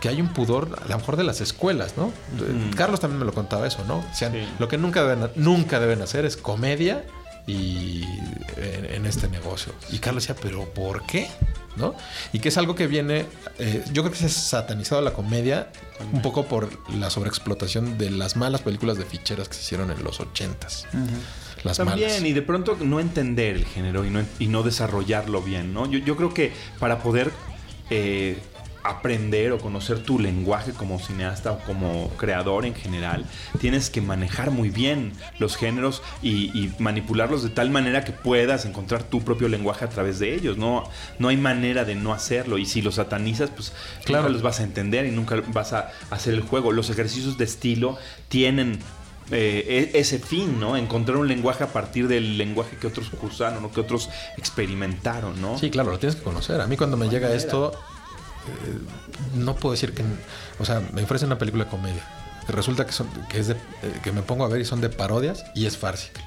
hay 0.07 0.21
un 0.21 0.33
pudor, 0.33 0.79
a 0.83 0.87
lo 0.89 0.97
mejor 0.97 1.15
de 1.15 1.23
las 1.23 1.39
escuelas, 1.41 1.95
¿no? 1.95 2.11
Carlos 2.75 2.99
también 2.99 3.19
me 3.19 3.25
lo 3.25 3.33
contaba 3.33 3.65
eso, 3.67 3.83
¿no? 3.85 3.97
O 3.99 4.13
sea, 4.13 4.31
lo 4.59 4.67
que 4.67 4.77
nunca 4.77 5.03
deben, 5.03 5.29
nunca 5.35 5.79
deben 5.79 6.01
hacer 6.01 6.25
es 6.25 6.35
comedia 6.35 7.05
y 7.47 8.03
en, 8.57 9.05
este 9.05 9.27
negocio. 9.27 9.73
Y 9.91 9.99
Carlos 9.99 10.27
decía, 10.27 10.39
¿pero 10.41 10.65
por 10.65 11.05
qué? 11.05 11.29
¿No? 11.77 11.95
Y 12.33 12.39
que 12.39 12.49
es 12.49 12.57
algo 12.57 12.75
que 12.75 12.87
viene, 12.87 13.25
eh, 13.57 13.83
yo 13.93 14.03
creo 14.03 14.11
que 14.11 14.19
se 14.19 14.25
ha 14.25 14.29
satanizado 14.29 15.01
la 15.01 15.13
comedia 15.13 15.69
un 16.11 16.21
poco 16.21 16.45
por 16.45 16.69
la 16.93 17.09
sobreexplotación 17.09 17.97
de 17.97 18.11
las 18.11 18.35
malas 18.35 18.61
películas 18.61 18.97
de 18.97 19.05
ficheras 19.05 19.47
que 19.47 19.55
se 19.55 19.61
hicieron 19.61 19.89
en 19.89 20.03
los 20.03 20.19
ochentas. 20.19 20.85
Las 21.63 21.77
También, 21.77 22.25
y 22.25 22.33
de 22.33 22.41
pronto 22.41 22.77
no 22.79 22.99
entender 22.99 23.55
el 23.55 23.65
género 23.65 24.05
y 24.05 24.09
no, 24.09 24.23
y 24.39 24.47
no 24.47 24.63
desarrollarlo 24.63 25.41
bien, 25.41 25.73
¿no? 25.73 25.89
Yo, 25.89 25.99
yo 25.99 26.15
creo 26.15 26.33
que 26.33 26.53
para 26.79 26.99
poder 26.99 27.31
eh, 27.89 28.37
aprender 28.83 29.51
o 29.51 29.59
conocer 29.59 29.99
tu 29.99 30.19
lenguaje 30.19 30.71
como 30.71 30.99
cineasta 30.99 31.51
o 31.51 31.59
como 31.59 32.09
creador 32.17 32.65
en 32.65 32.73
general, 32.73 33.25
tienes 33.59 33.89
que 33.89 34.01
manejar 34.01 34.51
muy 34.51 34.69
bien 34.69 35.11
los 35.37 35.57
géneros 35.57 36.01
y, 36.21 36.71
manipularlos 36.79 37.43
de 37.43 37.49
tal 37.49 37.69
manera 37.69 38.03
que 38.03 38.11
puedas 38.11 38.65
encontrar 38.65 39.03
tu 39.03 39.21
propio 39.21 39.47
lenguaje 39.49 39.85
a 39.85 39.89
través 39.89 40.19
de 40.19 40.33
ellos. 40.33 40.57
No, 40.57 40.89
no 41.17 41.27
hay 41.27 41.37
manera 41.37 41.83
de 41.83 41.95
no 41.95 42.13
hacerlo. 42.13 42.57
Y 42.57 42.65
si 42.65 42.81
los 42.81 42.95
satanizas, 42.95 43.49
pues 43.49 43.73
claro, 44.05 44.29
los 44.29 44.41
vas 44.41 44.59
a 44.59 44.63
entender 44.63 45.05
y 45.05 45.11
nunca 45.11 45.41
vas 45.47 45.73
a 45.73 45.91
hacer 46.09 46.33
el 46.33 46.41
juego. 46.41 46.71
Los 46.71 46.89
ejercicios 46.89 47.37
de 47.37 47.45
estilo 47.45 47.97
tienen 48.29 48.79
eh, 49.31 49.91
e, 49.93 49.99
ese 49.99 50.19
fin, 50.19 50.59
¿no? 50.59 50.75
Encontrar 50.77 51.17
un 51.17 51.27
lenguaje 51.27 51.63
a 51.63 51.67
partir 51.67 52.07
del 52.07 52.37
lenguaje 52.37 52.77
que 52.77 52.87
otros 52.87 53.09
cursaron 53.09 53.63
o 53.63 53.71
que 53.71 53.81
otros 53.81 54.09
experimentaron, 54.37 55.39
¿no? 55.41 55.57
Sí, 55.57 55.69
claro, 55.69 55.91
lo 55.91 55.99
tienes 55.99 56.15
que 56.15 56.23
conocer. 56.23 56.61
A 56.61 56.67
mí 56.67 56.77
cuando 56.77 56.97
me 56.97 57.09
llega 57.09 57.33
esto, 57.33 57.71
eh, 58.47 58.79
no 59.35 59.55
puedo 59.55 59.73
decir 59.73 59.93
que, 59.93 60.03
o 60.59 60.65
sea, 60.65 60.81
me 60.93 61.03
ofrecen 61.03 61.27
una 61.27 61.37
película 61.37 61.65
de 61.65 61.69
comedia. 61.69 62.03
Resulta 62.47 62.85
que, 62.85 62.91
son, 62.91 63.07
que, 63.29 63.39
es 63.39 63.47
de, 63.47 63.53
eh, 63.53 63.99
que 64.03 64.11
me 64.11 64.23
pongo 64.23 64.43
a 64.43 64.47
ver 64.47 64.61
y 64.61 64.65
son 64.65 64.81
de 64.81 64.89
parodias 64.89 65.45
y 65.53 65.65
es 65.67 65.77
farcical 65.77 66.23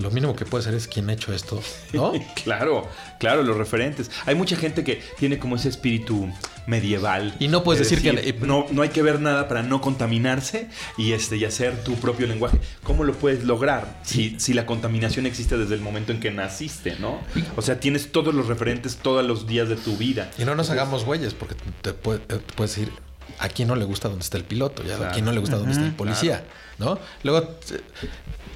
lo 0.00 0.10
mínimo 0.10 0.34
que 0.34 0.44
puede 0.44 0.64
ser 0.64 0.74
es 0.74 0.88
quién 0.88 1.08
ha 1.10 1.12
hecho 1.12 1.32
esto, 1.32 1.60
¿no? 1.92 2.12
claro, 2.44 2.88
claro, 3.18 3.42
los 3.42 3.56
referentes. 3.56 4.10
Hay 4.26 4.34
mucha 4.34 4.56
gente 4.56 4.84
que 4.84 5.02
tiene 5.18 5.38
como 5.38 5.56
ese 5.56 5.68
espíritu 5.68 6.28
medieval. 6.70 7.34
Y 7.38 7.48
no 7.48 7.62
puedes 7.62 7.80
decir, 7.80 8.00
que 8.00 8.32
no, 8.46 8.66
no 8.70 8.82
hay 8.82 8.88
que 8.88 9.02
ver 9.02 9.20
nada 9.20 9.48
para 9.48 9.62
no 9.62 9.80
contaminarse 9.80 10.68
y 10.96 11.12
este 11.12 11.36
y 11.36 11.44
hacer 11.44 11.84
tu 11.84 11.96
propio 11.96 12.26
lenguaje. 12.26 12.58
¿Cómo 12.82 13.04
lo 13.04 13.12
puedes 13.12 13.44
lograr 13.44 14.00
si, 14.02 14.38
si 14.38 14.54
la 14.54 14.64
contaminación 14.64 15.26
existe 15.26 15.58
desde 15.58 15.74
el 15.74 15.80
momento 15.80 16.12
en 16.12 16.20
que 16.20 16.30
naciste, 16.30 16.96
¿no? 16.98 17.20
O 17.56 17.62
sea, 17.62 17.80
tienes 17.80 18.12
todos 18.12 18.34
los 18.34 18.46
referentes 18.46 18.96
todos 18.96 19.26
los 19.26 19.46
días 19.46 19.68
de 19.68 19.76
tu 19.76 19.96
vida. 19.96 20.30
Y 20.38 20.44
no 20.44 20.54
nos 20.54 20.70
hagamos 20.70 21.04
güeyes 21.04 21.34
porque 21.34 21.56
te, 21.82 21.92
puedes 21.92 22.26
decir 22.56 22.90
a 23.38 23.48
quién 23.48 23.68
no 23.68 23.76
le 23.76 23.84
gusta 23.84 24.08
dónde 24.08 24.22
está 24.22 24.38
el 24.38 24.44
piloto, 24.44 24.82
ya 24.84 24.96
a 25.08 25.12
quién 25.12 25.24
no 25.24 25.32
le 25.32 25.40
gusta 25.40 25.56
dónde 25.56 25.72
está 25.72 25.84
el 25.84 25.94
policía, 25.94 26.44
¿no? 26.78 26.98
Luego 27.22 27.58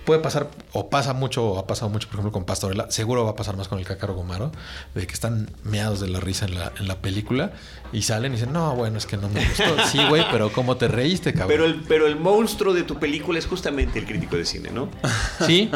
puede 0.05 0.21
pasar, 0.21 0.49
o 0.73 0.91
pasa 0.91 1.13
mucho, 1.13 1.45
o 1.45 1.59
ha 1.59 1.67
pasado 1.67 1.91
mucho, 1.91 2.09
por 2.09 2.17
ejemplo, 2.17 2.33
con 2.33 2.45
Pastorela, 2.45 2.91
seguro 2.91 3.25
va 3.25 3.31
a 3.31 3.37
pasar 3.37 3.57
más 3.57 3.69
con 3.69 3.79
el 3.79 3.85
Cácaro 3.85 4.15
Gomaro, 4.15 4.53
de 4.95 5.07
que 5.07 5.13
están 5.13 5.51
meados 5.63 6.01
de 6.01 6.09
la 6.09 6.21
risa 6.21 6.45
en 6.47 6.59
la, 6.59 6.73
en 6.79 6.89
la 6.89 6.97
película 6.97 7.53
y 7.93 8.03
salen 8.03 8.33
y 8.33 8.37
dicen, 8.37 8.53
no, 8.53 8.75
bueno, 8.75 8.99
es 8.99 9.07
que 9.07 9.17
no 9.17 9.29
me 9.29 9.45
gustó. 9.45 9.65
Sí, 9.85 10.01
güey, 10.09 10.25
pero 10.33 10.51
¿cómo 10.51 10.77
te 10.77 10.89
reíste, 10.89 11.33
cabrón? 11.33 11.49
Pero 11.49 11.65
el, 11.67 11.83
pero 11.87 12.07
el 12.07 12.17
monstruo 12.17 12.75
de 12.75 12.83
tu 12.83 12.99
película 12.99 13.39
es 13.39 13.47
justamente 13.47 13.99
el 13.99 14.07
crítico 14.07 14.37
de 14.37 14.45
cine, 14.45 14.71
¿no? 14.71 14.89
Sí, 15.47 15.71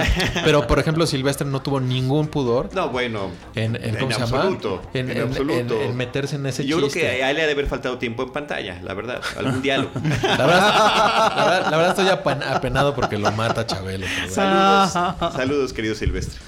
pero 0.44 0.66
por 0.66 0.78
ejemplo, 0.78 1.06
Silvestre 1.06 1.46
no 1.46 1.62
tuvo 1.62 1.80
ningún 1.80 2.28
pudor. 2.28 2.74
No, 2.74 2.88
bueno. 2.88 3.30
En, 3.54 3.76
en, 3.76 3.96
¿cómo 3.96 4.10
se 4.10 4.22
absoluto, 4.22 4.82
En, 4.94 5.10
en, 5.10 5.22
absoluto. 5.22 5.80
En, 5.80 5.96
meterse 5.96 6.36
en 6.36 6.46
ese 6.46 6.64
Yo 6.64 6.78
creo 6.78 6.90
que 6.90 7.22
a 7.22 7.30
él 7.30 7.36
le 7.36 7.42
ha 7.42 7.46
de 7.46 7.52
haber 7.52 7.66
faltado 7.66 7.98
tiempo 7.98 8.24
en 8.24 8.30
pantalla, 8.30 8.80
la 8.82 8.94
verdad, 8.94 9.20
algún 9.36 9.62
diálogo. 9.62 9.90
La 10.22 10.46
verdad, 10.46 11.70
la 11.70 11.76
verdad, 11.76 11.98
estoy 11.98 12.38
apenado 12.48 12.94
porque 12.94 13.18
lo 13.18 13.30
mata 13.32 13.66
Chabelo. 13.66 14.06
Saludos. 14.28 14.92
Saludos, 15.34 15.72
querido 15.72 15.94
Silvestre. 15.94 16.38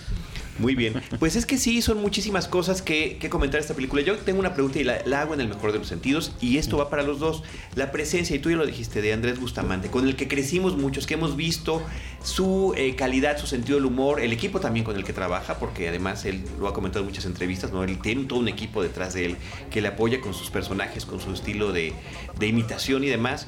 Muy 0.61 0.75
bien. 0.75 1.01
Pues 1.19 1.37
es 1.37 1.47
que 1.47 1.57
sí, 1.57 1.81
son 1.81 2.03
muchísimas 2.03 2.47
cosas 2.47 2.83
que, 2.83 3.19
comentar 3.31 3.61
esta 3.61 3.73
película. 3.73 4.03
Yo 4.03 4.19
tengo 4.19 4.41
una 4.41 4.53
pregunta 4.53 4.79
y 4.79 4.85
la, 4.85 5.01
hago 5.19 5.33
en 5.33 5.41
el 5.41 5.49
mejor 5.49 5.73
de 5.73 5.79
los 5.79 5.89
sentidos, 5.89 6.33
y 6.41 6.59
esto 6.59 6.77
va 6.77 6.91
para 6.91 7.03
los 7.03 7.19
dos. 7.19 7.43
La 7.75 7.91
presencia, 7.91 8.37
y 8.37 8.41
tú 8.41 8.51
ya 8.51 8.57
lo 8.57 8.67
dijiste, 8.67 9.01
de 9.01 9.15
Andrés 9.15 9.41
Bustamante, 9.41 9.89
con 9.89 10.07
el 10.07 10.17
que 10.17 10.29
crecimos 10.29 10.77
muchos, 10.77 11.07
que 11.07 11.15
hemos 11.15 11.35
visto 11.35 11.83
su 12.23 12.75
eh, 12.77 12.95
calidad, 12.95 13.39
su 13.39 13.47
sentido 13.47 13.77
del 13.77 13.87
humor, 13.87 14.21
el 14.21 14.33
equipo 14.33 14.61
también 14.61 14.85
con 14.85 14.97
el 14.97 15.05
que 15.05 15.15
trabaja, 15.15 15.59
porque 15.59 15.89
además 15.89 16.27
él 16.27 16.45
lo 16.59 16.69
ha 16.69 16.75
comentado 16.75 17.01
en 17.01 17.09
muchas 17.09 17.25
entrevistas, 17.25 17.73
¿no? 17.73 17.83
Él 17.83 17.99
tiene 17.99 18.25
todo 18.25 18.39
un 18.39 18.49
equipo 18.49 18.83
detrás 18.83 19.15
de 19.15 19.25
él 19.25 19.37
que 19.71 19.81
le 19.81 19.89
apoya 19.89 20.21
con 20.21 20.35
sus 20.35 20.51
personajes, 20.51 21.07
con 21.07 21.21
su 21.21 21.33
estilo 21.33 21.73
de, 21.73 21.95
imitación 22.41 23.03
y 23.05 23.09
demás. 23.09 23.47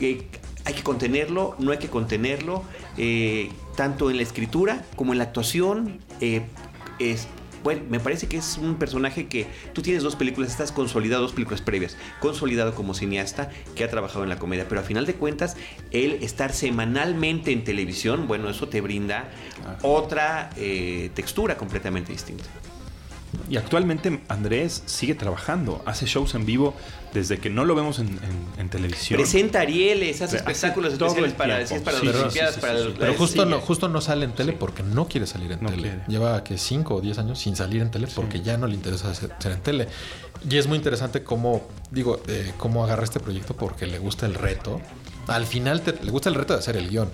Eh, 0.00 0.28
hay 0.64 0.74
que 0.74 0.82
contenerlo, 0.82 1.56
no 1.58 1.72
hay 1.72 1.78
que 1.78 1.88
contenerlo. 1.88 2.62
Eh, 2.96 3.50
tanto 3.74 4.10
en 4.10 4.16
la 4.16 4.22
escritura 4.22 4.84
como 4.96 5.12
en 5.12 5.18
la 5.18 5.24
actuación. 5.24 5.98
Eh, 6.20 6.42
es, 6.98 7.26
bueno, 7.62 7.82
me 7.88 7.98
parece 7.98 8.28
que 8.28 8.36
es 8.36 8.58
un 8.58 8.76
personaje 8.76 9.26
que 9.26 9.46
tú 9.72 9.82
tienes 9.82 10.02
dos 10.02 10.16
películas, 10.16 10.50
estás 10.50 10.70
consolidado, 10.70 11.22
dos 11.22 11.32
películas 11.32 11.60
previas, 11.60 11.96
consolidado 12.20 12.74
como 12.74 12.94
cineasta 12.94 13.50
que 13.74 13.84
ha 13.84 13.90
trabajado 13.90 14.22
en 14.22 14.28
la 14.28 14.38
comedia, 14.38 14.66
pero 14.68 14.80
a 14.80 14.84
final 14.84 15.06
de 15.06 15.14
cuentas, 15.14 15.56
el 15.90 16.12
estar 16.22 16.52
semanalmente 16.52 17.52
en 17.52 17.64
televisión, 17.64 18.28
bueno, 18.28 18.48
eso 18.50 18.68
te 18.68 18.80
brinda 18.80 19.28
otra 19.82 20.50
eh, 20.56 21.10
textura 21.14 21.56
completamente 21.56 22.12
distinta. 22.12 22.44
Y 23.48 23.56
actualmente 23.56 24.20
Andrés 24.28 24.82
sigue 24.86 25.14
trabajando, 25.14 25.82
hace 25.86 26.06
shows 26.06 26.34
en 26.34 26.46
vivo 26.46 26.74
desde 27.14 27.38
que 27.38 27.48
no 27.48 27.64
lo 27.64 27.74
vemos 27.76 28.00
en, 28.00 28.68
televisión. 28.68 29.18
Presenta 29.18 29.60
Arieles, 29.60 30.20
hace 30.20 30.36
espectáculos 30.36 30.94
especiales 30.94 31.32
para, 31.34 31.64
para 31.84 32.02
las 32.02 32.16
Olimpiadas, 32.16 32.56
para 32.56 32.78
Pero 32.98 33.14
justo 33.14 33.46
no, 33.46 33.60
justo 33.60 33.88
no 33.88 34.00
sale 34.00 34.24
en 34.24 34.32
tele 34.32 34.52
porque 34.52 34.82
no 34.82 35.06
quiere 35.06 35.26
salir 35.26 35.52
en 35.52 35.60
tele. 35.60 36.00
Lleva 36.08 36.42
que 36.42 36.58
5 36.58 36.94
o 36.94 37.00
10 37.00 37.18
años 37.18 37.38
sin 37.38 37.54
salir 37.54 37.82
en 37.82 37.90
tele 37.90 38.08
porque 38.12 38.42
ya 38.42 38.58
no 38.58 38.66
le 38.66 38.74
interesa 38.74 39.14
ser, 39.14 39.30
en 39.44 39.60
tele. 39.60 39.88
Y 40.48 40.58
es 40.58 40.66
muy 40.66 40.76
interesante 40.76 41.22
cómo, 41.22 41.62
digo, 41.90 42.20
eh, 42.26 42.52
cómo 42.58 42.82
agarra 42.84 43.04
este 43.04 43.20
proyecto 43.20 43.54
porque 43.54 43.86
le 43.86 43.98
gusta 43.98 44.26
el 44.26 44.34
reto. 44.34 44.80
Al 45.28 45.46
final 45.46 45.82
le 46.02 46.10
gusta 46.10 46.28
el 46.28 46.34
reto 46.34 46.52
de 46.52 46.58
hacer 46.58 46.76
el 46.76 46.90
guion. 46.90 47.10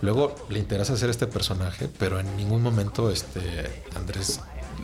Luego 0.00 0.34
le 0.48 0.58
interesa 0.58 0.94
hacer 0.94 1.10
este 1.10 1.26
personaje, 1.26 1.88
pero 1.98 2.20
en 2.20 2.36
ningún 2.36 2.62
momento 2.62 3.10
este 3.10 3.84
Andrés 3.94 4.40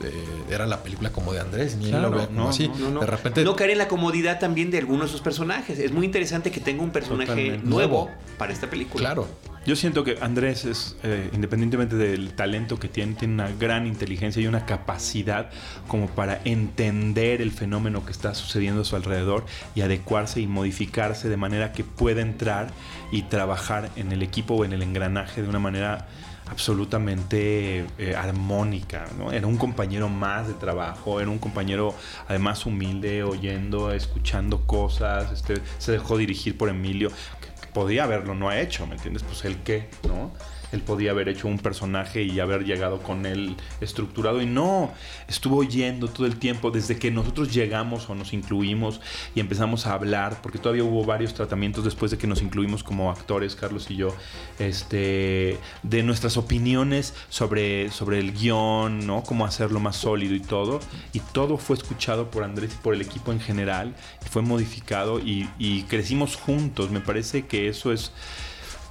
eh, 0.08 0.12
era 0.50 0.66
la 0.66 0.82
película 0.82 1.10
como 1.10 1.32
de 1.32 1.40
Andrés, 1.40 1.76
ni 1.76 1.90
él 1.90 2.02
lo 2.02 2.10
ve 2.10 2.26
como 2.26 2.44
no, 2.44 2.48
así. 2.48 2.68
No, 2.68 2.90
no. 2.90 3.00
De 3.00 3.06
repente 3.06 3.44
No 3.44 3.56
caer 3.56 3.70
en 3.70 3.78
la 3.78 3.88
comodidad 3.88 4.38
también 4.38 4.70
de 4.70 4.78
algunos 4.78 5.06
de 5.06 5.12
sus 5.12 5.20
personajes. 5.20 5.78
Es 5.78 5.92
muy 5.92 6.06
interesante 6.06 6.50
que 6.50 6.60
tenga 6.60 6.82
un 6.82 6.90
personaje 6.90 7.30
Totalmente. 7.30 7.66
Nuevo. 7.68 8.10
para 8.38 8.52
esta 8.52 8.68
película. 8.68 9.04
Claro. 9.04 9.28
Yo 9.64 9.76
siento 9.76 10.02
que 10.02 10.18
Andrés 10.20 10.64
es, 10.64 10.96
eh, 11.04 11.30
independientemente 11.32 11.94
del 11.94 12.32
talento 12.34 12.80
que 12.80 12.88
tiene, 12.88 13.14
tiene 13.14 13.34
una 13.34 13.48
gran 13.52 13.86
inteligencia 13.86 14.42
y 14.42 14.48
una 14.48 14.66
capacidad 14.66 15.50
como 15.86 16.08
para 16.08 16.40
entender 16.44 17.40
el 17.40 17.52
fenómeno 17.52 18.04
que 18.04 18.10
está 18.10 18.34
sucediendo 18.34 18.82
a 18.82 18.84
su 18.84 18.96
alrededor 18.96 19.46
y 19.76 19.82
adecuarse 19.82 20.40
y 20.40 20.48
modificarse 20.48 21.28
de 21.28 21.36
manera 21.36 21.70
que 21.70 21.84
pueda 21.84 22.22
entrar 22.22 22.72
y 23.12 23.22
trabajar 23.22 23.90
en 23.94 24.10
el 24.10 24.22
equipo 24.22 24.54
o 24.54 24.64
en 24.64 24.72
el 24.72 24.82
engranaje 24.82 25.42
de 25.42 25.48
una 25.48 25.60
manera 25.60 26.08
absolutamente 26.52 27.84
eh, 27.98 28.14
armónica, 28.14 29.06
¿no? 29.18 29.32
Era 29.32 29.46
un 29.46 29.56
compañero 29.56 30.08
más 30.08 30.46
de 30.46 30.54
trabajo, 30.54 31.20
era 31.20 31.30
un 31.30 31.38
compañero 31.38 31.94
además 32.28 32.64
humilde, 32.66 33.22
oyendo, 33.24 33.92
escuchando 33.92 34.66
cosas, 34.66 35.32
este, 35.32 35.60
se 35.78 35.92
dejó 35.92 36.16
dirigir 36.16 36.56
por 36.56 36.68
Emilio, 36.68 37.10
que, 37.40 37.60
que 37.60 37.72
podía 37.72 38.04
haberlo 38.04 38.34
no 38.34 38.48
ha 38.48 38.60
hecho, 38.60 38.86
¿me 38.86 38.94
entiendes? 38.94 39.22
Pues 39.24 39.44
él 39.44 39.58
qué, 39.64 39.88
¿no? 40.06 40.32
Él 40.72 40.80
podía 40.80 41.12
haber 41.12 41.28
hecho 41.28 41.48
un 41.48 41.58
personaje 41.58 42.22
y 42.22 42.40
haber 42.40 42.64
llegado 42.64 42.98
con 43.02 43.26
él 43.26 43.56
estructurado 43.80 44.40
y 44.40 44.46
no, 44.46 44.92
estuvo 45.28 45.58
oyendo 45.58 46.08
todo 46.08 46.26
el 46.26 46.36
tiempo 46.38 46.70
desde 46.70 46.98
que 46.98 47.10
nosotros 47.10 47.52
llegamos 47.52 48.08
o 48.08 48.14
nos 48.14 48.32
incluimos 48.32 49.00
y 49.34 49.40
empezamos 49.40 49.86
a 49.86 49.94
hablar, 49.94 50.40
porque 50.42 50.58
todavía 50.58 50.84
hubo 50.84 51.04
varios 51.04 51.34
tratamientos 51.34 51.84
después 51.84 52.10
de 52.10 52.18
que 52.18 52.26
nos 52.26 52.42
incluimos 52.42 52.82
como 52.82 53.10
actores, 53.10 53.54
Carlos 53.54 53.90
y 53.90 53.96
yo, 53.96 54.14
este, 54.58 55.58
de 55.82 56.02
nuestras 56.02 56.36
opiniones 56.36 57.14
sobre, 57.28 57.90
sobre 57.90 58.18
el 58.18 58.32
guion, 58.32 59.06
¿no? 59.06 59.22
Cómo 59.22 59.44
hacerlo 59.44 59.80
más 59.80 59.96
sólido 59.96 60.34
y 60.34 60.40
todo. 60.40 60.80
Y 61.12 61.20
todo 61.20 61.58
fue 61.58 61.76
escuchado 61.76 62.30
por 62.30 62.44
Andrés 62.44 62.72
y 62.74 62.82
por 62.82 62.94
el 62.94 63.00
equipo 63.00 63.32
en 63.32 63.40
general, 63.40 63.94
fue 64.30 64.42
modificado 64.42 65.20
y 65.20 65.82
crecimos 65.88 66.36
juntos. 66.36 66.90
Me 66.90 67.00
parece 67.00 67.46
que 67.46 67.68
eso 67.68 67.92
es 67.92 68.12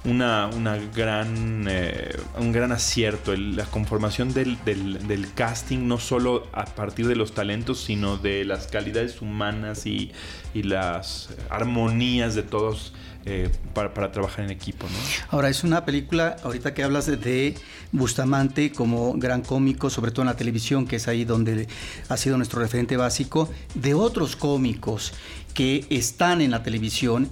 una, 0.04 0.48
una 0.48 0.76
gran, 0.76 1.66
eh, 1.68 2.16
un 2.38 2.50
gran 2.52 2.72
acierto, 2.72 3.36
la 3.36 3.64
conformación 3.66 4.32
del, 4.34 4.58
del- 4.64 5.32
casting, 5.34 5.86
no 5.86 5.98
solo 5.98 6.48
a 6.52 6.64
partir 6.64 7.06
de 7.06 7.14
los 7.16 7.32
talentos, 7.34 7.80
sino 7.80 8.16
de 8.16 8.44
las 8.44 8.66
calidades 8.66 9.22
humanas 9.22 9.86
y, 9.86 10.10
y 10.54 10.64
las 10.64 11.28
armonías 11.50 12.34
de 12.34 12.42
todos 12.42 12.92
eh, 13.24 13.48
para, 13.72 13.94
para 13.94 14.10
trabajar 14.10 14.44
en 14.44 14.50
equipo. 14.50 14.88
Ahora, 15.30 15.48
es 15.48 15.62
una 15.62 15.84
película, 15.84 16.36
ahorita 16.42 16.74
que 16.74 16.82
hablas 16.82 17.06
de 17.06 17.54
Bustamante 17.92 18.72
como 18.72 19.12
gran 19.14 19.42
cómico, 19.42 19.88
sobre 19.90 20.10
todo 20.10 20.22
en 20.22 20.26
la 20.28 20.36
televisión, 20.36 20.86
que 20.88 20.96
es 20.96 21.06
ahí 21.06 21.24
donde 21.24 21.68
ha 22.08 22.16
sido 22.16 22.36
nuestro 22.36 22.60
referente 22.60 22.96
básico, 22.96 23.48
de 23.74 23.94
otros 23.94 24.34
cómicos 24.34 25.12
que 25.54 25.86
están 25.90 26.40
en 26.40 26.50
la 26.50 26.64
televisión 26.64 27.28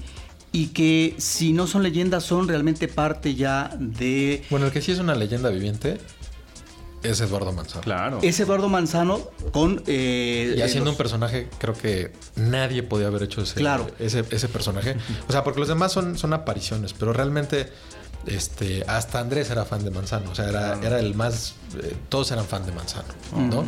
y 0.52 0.68
que 0.68 1.14
si 1.18 1.52
no 1.52 1.66
son 1.66 1.82
leyendas 1.82 2.24
son 2.24 2.48
realmente 2.48 2.88
parte 2.88 3.34
ya 3.34 3.70
de... 3.78 4.44
Bueno, 4.50 4.66
el 4.66 4.72
que 4.72 4.82
sí 4.82 4.90
es 4.92 4.98
una 4.98 5.14
leyenda 5.14 5.48
viviente 5.50 5.98
es 7.02 7.20
Eduardo 7.20 7.52
Manzano. 7.52 7.80
Claro. 7.82 8.18
Es 8.22 8.40
Eduardo 8.40 8.68
Manzano 8.68 9.20
con... 9.52 9.82
eh, 9.86 10.54
Y 10.56 10.60
haciendo 10.60 10.86
los- 10.86 10.94
un 10.94 10.98
personaje, 10.98 11.48
creo 11.58 11.74
que 11.74 12.12
nadie 12.36 12.82
podía 12.82 13.06
haber 13.06 13.22
hecho 13.22 13.40
ese, 13.42 13.54
Claro. 13.54 13.86
ese, 13.98 14.24
ese 14.30 14.48
personaje. 14.48 14.96
O 15.28 15.32
sea, 15.32 15.42
porque 15.44 15.60
los 15.60 15.68
demás 15.68 15.92
son, 15.92 16.18
son 16.18 16.32
apariciones, 16.34 16.92
pero 16.92 17.12
realmente 17.12 17.68
este, 18.26 18.84
hasta 18.86 19.20
Andrés 19.20 19.50
era 19.50 19.64
fan 19.64 19.82
de 19.84 19.90
Manzano. 19.90 20.30
O 20.30 20.34
sea, 20.34 20.48
era, 20.48 20.78
era 20.82 20.98
el 21.00 21.14
más. 21.14 21.54
eh, 21.82 21.94
todos 22.08 22.30
eran 22.32 22.44
fan 22.44 22.66
de 22.66 22.72
Manzano, 22.72 23.08
¿no? 23.34 23.64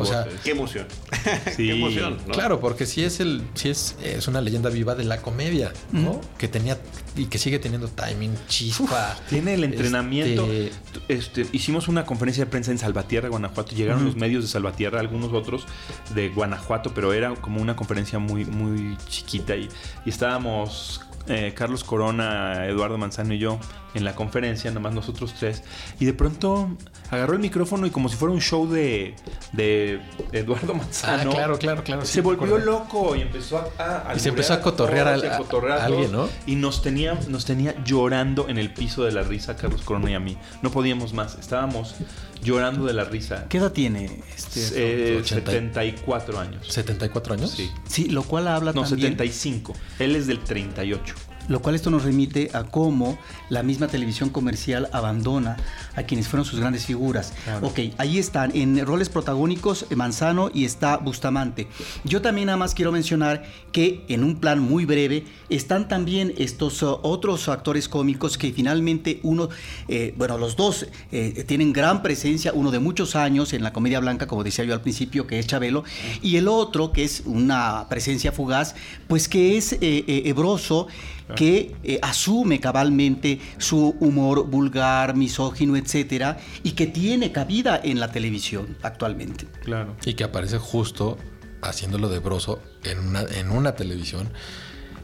O 0.00 0.04
sea, 0.04 0.26
Qué 0.44 0.52
emoción. 0.52 0.86
Sí, 1.56 1.66
Qué 1.68 1.72
emoción. 1.72 2.16
¿no? 2.26 2.32
Claro, 2.34 2.60
porque 2.60 2.86
sí 2.86 3.02
es 3.04 3.20
el, 3.20 3.42
sí 3.54 3.68
es, 3.70 3.96
es 4.02 4.28
una 4.28 4.40
leyenda 4.40 4.70
viva 4.70 4.94
de 4.94 5.04
la 5.04 5.20
comedia, 5.20 5.72
¿no? 5.92 6.20
Que 6.38 6.48
tenía 6.48 6.78
y 7.16 7.26
que 7.26 7.38
sigue 7.38 7.58
teniendo 7.58 7.88
timing, 7.88 8.34
chispa. 8.46 9.16
Tiene 9.28 9.54
el 9.54 9.64
entrenamiento. 9.64 10.46
Este, 10.46 10.72
Este, 11.08 11.46
hicimos 11.52 11.88
una 11.88 12.04
conferencia 12.04 12.44
de 12.44 12.50
prensa 12.50 12.70
en 12.70 12.78
Salvatierra, 12.78 13.28
Guanajuato. 13.28 13.74
Llegaron 13.74 14.04
los 14.04 14.14
medios 14.16 14.44
de 14.44 14.48
Salvatierra, 14.48 15.00
algunos 15.00 15.32
otros 15.32 15.66
de 16.14 16.28
Guanajuato, 16.28 16.94
pero 16.94 17.12
era 17.12 17.34
como 17.34 17.60
una 17.60 17.74
conferencia 17.74 18.18
muy, 18.20 18.44
muy 18.44 18.96
chiquita. 19.08 19.56
Y, 19.56 19.68
y 20.04 20.10
estábamos 20.10 21.00
eh, 21.26 21.52
Carlos 21.56 21.82
Corona, 21.84 22.66
Eduardo 22.66 22.96
Manzano 22.98 23.34
y 23.34 23.38
yo 23.38 23.58
en 23.98 24.04
la 24.04 24.14
conferencia, 24.14 24.70
nomás 24.70 24.94
nosotros 24.94 25.34
tres. 25.38 25.62
Y 26.00 26.06
de 26.06 26.14
pronto 26.14 26.70
agarró 27.10 27.34
el 27.34 27.40
micrófono 27.40 27.86
y 27.86 27.90
como 27.90 28.08
si 28.08 28.16
fuera 28.16 28.32
un 28.32 28.40
show 28.40 28.66
de, 28.68 29.14
de 29.52 30.00
Eduardo 30.32 30.72
ah, 30.72 30.76
Manzano. 30.78 31.30
claro, 31.32 31.58
claro, 31.58 31.84
claro. 31.84 32.04
sí, 32.04 32.14
se 32.14 32.20
volvió 32.20 32.58
loco 32.58 33.14
y 33.16 33.22
empezó 33.22 33.58
a, 33.78 34.10
a 34.10 34.14
Y 34.16 34.20
se 34.20 34.30
empezó 34.30 34.54
a 34.54 34.60
cotorrear 34.60 35.20
todos, 35.20 35.32
a 35.32 35.38
cotorrear 35.38 35.78
a 35.80 35.84
alguien. 35.84 36.12
¿no? 36.12 36.28
Y 36.46 36.56
nos 36.56 36.82
tenía, 36.82 37.18
nos 37.28 37.44
tenía 37.44 37.74
llorando 37.84 38.48
en 38.48 38.58
el 38.58 38.72
piso 38.72 39.04
de 39.04 39.12
la 39.12 39.22
risa, 39.22 39.56
Carlos 39.56 39.82
Corona 39.82 40.10
y 40.10 40.14
a 40.14 40.20
mí. 40.20 40.36
No 40.62 40.70
podíamos 40.70 41.12
más, 41.12 41.36
estábamos 41.38 41.94
llorando 42.42 42.86
de 42.86 42.92
la 42.92 43.04
risa. 43.04 43.46
¿Qué 43.48 43.58
edad 43.58 43.72
tiene? 43.72 44.22
Este, 44.34 45.14
Eh, 45.14 45.18
80. 45.18 45.50
74 45.50 46.38
años. 46.38 46.68
¿74 46.76 47.32
años? 47.32 47.50
Sí. 47.50 47.70
sí, 47.86 48.08
lo 48.08 48.22
cual 48.22 48.48
habla 48.48 48.72
No, 48.72 48.82
también... 48.82 49.12
75. 49.12 49.74
Él 49.98 50.14
es 50.16 50.26
del 50.26 50.38
38. 50.40 51.14
Lo 51.48 51.60
cual 51.60 51.74
esto 51.74 51.90
nos 51.90 52.04
remite 52.04 52.50
a 52.52 52.64
cómo 52.64 53.18
la 53.48 53.62
misma 53.62 53.88
televisión 53.88 54.30
comercial 54.30 54.88
abandona 54.92 55.56
a 55.96 56.02
quienes 56.04 56.28
fueron 56.28 56.44
sus 56.44 56.60
grandes 56.60 56.86
figuras. 56.86 57.32
Claro. 57.44 57.66
Ok, 57.66 57.80
ahí 57.98 58.18
están 58.18 58.54
en 58.54 58.84
roles 58.86 59.08
protagónicos 59.08 59.86
Manzano 59.96 60.50
y 60.52 60.64
está 60.64 60.96
Bustamante. 60.98 61.66
Yo 62.04 62.22
también 62.22 62.46
nada 62.46 62.58
más 62.58 62.74
quiero 62.74 62.92
mencionar 62.92 63.44
que 63.72 64.04
en 64.08 64.24
un 64.24 64.36
plan 64.36 64.60
muy 64.60 64.84
breve 64.84 65.24
están 65.48 65.88
también 65.88 66.34
estos 66.38 66.82
uh, 66.82 66.98
otros 67.02 67.48
actores 67.48 67.88
cómicos 67.88 68.38
que 68.38 68.52
finalmente 68.52 69.20
uno, 69.22 69.48
eh, 69.88 70.14
bueno, 70.16 70.38
los 70.38 70.56
dos 70.56 70.86
eh, 71.12 71.44
tienen 71.46 71.72
gran 71.72 72.02
presencia, 72.02 72.52
uno 72.52 72.70
de 72.70 72.78
muchos 72.78 73.16
años 73.16 73.52
en 73.52 73.62
la 73.62 73.72
comedia 73.72 74.00
blanca, 74.00 74.26
como 74.26 74.44
decía 74.44 74.64
yo 74.64 74.74
al 74.74 74.80
principio, 74.80 75.26
que 75.26 75.38
es 75.38 75.46
Chabelo, 75.46 75.84
y 76.22 76.36
el 76.36 76.48
otro 76.48 76.92
que 76.92 77.04
es 77.04 77.22
una 77.24 77.86
presencia 77.88 78.32
fugaz, 78.32 78.74
pues 79.06 79.28
que 79.28 79.56
es 79.56 79.72
eh, 79.74 79.78
eh, 79.80 80.22
Ebroso 80.26 80.88
que 81.36 81.76
eh, 81.82 81.98
asume 82.02 82.60
cabalmente 82.60 83.40
su 83.58 83.96
humor 84.00 84.46
vulgar, 84.48 85.14
misógino, 85.16 85.76
etcétera, 85.76 86.38
y 86.62 86.72
que 86.72 86.86
tiene 86.86 87.32
cabida 87.32 87.80
en 87.82 88.00
la 88.00 88.10
televisión 88.10 88.76
actualmente. 88.82 89.46
Claro. 89.62 89.96
Y 90.04 90.14
que 90.14 90.24
aparece 90.24 90.58
justo 90.58 91.18
haciéndolo 91.62 92.08
de 92.08 92.18
broso 92.20 92.60
en 92.84 92.98
una, 93.00 93.22
en 93.22 93.50
una 93.50 93.74
televisión 93.74 94.28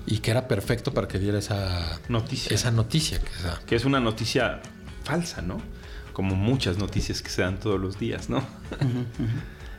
y 0.06 0.18
que 0.18 0.30
era 0.30 0.46
perfecto 0.48 0.92
para 0.94 1.08
que 1.08 1.18
diera 1.18 1.38
esa 1.38 1.98
Noticia. 2.08 2.54
Esa 2.54 2.70
noticia. 2.70 3.18
Que, 3.20 3.30
esa- 3.38 3.60
Que 3.66 3.74
es 3.76 3.84
una 3.84 4.00
noticia 4.00 4.60
falsa, 5.02 5.42
¿no? 5.42 5.60
Como 6.12 6.36
muchas 6.36 6.78
noticias 6.78 7.22
que 7.22 7.28
se 7.30 7.42
dan 7.42 7.58
todos 7.58 7.80
los 7.80 7.98
días, 7.98 8.28
¿no? 8.30 8.44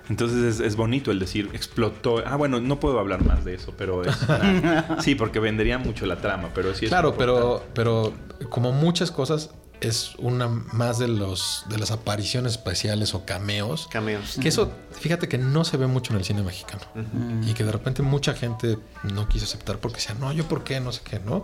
Entonces 0.09 0.55
es, 0.55 0.59
es 0.59 0.75
bonito 0.75 1.11
el 1.11 1.19
decir 1.19 1.49
explotó. 1.53 2.23
Ah, 2.25 2.35
bueno, 2.35 2.59
no 2.59 2.79
puedo 2.79 2.99
hablar 2.99 3.23
más 3.23 3.43
de 3.45 3.55
eso, 3.55 3.73
pero 3.77 4.03
es 4.03 4.15
una- 4.23 4.97
sí, 5.01 5.15
porque 5.15 5.39
vendería 5.39 5.77
mucho 5.77 6.05
la 6.05 6.17
trama, 6.17 6.49
pero 6.53 6.73
sí 6.75 6.85
es 6.85 6.89
claro, 6.91 7.15
pero, 7.17 7.63
pero 7.73 8.13
como 8.49 8.71
muchas 8.71 9.11
cosas, 9.11 9.51
es 9.81 10.13
una 10.19 10.47
más 10.47 10.99
de 10.99 11.07
los 11.09 11.65
de 11.69 11.77
las 11.77 11.91
apariciones 11.91 12.53
especiales 12.53 13.13
o 13.13 13.25
cameos. 13.25 13.87
Cameos. 13.91 14.37
Que 14.41 14.47
eso, 14.47 14.71
fíjate 14.91 15.27
que 15.27 15.37
no 15.37 15.65
se 15.65 15.75
ve 15.77 15.85
mucho 15.85 16.13
en 16.13 16.19
el 16.19 16.25
cine 16.25 16.43
mexicano. 16.43 16.81
Y 17.45 17.53
que 17.53 17.63
de 17.65 17.71
repente 17.73 18.01
mucha 18.01 18.33
gente 18.33 18.77
no 19.03 19.27
quiso 19.27 19.43
aceptar 19.45 19.79
porque 19.79 19.97
decía, 19.97 20.15
no, 20.19 20.31
yo 20.31 20.45
por 20.47 20.63
qué, 20.63 20.79
no 20.79 20.91
sé 20.93 21.01
qué, 21.03 21.19
¿no? 21.19 21.43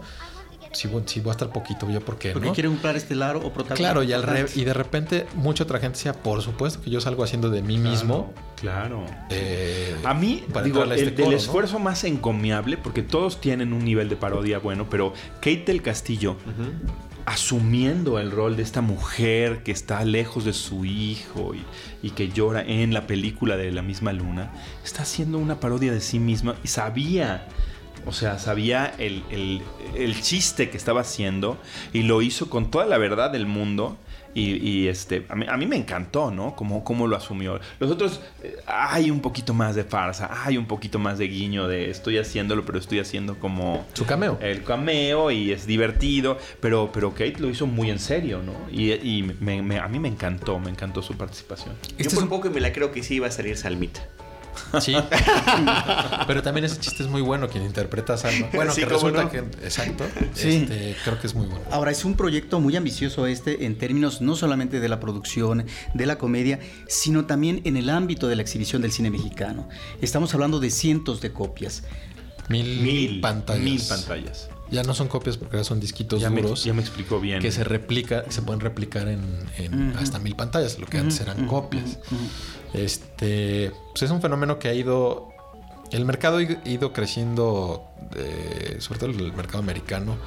Si 0.74 0.88
si 1.06 1.20
voy 1.20 1.30
a 1.30 1.32
estar 1.32 1.50
poquito, 1.52 1.90
yo 1.90 2.00
por 2.00 2.18
qué, 2.18 2.32
Porque 2.32 2.48
¿no? 2.48 2.54
quiere 2.54 2.70
un 2.70 2.78
plan 2.78 2.96
estelar 2.96 3.36
o 3.36 3.40
protagonista. 3.52 3.76
Claro, 3.76 4.04
y, 4.04 4.14
al 4.14 4.24
re- 4.24 4.46
y 4.56 4.64
de 4.64 4.74
repente 4.74 5.28
mucha 5.36 5.66
otra 5.66 5.80
gente 5.80 5.98
decía, 5.98 6.14
por 6.14 6.42
supuesto 6.42 6.82
que 6.82 6.90
yo 6.90 7.02
salgo 7.02 7.24
haciendo 7.24 7.50
de 7.50 7.62
mí 7.62 7.78
mismo. 7.78 8.34
Claro. 8.56 9.06
eh, 9.30 9.96
A 10.06 10.14
mí, 10.14 10.44
para 10.54 10.66
digo, 10.66 10.84
el, 10.84 10.92
este 10.94 11.08
el 11.10 11.16
coro, 11.16 11.32
¿no? 11.32 11.36
esfuerzo 11.38 11.80
más 11.80 12.04
encomiable, 12.06 12.78
porque 12.78 13.02
todos 13.02 13.42
tienen 13.42 13.74
un 13.74 13.84
nivel 13.84 14.08
de 14.08 14.16
parodia 14.16 14.60
bueno, 14.60 14.88
pero 14.90 15.14
Kate 15.42 15.64
del 15.66 15.82
Castillo, 15.82 16.38
asumiendo 17.26 18.20
el 18.20 18.32
rol 18.32 18.56
de 18.56 18.64
esta 18.64 18.82
mujer 18.82 19.64
que 19.64 19.72
está 19.72 20.04
lejos 20.06 20.46
de 20.46 20.54
su 20.54 20.86
hijo 20.86 21.54
y, 21.54 21.64
y 22.08 22.12
que 22.12 22.30
llora 22.30 22.62
en 22.62 22.94
la 22.94 23.08
película 23.08 23.58
de 23.58 23.72
La 23.72 23.82
misma 23.82 24.12
luna, 24.14 24.52
está 24.84 25.04
haciendo 25.04 25.38
una 25.38 25.60
parodia 25.60 25.92
de 25.92 26.02
sí 26.02 26.20
misma 26.20 26.56
y 26.64 26.68
sabía. 26.68 27.48
O 28.06 28.12
sea, 28.14 28.40
sabía 28.40 28.94
el, 28.98 29.24
el- 29.30 29.62
el 29.96 30.22
chiste 30.22 30.70
que 30.70 30.78
estaba 30.78 31.02
haciendo 31.02 31.58
y 31.94 32.04
lo 32.04 32.22
hizo 32.22 32.50
con 32.50 32.72
toda 32.72 32.86
la 32.86 32.98
verdad 32.98 33.30
del 33.32 33.46
mundo 33.46 33.98
Y, 34.34 34.88
este, 34.88 35.26
a 35.28 35.58
mí, 35.58 35.66
me 35.66 35.76
encantó, 35.76 36.32
¿no? 36.32 36.56
Cómo, 36.56 36.86
cómo 36.86 37.06
lo 37.06 37.18
asumió. 37.18 37.60
Los 37.82 37.92
otros, 37.92 38.22
eh, 38.42 38.56
hay 38.66 39.12
un 39.12 39.20
poquito 39.20 39.54
más 39.54 39.76
de 39.76 39.84
farsa, 39.84 40.30
hay 40.46 40.56
un 40.58 40.68
poquito 40.68 41.00
más 41.00 41.18
de 41.18 41.28
guiño 41.28 41.68
de 41.68 41.90
estoy 41.90 42.18
haciéndolo, 42.18 42.64
pero 42.64 42.80
estoy 42.80 43.00
haciendo 43.00 43.38
como... 43.40 43.86
Su 43.94 44.06
cameo. 44.06 44.40
El 44.42 44.64
cameo 44.64 45.32
y 45.32 45.52
es 45.52 45.66
divertido, 45.68 46.38
pero, 46.62 46.92
pero 46.94 47.12
Kate 47.12 47.40
lo 47.40 47.50
hizo 47.50 47.68
muy 47.68 47.90
en 47.90 48.00
serio, 48.00 48.42
¿no? 48.42 48.54
Y, 48.72 48.94
a 48.94 49.88
mí 49.90 50.00
me 50.00 50.08
encantó, 50.08 50.60
me 50.60 50.70
encantó 50.70 51.02
su 51.02 51.14
participación. 51.18 51.76
Este 51.98 52.04
Yo 52.06 52.12
por 52.12 52.24
un 52.24 52.30
poco 52.30 52.50
me 52.50 52.62
la 52.62 52.72
creo 52.72 52.94
que 52.94 53.04
sí 53.04 53.16
iba 53.16 53.28
a 53.28 53.32
salir 53.32 53.58
Salmita. 53.58 54.00
Sí. 54.82 54.96
Pero 56.28 56.42
también 56.42 56.66
ese 56.66 56.80
chiste 56.80 57.04
es 57.04 57.10
muy 57.10 57.22
bueno, 57.22 57.50
quien 57.50 57.64
interpreta 57.64 58.14
a 58.14 58.18
Salma. 58.18 58.48
Bueno, 58.54 58.74
que 58.74 58.86
resulta 58.86 59.30
que. 59.30 59.40
Exacto. 59.40 60.06
Sí. 60.34 60.64
Este, 60.64 60.96
creo 61.04 61.20
que 61.20 61.28
es 61.28 61.36
muy 61.36 61.48
bueno. 61.48 61.64
Ahora, 61.72 61.92
es 61.92 62.06
un 62.06 62.16
proyecto 62.16 62.60
muy 62.60 62.76
ambicioso 62.76 63.28
este 63.28 63.66
en 63.66 63.78
términos 63.78 64.22
no 64.22 64.36
solamente 64.36 64.80
de 64.80 64.90
la 64.90 65.00
producción, 65.00 65.66
de 65.94 66.06
la 66.06 66.18
comedia, 66.18 66.60
sino 66.88 67.26
también 67.26 67.62
en 67.66 67.78
el 67.78 67.90
ámbito 67.90 68.28
de 68.28 68.36
la 68.36 68.42
exhibición 68.42 68.82
del 68.82 68.92
cine 68.92 69.10
mexicano. 69.10 69.68
Estamos 70.02 70.34
hablando 70.34 70.60
de 70.60 70.70
cientos 70.72 71.22
de 71.22 71.32
copias. 71.32 71.84
Mil, 72.50 73.22
pantallas. 73.22 73.64
Mil 73.64 73.82
pantallas. 73.82 74.50
Ya 74.72 74.84
no 74.84 74.94
son 74.94 75.10
copias 75.10 75.38
porque 75.38 75.58
ahora 75.58 75.66
son 75.66 75.82
disquitos 75.82 76.22
duros. 76.22 76.64
ya 76.64 76.74
me 76.74 76.82
explicó 76.82 77.20
bien. 77.20 77.42
Que 77.42 77.52
se 77.52 77.66
replica, 77.66 78.24
se 78.30 78.42
pueden 78.42 78.62
replicar 78.62 79.10
en, 79.10 79.94
hasta 79.98 80.18
mil 80.20 80.36
pantallas, 80.36 80.80
lo 80.80 80.88
que 80.88 80.98
antes 80.98 81.20
eran 81.20 81.46
copias. 81.46 82.00
Este, 82.74 83.72
pues 83.92 84.04
es 84.04 84.12
un 84.12 84.22
fenómeno 84.22 84.60
que 84.60 84.68
ha 84.68 84.74
ido. 84.74 85.30
El 85.92 86.06
mercado 86.06 86.38
ha 86.38 86.44
ido 86.44 86.94
creciendo, 86.94 87.86
sobre 88.80 89.00
todo 89.00 89.10
el 89.10 89.34
mercado 89.34 89.60
americano, 89.60 90.18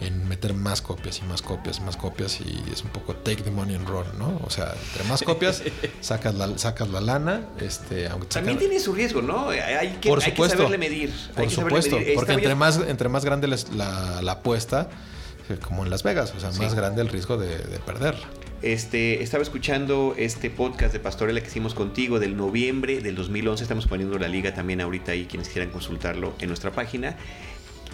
en 0.00 0.28
meter 0.28 0.54
más 0.54 0.82
copias 0.82 1.20
y 1.20 1.22
más 1.22 1.42
copias 1.42 1.78
y 1.78 1.82
más 1.82 1.96
copias 1.96 2.40
y 2.40 2.62
es 2.72 2.82
un 2.82 2.90
poco 2.90 3.14
take 3.14 3.42
the 3.42 3.50
money 3.50 3.74
and 3.74 3.88
run, 3.88 4.04
¿no? 4.18 4.40
O 4.44 4.50
sea, 4.50 4.74
entre 4.88 5.04
más 5.04 5.22
copias 5.22 5.62
sacas 6.00 6.34
la, 6.34 6.58
sacas 6.58 6.88
la 6.88 7.00
lana, 7.00 7.42
este, 7.60 8.08
aunque 8.08 8.28
También 8.28 8.58
tiene 8.58 8.80
su 8.80 8.92
riesgo, 8.92 9.22
¿no? 9.22 9.48
Hay 9.50 9.98
que, 10.00 10.08
por 10.08 10.22
supuesto, 10.22 10.58
saberle 10.58 10.78
medir. 10.78 11.12
Por 11.34 11.50
supuesto, 11.50 11.98
porque 12.14 12.32
entre 12.32 12.54
más, 12.54 12.78
entre 12.78 13.08
más 13.08 13.24
grande 13.24 13.48
la, 13.48 14.20
la, 14.22 14.32
apuesta, 14.32 14.88
eh, 15.48 15.58
como 15.62 15.84
en 15.84 15.90
Las 15.90 16.02
Vegas, 16.02 16.34
o 16.36 16.40
sea, 16.40 16.50
más 16.52 16.74
grande 16.74 17.02
el 17.02 17.08
riesgo 17.08 17.36
de, 17.36 17.58
de 17.58 17.78
perderla. 17.78 18.26
Este, 18.64 19.22
estaba 19.22 19.42
escuchando 19.42 20.14
este 20.16 20.48
podcast 20.48 20.94
de 20.94 20.98
Pastorela 20.98 21.42
que 21.42 21.48
hicimos 21.48 21.74
contigo 21.74 22.18
del 22.18 22.34
noviembre 22.34 23.02
del 23.02 23.14
2011. 23.14 23.62
Estamos 23.62 23.86
poniendo 23.86 24.18
la 24.18 24.26
liga 24.26 24.54
también 24.54 24.80
ahorita 24.80 25.12
ahí, 25.12 25.26
quienes 25.26 25.50
quieran 25.50 25.70
consultarlo 25.70 26.32
en 26.40 26.48
nuestra 26.48 26.72
página. 26.72 27.14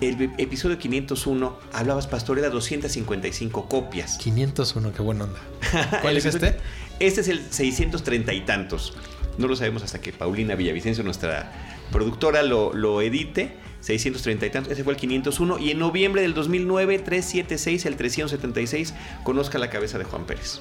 El 0.00 0.30
episodio 0.38 0.78
501 0.78 1.58
hablabas 1.72 2.06
Pastorela 2.06 2.50
255 2.50 3.68
copias. 3.68 4.16
501, 4.18 4.92
qué 4.92 5.02
buena 5.02 5.24
onda. 5.24 5.40
¿Cuál 6.02 6.16
es 6.16 6.26
este? 6.26 6.54
Este 7.00 7.22
es 7.22 7.26
el 7.26 7.40
630 7.50 8.32
y 8.32 8.42
tantos. 8.42 8.92
No 9.38 9.48
lo 9.48 9.56
sabemos 9.56 9.82
hasta 9.82 10.00
que 10.00 10.12
Paulina 10.12 10.54
Villavicencio, 10.54 11.02
nuestra 11.02 11.50
productora, 11.90 12.44
lo, 12.44 12.72
lo 12.74 13.02
edite 13.02 13.56
630 13.80 14.46
y 14.46 14.50
tantos. 14.50 14.72
Ese 14.72 14.84
fue 14.84 14.92
el 14.92 14.98
501. 14.98 15.58
Y 15.58 15.70
en 15.70 15.78
noviembre 15.78 16.22
del 16.22 16.34
2009, 16.34 16.98
376, 16.98 17.86
el 17.86 17.96
376, 17.96 18.94
Conozca 19.24 19.58
la 19.58 19.70
cabeza 19.70 19.98
de 19.98 20.04
Juan 20.04 20.24
Pérez. 20.26 20.60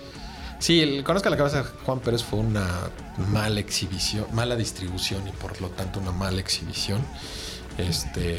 Sí, 0.60 0.82
el 0.82 1.04
Conozca 1.04 1.30
la 1.30 1.38
cabeza 1.38 1.64
de 1.64 1.70
Juan 1.86 2.00
Pérez 2.00 2.24
fue 2.24 2.40
una 2.40 2.68
mala 3.32 3.60
exhibición, 3.60 4.26
mala 4.34 4.56
distribución 4.56 5.28
y 5.28 5.32
por 5.32 5.60
lo 5.62 5.70
tanto 5.70 6.00
una 6.00 6.12
mala 6.12 6.40
exhibición. 6.40 7.02
Este, 7.80 8.38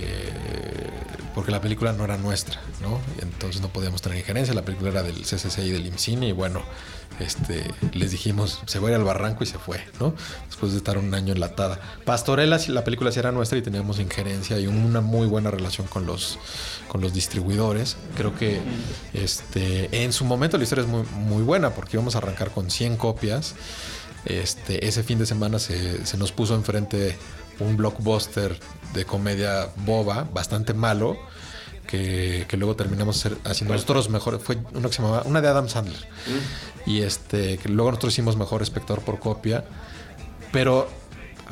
porque 1.34 1.50
la 1.50 1.60
película 1.60 1.92
no 1.92 2.04
era 2.04 2.16
nuestra, 2.18 2.60
¿no? 2.82 3.00
Entonces 3.22 3.62
no 3.62 3.68
podíamos 3.68 4.02
tener 4.02 4.18
injerencia. 4.18 4.54
La 4.54 4.64
película 4.64 4.90
era 4.90 5.02
del 5.02 5.22
CCC 5.22 5.58
y 5.60 5.70
del 5.70 5.86
IMCINE 5.86 6.28
y 6.28 6.32
bueno, 6.32 6.62
este, 7.20 7.64
les 7.92 8.10
dijimos, 8.10 8.60
se 8.66 8.78
va 8.78 8.88
a 8.88 8.90
ir 8.90 8.96
al 8.96 9.04
barranco 9.04 9.44
y 9.44 9.46
se 9.46 9.58
fue, 9.58 9.80
¿no? 9.98 10.14
Después 10.46 10.72
de 10.72 10.78
estar 10.78 10.98
un 10.98 11.14
año 11.14 11.32
enlatada. 11.32 11.80
Pastorela, 12.04 12.58
la 12.68 12.84
película 12.84 13.12
sí 13.12 13.18
era 13.18 13.32
nuestra 13.32 13.58
y 13.58 13.62
teníamos 13.62 13.98
injerencia 13.98 14.58
y 14.58 14.66
una 14.66 15.00
muy 15.00 15.26
buena 15.26 15.50
relación 15.50 15.86
con 15.86 16.04
los, 16.04 16.38
distribuidores. 17.12 17.96
Creo 18.16 18.34
que 18.34 18.60
este, 19.14 20.04
en 20.04 20.12
su 20.12 20.24
momento 20.24 20.58
la 20.58 20.64
historia 20.64 20.84
es 20.84 20.90
muy, 20.90 21.42
buena 21.42 21.70
porque 21.70 21.96
íbamos 21.96 22.14
a 22.14 22.18
arrancar 22.18 22.50
con 22.50 22.70
100 22.70 22.96
copias. 22.96 23.54
Este, 24.26 24.86
ese 24.86 25.02
fin 25.02 25.18
de 25.18 25.24
semana 25.24 25.58
se, 25.58 26.04
se 26.04 26.18
nos 26.18 26.30
puso 26.30 26.54
enfrente 26.54 27.16
un 27.58 27.76
blockbuster 27.76 28.58
de 28.94 29.04
comedia 29.04 29.68
boba, 29.76 30.26
bastante 30.32 30.74
malo 30.74 31.16
que, 31.90 32.56
luego 32.56 32.76
terminamos 32.76 33.26
haciendo 33.44 33.74
nosotros 33.74 34.10
mejor. 34.10 34.40
Fue 34.40 34.58
uno 34.74 34.88
que 34.88 34.94
se 34.94 35.02
llamaba, 35.02 35.22
una 35.24 35.40
de 35.40 35.48
Adam 35.48 35.68
Sandler. 35.68 35.98
Mm. 35.98 36.90
Y 36.90 37.02
este, 37.02 37.58
que 37.58 37.68
luego 37.68 37.90
nosotros 37.90 38.12
hicimos 38.12 38.36
mejor 38.36 38.62
espectador 38.62 39.02
por 39.02 39.18
copia. 39.18 39.64
Pero 40.52 40.88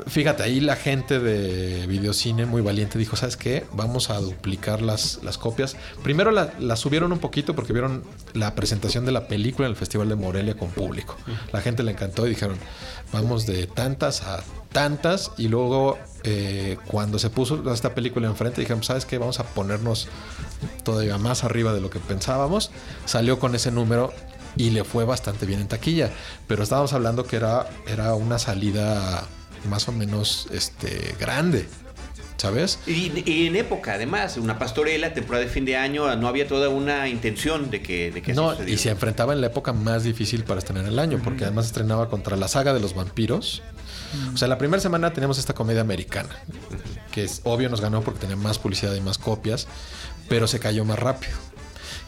fíjate, 0.07 0.43
ahí 0.43 0.61
la 0.61 0.77
gente 0.77 1.19
de 1.19 1.87
videocine 1.87 2.47
muy 2.47 2.63
valiente 2.63 2.99
dijo, 2.99 3.17
¿sabes 3.17 3.37
qué? 3.37 3.67
Vamos 3.73 4.11
a 4.11 4.21
duplicar 4.21 4.83
las, 4.83 5.21
las 5.23 5.39
copias. 5.39 5.77
Primero 6.03 6.31
la, 6.31 6.77
subieron 6.77 7.13
un 7.13 7.19
poquito 7.19 7.55
porque 7.55 7.73
vieron 7.73 8.05
la 8.35 8.55
presentación 8.55 9.05
de 9.05 9.13
la 9.13 9.29
película 9.29 9.67
en 9.67 9.73
el 9.73 9.77
Festival 9.77 10.09
de 10.09 10.17
Morelia 10.17 10.57
con 10.57 10.71
público. 10.71 11.17
La 11.53 11.61
gente 11.61 11.83
le 11.83 11.93
encantó 11.93 12.27
y 12.27 12.31
dijeron, 12.31 12.57
vamos 13.13 13.47
de 13.47 13.67
tantas 13.67 14.23
a 14.23 14.43
tantas. 14.73 15.33
Y 15.39 15.49
luego 15.49 15.99
eh, 16.25 16.77
cuando 16.87 17.19
se 17.19 17.31
puso 17.31 17.73
esta 17.73 17.95
película 17.95 18.27
enfrente, 18.27 18.61
dijeron, 18.61 18.83
¿sabes 18.83 19.05
qué? 19.05 19.19
Vamos 19.19 19.41
a 19.41 19.45
ponernos 19.45 20.09
todavía 20.83 21.19
más 21.19 21.45
arriba 21.45 21.73
de 21.73 21.81
lo 21.81 21.91
que 21.91 21.99
pensábamos. 21.99 22.71
Salió 23.05 23.39
con 23.39 23.55
ese 23.55 23.71
número 23.71 24.13
y 24.57 24.71
le 24.71 24.85
fue 24.85 25.05
bastante 25.05 25.47
bien 25.47 25.61
en 25.61 25.69
taquilla. 25.69 26.11
Pero 26.47 26.63
estábamos 26.63 26.93
hablando 26.93 27.25
que 27.25 27.37
era, 27.37 27.69
era 27.87 28.15
una 28.15 28.39
salida 28.39 29.27
más 29.69 29.89
o 29.89 29.93
menos 29.93 30.49
este, 30.53 31.15
grande. 31.19 31.67
¿Sabes? 32.37 32.79
Y, 32.87 33.47
en 33.49 33.57
época, 33.57 33.95
además, 33.95 34.37
una 34.37 34.61
pastorela, 34.61 35.13
temporada 35.13 35.45
de 35.45 35.51
fin 35.51 35.65
de 35.65 35.77
año, 35.77 36.15
no 36.15 36.29
había 36.29 36.47
toda 36.47 36.69
una 36.69 37.09
intención 37.09 37.69
de 37.69 37.83
que, 37.83 38.13
de 38.13 38.23
que 38.23 38.33
No, 38.33 38.55
y 38.65 38.77
se 38.77 38.91
enfrentaba 38.91 39.33
en 39.33 39.41
la 39.41 39.49
época 39.49 39.73
más 39.73 40.05
difícil 40.05 40.45
para 40.45 40.61
estrenar 40.61 40.85
el 40.85 41.01
año, 41.01 41.21
porque 41.25 41.43
además 41.45 41.67
estrenaba 41.67 42.09
contra 42.09 42.37
la 42.37 42.47
saga 42.47 42.73
de 42.73 42.79
los 42.79 42.95
vampiros. 42.95 43.65
O 44.33 44.37
sea, 44.37 44.47
la 44.47 44.57
primera 44.57 44.81
semana 44.81 45.13
teníamos 45.13 45.39
esta 45.39 45.53
comedia 45.53 45.81
americana, 45.81 46.31
que 47.11 47.25
es 47.25 47.41
obvio 47.43 47.69
nos 47.69 47.81
ganó 47.81 48.03
porque 48.03 48.21
tenía 48.21 48.37
más 48.37 48.61
publicidad 48.61 48.95
y 48.95 49.01
más 49.01 49.19
copias, 49.19 49.67
pero 50.29 50.47
se 50.47 50.61
cayó 50.61 50.85
más 50.85 50.99
rápido. 50.99 51.37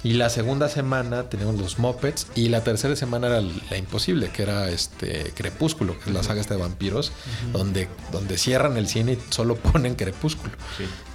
Y 0.02 0.14
la 0.14 0.30
segunda 0.30 0.68
semana 0.68 1.24
teníamos 1.24 1.60
los 1.60 1.78
Muppets. 1.78 2.26
Y 2.34 2.48
la 2.48 2.64
tercera 2.64 2.96
semana 2.96 3.26
era 3.26 3.42
la 3.42 3.76
imposible, 3.76 4.30
que 4.30 4.42
era 4.42 4.70
este 4.70 5.32
Crepúsculo, 5.34 5.98
que 5.98 6.08
es 6.10 6.14
la 6.14 6.22
saga 6.22 6.40
esta 6.40 6.54
de 6.54 6.60
vampiros, 6.60 7.12
donde, 7.52 7.88
donde 8.10 8.38
cierran 8.38 8.76
el 8.76 8.88
cine 8.88 9.12
y 9.12 9.18
solo 9.32 9.56
ponen 9.56 9.94
Crepúsculo. 9.94 10.52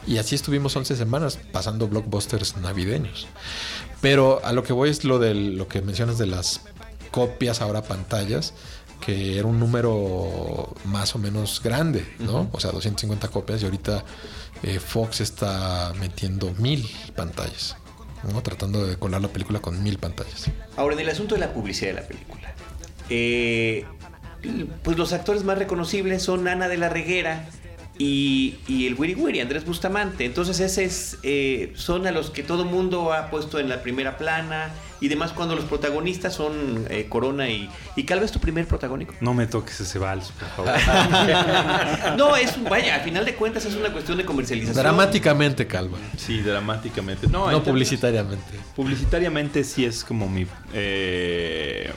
Y 0.05 0.17
así 0.17 0.35
estuvimos 0.35 0.75
11 0.75 0.95
semanas 0.95 1.39
pasando 1.51 1.87
blockbusters 1.87 2.57
navideños. 2.57 3.27
Pero 4.01 4.43
a 4.45 4.53
lo 4.53 4.63
que 4.63 4.73
voy 4.73 4.89
es 4.89 5.03
lo 5.03 5.17
de 5.17 5.33
lo 5.33 5.67
que 5.67 5.81
mencionas 5.81 6.19
de 6.19 6.27
las 6.27 6.61
copias 7.09 7.61
ahora 7.61 7.81
pantallas 7.81 8.53
que 9.01 9.37
era 9.37 9.47
un 9.47 9.59
número 9.59 10.73
más 10.85 11.15
o 11.15 11.19
menos 11.19 11.61
grande, 11.61 12.07
¿no? 12.19 12.49
O 12.53 12.59
sea, 12.59 12.71
250 12.71 13.27
copias 13.27 13.61
y 13.61 13.65
ahorita 13.65 14.03
eh, 14.63 14.79
Fox 14.79 15.21
está 15.21 15.93
metiendo 15.99 16.51
mil 16.57 16.89
pantallas 17.15 17.75
tratando 18.43 18.85
de 18.85 18.97
colar 18.97 19.21
la 19.21 19.27
película 19.27 19.59
con 19.59 19.81
mil 19.83 19.97
pantallas. 19.97 20.49
Ahora, 20.77 20.95
en 20.95 21.01
el 21.01 21.09
asunto 21.09 21.35
de 21.35 21.41
la 21.41 21.53
publicidad 21.53 21.91
de 21.91 22.01
la 22.01 22.07
película, 22.07 22.53
eh, 23.09 23.85
pues 24.83 24.97
los 24.97 25.13
actores 25.13 25.43
más 25.43 25.57
reconocibles 25.57 26.23
son 26.23 26.47
Ana 26.47 26.67
de 26.67 26.77
la 26.77 26.89
Reguera, 26.89 27.47
y, 27.97 28.85
el 28.87 28.95
Wiri 28.95 29.15
Wiri, 29.15 29.39
Andrés 29.39 29.65
Bustamante. 29.65 30.25
Entonces, 30.25 30.59
ese 30.59 31.17
eh, 31.23 31.71
son 31.75 32.07
a 32.07 32.11
los 32.11 32.29
que 32.29 32.43
todo 32.43 32.65
mundo 32.65 33.13
ha 33.13 33.29
puesto 33.29 33.59
en 33.59 33.69
la 33.69 33.81
primera 33.81 34.17
plana 34.17 34.71
y 34.99 35.07
demás 35.07 35.31
cuando 35.33 35.55
los 35.55 35.65
protagonistas 35.65 36.33
son 36.33 36.85
eh, 36.89 37.07
Corona 37.09 37.49
y, 37.49 37.69
y 37.95 38.03
Calva 38.03 38.25
es 38.25 38.31
tu 38.31 38.39
primer 38.39 38.67
protagónico. 38.67 39.13
No 39.21 39.33
me 39.33 39.47
toques 39.47 39.79
ese 39.79 39.99
vals, 39.99 40.31
por 40.31 40.65
favor. 40.65 40.73
no, 42.17 42.35
es 42.35 42.61
vaya, 42.63 42.95
al 42.95 43.01
final 43.01 43.25
de 43.25 43.35
cuentas 43.35 43.65
es 43.65 43.75
una 43.75 43.91
cuestión 43.91 44.17
de 44.17 44.25
comercialización. 44.25 44.81
Dramáticamente 44.81 45.67
Calva. 45.67 45.97
Sí, 46.17 46.41
dramáticamente. 46.41 47.27
No, 47.27 47.51
no 47.51 47.63
publicitariamente. 47.63 48.59
Publicitariamente 48.75 49.63
sí 49.63 49.85
es 49.85 50.03
como 50.03 50.29
mi... 50.29 50.47
Eh, 50.73 51.91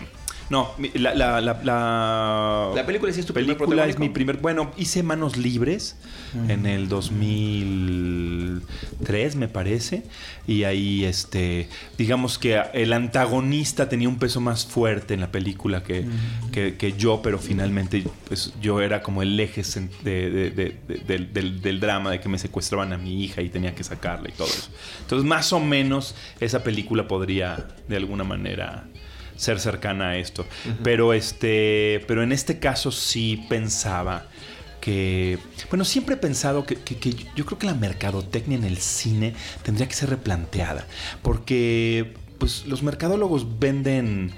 no, 0.51 0.71
la, 0.95 1.15
la, 1.15 1.41
la, 1.43 2.73
la, 2.75 2.87
película 2.87 3.13
sí 3.13 3.21
es 3.21 3.27
tu 3.27 3.35
película 3.35 3.87
es 3.87 3.99
mi 3.99 4.09
primer. 4.09 4.39
Bueno, 4.39 4.73
hice 4.79 5.03
Manos 5.03 5.37
Libres 5.37 5.97
en 6.49 6.65
el 6.65 6.89
2003, 6.89 9.37
me 9.37 9.49
parece. 9.49 10.05
Y 10.47 10.65
ahí, 10.65 11.05
este, 11.05 11.69
digamos 11.99 12.39
que 12.39 12.63
el 12.73 12.95
antagonista 12.95 13.91
tenía 13.91 14.09
un 14.09 14.19
peso 14.19 14.41
más 14.41 14.65
fuerte 14.65 15.13
en 15.13 15.21
la 15.21 15.31
película 15.31 15.83
que, 15.83 16.07
que, 16.53 16.95
yo, 16.97 17.21
pero 17.23 17.39
finalmente, 17.39 18.03
pues 18.27 18.55
yo 18.63 18.81
era 18.81 19.03
como 19.03 19.21
el 19.23 19.39
eje 19.39 19.63
de, 20.03 20.79
del, 21.07 21.61
del 21.61 21.81
drama 21.81 22.11
de 22.11 22.21
que 22.21 22.31
me 22.31 22.39
secuestraban 22.39 22.95
a 22.95 22.99
mi 22.99 23.23
hija 23.23 23.43
y 23.43 23.51
tenía 23.51 23.75
que 23.75 23.85
sacarla 23.85 24.31
y 24.31 24.33
todo 24.33 24.49
eso. 24.49 24.71
Entonces, 25.03 25.29
más 25.29 25.53
o 25.53 25.61
menos, 25.61 26.15
esa 26.41 26.65
película 26.65 27.07
podría 27.07 27.69
de 27.87 27.97
alguna 27.97 28.25
manera 28.25 28.87
ser 29.39 29.59
cercana 29.61 30.11
a 30.11 30.17
esto. 30.19 30.45
Pero 30.85 31.15
este. 31.15 32.05
Pero 32.07 32.23
en 32.23 32.33
este 32.33 32.59
caso 32.59 32.93
sí 32.93 33.47
pensaba 33.49 34.27
que. 34.83 35.39
Bueno, 35.71 35.85
siempre 35.87 36.17
he 36.17 36.19
pensado 36.19 36.67
que, 36.67 36.77
que- 36.77 36.97
que 36.99 37.15
yo 37.35 37.47
creo 37.47 37.59
que 37.59 37.67
la 37.67 37.75
mercadotecnia 37.75 38.59
en 38.59 38.65
el 38.65 38.77
cine 38.77 39.33
tendría 39.63 39.89
que 39.89 39.95
ser 39.95 40.11
replanteada. 40.11 40.87
Porque. 41.23 42.15
Pues 42.39 42.67
los 42.67 42.85
mercadólogos 42.85 43.59
venden 43.59 44.31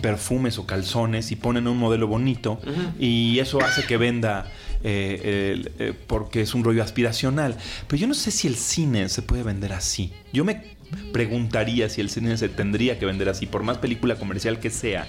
perfumes 0.00 0.58
o 0.58 0.66
calzones 0.66 1.32
y 1.32 1.36
ponen 1.36 1.66
un 1.66 1.76
modelo 1.76 2.06
bonito 2.06 2.60
y 3.00 3.40
eso 3.40 3.60
hace 3.60 3.84
que 3.84 3.96
venda 3.96 4.46
eh, 4.84 5.62
eh, 5.78 5.92
porque 6.06 6.40
es 6.42 6.54
un 6.54 6.64
rollo 6.64 6.82
aspiracional. 6.82 7.56
Pero 7.86 8.00
yo 8.00 8.06
no 8.06 8.14
sé 8.14 8.30
si 8.30 8.46
el 8.48 8.56
cine 8.56 9.08
se 9.08 9.22
puede 9.22 9.42
vender 9.42 9.72
así. 9.72 10.12
Yo 10.32 10.44
me 10.44 10.76
preguntaría 11.12 11.88
si 11.88 12.00
el 12.00 12.08
cine 12.10 12.36
se 12.38 12.48
tendría 12.48 12.98
que 12.98 13.06
vender 13.06 13.28
así, 13.28 13.46
por 13.46 13.62
más 13.62 13.78
película 13.78 14.16
comercial 14.16 14.58
que 14.58 14.70
sea, 14.70 15.06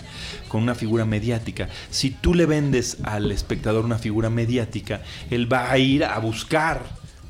con 0.48 0.64
una 0.64 0.76
figura 0.76 1.06
mediática. 1.06 1.70
Si 1.90 2.10
tú 2.10 2.34
le 2.34 2.46
vendes 2.46 2.98
al 3.04 3.32
espectador 3.32 3.86
una 3.86 3.98
figura 3.98 4.30
mediática, 4.30 5.02
él 5.30 5.52
va 5.52 5.72
a 5.72 5.78
ir 5.78 6.04
a 6.04 6.18
buscar 6.20 6.84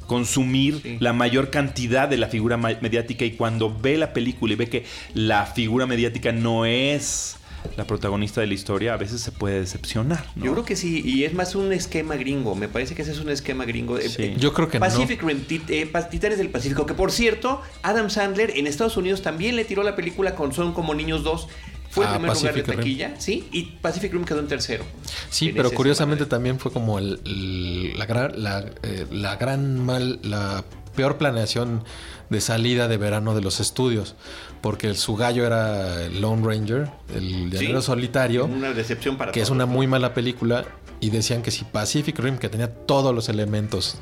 consumir 0.07 0.79
Sí. 0.81 0.97
la 0.99 1.13
mayor 1.13 1.51
cantidad 1.51 2.07
de 2.09 2.17
la 2.17 2.27
figura 2.29 2.57
mediática 2.57 3.25
y 3.25 3.31
cuando 3.31 3.77
ve 3.79 3.95
la 3.97 4.11
película 4.11 4.53
y 4.53 4.55
ve 4.55 4.67
que 4.67 4.83
la 5.13 5.45
figura 5.45 5.85
mediática 5.85 6.31
no 6.31 6.65
es 6.65 7.35
la 7.78 7.86
protagonista 7.86 8.41
de 8.41 8.47
la 8.47 8.53
historia, 8.53 8.93
a 8.93 8.97
veces 8.97 9.22
se 9.22 9.32
puede 9.32 9.60
decepcionar. 9.60 10.26
¿no? 10.36 10.45
Yo 10.45 10.51
creo 10.53 10.66
que 10.66 10.76
sí, 10.76 11.01
y 11.05 11.24
es 11.24 11.34
más 11.34 11.55
un 11.55 11.72
esquema 11.74 12.16
gringo. 12.16 12.55
Me 12.55 12.68
parece 12.68 12.95
que 12.95 13.01
ese 13.03 13.12
es 13.12 13.20
un 13.20 13.30
esquema 13.30 13.66
gringo. 13.66 13.97
Eh, 13.97 14.10
Sí. 14.10 14.24
eh, 14.24 14.36
Yo 14.38 14.53
creo 14.53 14.68
que 14.70 14.80
no. 14.80 14.86
Pacific 14.86 15.22
Rim, 15.24 15.45
Tit- 15.47 15.70
eh, 15.70 15.91
Titanes 16.10 16.38
del 16.38 16.49
Pacífico. 16.49 16.86
Que 16.86 16.93
por 16.93 17.12
cierto, 17.12 17.62
Adam 17.84 18.10
Sandler 18.10 18.51
en 18.57 18.68
Estados 18.68 18.97
Unidos 18.97 19.22
también 19.22 19.55
le 19.55 19.66
tiró 19.66 19.84
la 19.84 19.95
película 19.95 20.36
con 20.36 20.53
Son 20.53 20.74
como 20.74 20.93
Niños 20.93 21.24
2. 21.24 21.47
Fue 21.91 22.05
el 22.05 22.12
Ah, 22.12 22.14
primer 22.20 22.36
lugar 22.38 22.53
de 22.53 22.62
Rim. 22.62 22.76
taquilla, 22.78 23.16
¿sí? 23.20 23.47
Y 23.51 23.64
Pacific 23.82 24.14
Rim 24.14 24.24
quedó 24.24 24.39
en 24.39 24.47
tercero. 24.47 24.84
Sí, 25.32 25.49
En 25.49 25.55
pero 25.55 25.72
curiosamente 25.72 26.28
también 26.28 26.60
fue 26.60 26.72
como 26.72 26.99
el, 26.99 27.20
el- 27.26 27.97
la, 27.97 28.05
gran, 28.05 28.43
la, 28.43 28.64
eh, 28.84 29.07
la 29.10 29.36
gran 29.38 29.84
mal, 29.84 30.20
la 30.22 30.64
peor 30.95 31.18
planeación 31.18 31.84
de 32.30 32.41
salida 32.41 32.88
de 32.88 32.97
verano 32.97 33.34
de 33.36 33.41
los 33.41 33.59
estudios, 33.59 34.15
porque 34.61 34.93
su 34.93 35.15
gallo 35.15 35.45
era 35.45 36.03
el 36.05 36.21
Lone 36.21 36.45
Ranger, 36.45 36.89
el 37.15 37.49
llanero 37.49 37.82
Sí. 37.82 37.88
solitario, 37.88 38.45
Una 38.45 38.71
decepción 38.73 39.17
para 39.17 39.32
que 39.32 39.41
es 39.41 39.49
una 39.49 39.65
¿no? 39.65 39.71
muy 39.73 39.88
mala 39.88 40.13
película, 40.13 40.65
y 41.01 41.11
decían 41.11 41.41
que 41.41 41.49
si 41.51 41.63
Pacific 41.63 42.19
Rim, 42.19 42.38
que 42.38 42.49
tenía 42.49 42.69
todos 42.73 43.15
los 43.15 43.30
elementos 43.30 43.95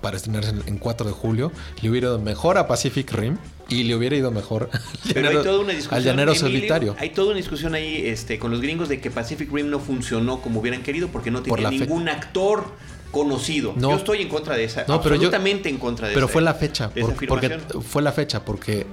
para 0.00 0.16
estrenarse 0.16 0.48
en, 0.50 0.62
en 0.66 0.78
4 0.78 1.06
de 1.06 1.12
julio, 1.12 1.52
le 1.82 1.90
hubiera 1.90 2.06
ido 2.08 2.18
mejor 2.18 2.56
a 2.56 2.66
Pacific 2.66 3.12
Rim 3.12 3.36
y 3.68 3.82
le 3.82 3.94
hubiera 3.94 4.16
ido 4.16 4.30
mejor 4.30 4.70
al 4.72 4.80
Pero 5.12 5.20
llanero, 5.20 5.38
hay 5.40 5.44
toda 5.44 5.58
una 5.60 5.72
discusión. 5.74 5.94
al 5.98 6.04
llanero 6.04 6.32
Emilio, 6.32 6.48
solitario. 6.48 6.96
Hay 6.98 7.10
toda 7.10 7.28
una 7.28 7.36
discusión 7.36 7.74
ahí 7.74 8.02
este, 8.06 8.38
con 8.38 8.50
los 8.50 8.62
gringos 8.62 8.88
de 8.88 8.98
que 8.98 9.10
Pacific 9.10 9.52
Rim 9.52 9.68
no 9.68 9.78
funcionó 9.78 10.40
como 10.40 10.60
hubieran 10.60 10.82
querido 10.82 11.08
porque 11.08 11.30
no 11.30 11.42
tenía 11.42 11.70
ningún 11.70 12.08
actor 12.08 12.64
conocido. 13.10 13.72
No. 13.76 13.90
yo 13.90 13.96
estoy 13.96 14.22
en 14.22 14.28
contra 14.28 14.54
de 14.56 14.64
esa. 14.64 14.84
No, 14.88 15.00
pero 15.00 15.14
yo- 15.14 15.22
absolutamente 15.28 15.68
en 15.68 15.78
contra 15.78 16.08
de 16.08 16.14
Pero 16.14 16.26
esa- 16.26 16.32
fue 16.32 16.42
la 16.42 16.54
fecha, 16.54 16.90
porque 17.28 17.58
fue 17.80 18.02
la 18.02 18.12
fecha, 18.12 18.44
porque 18.44 18.86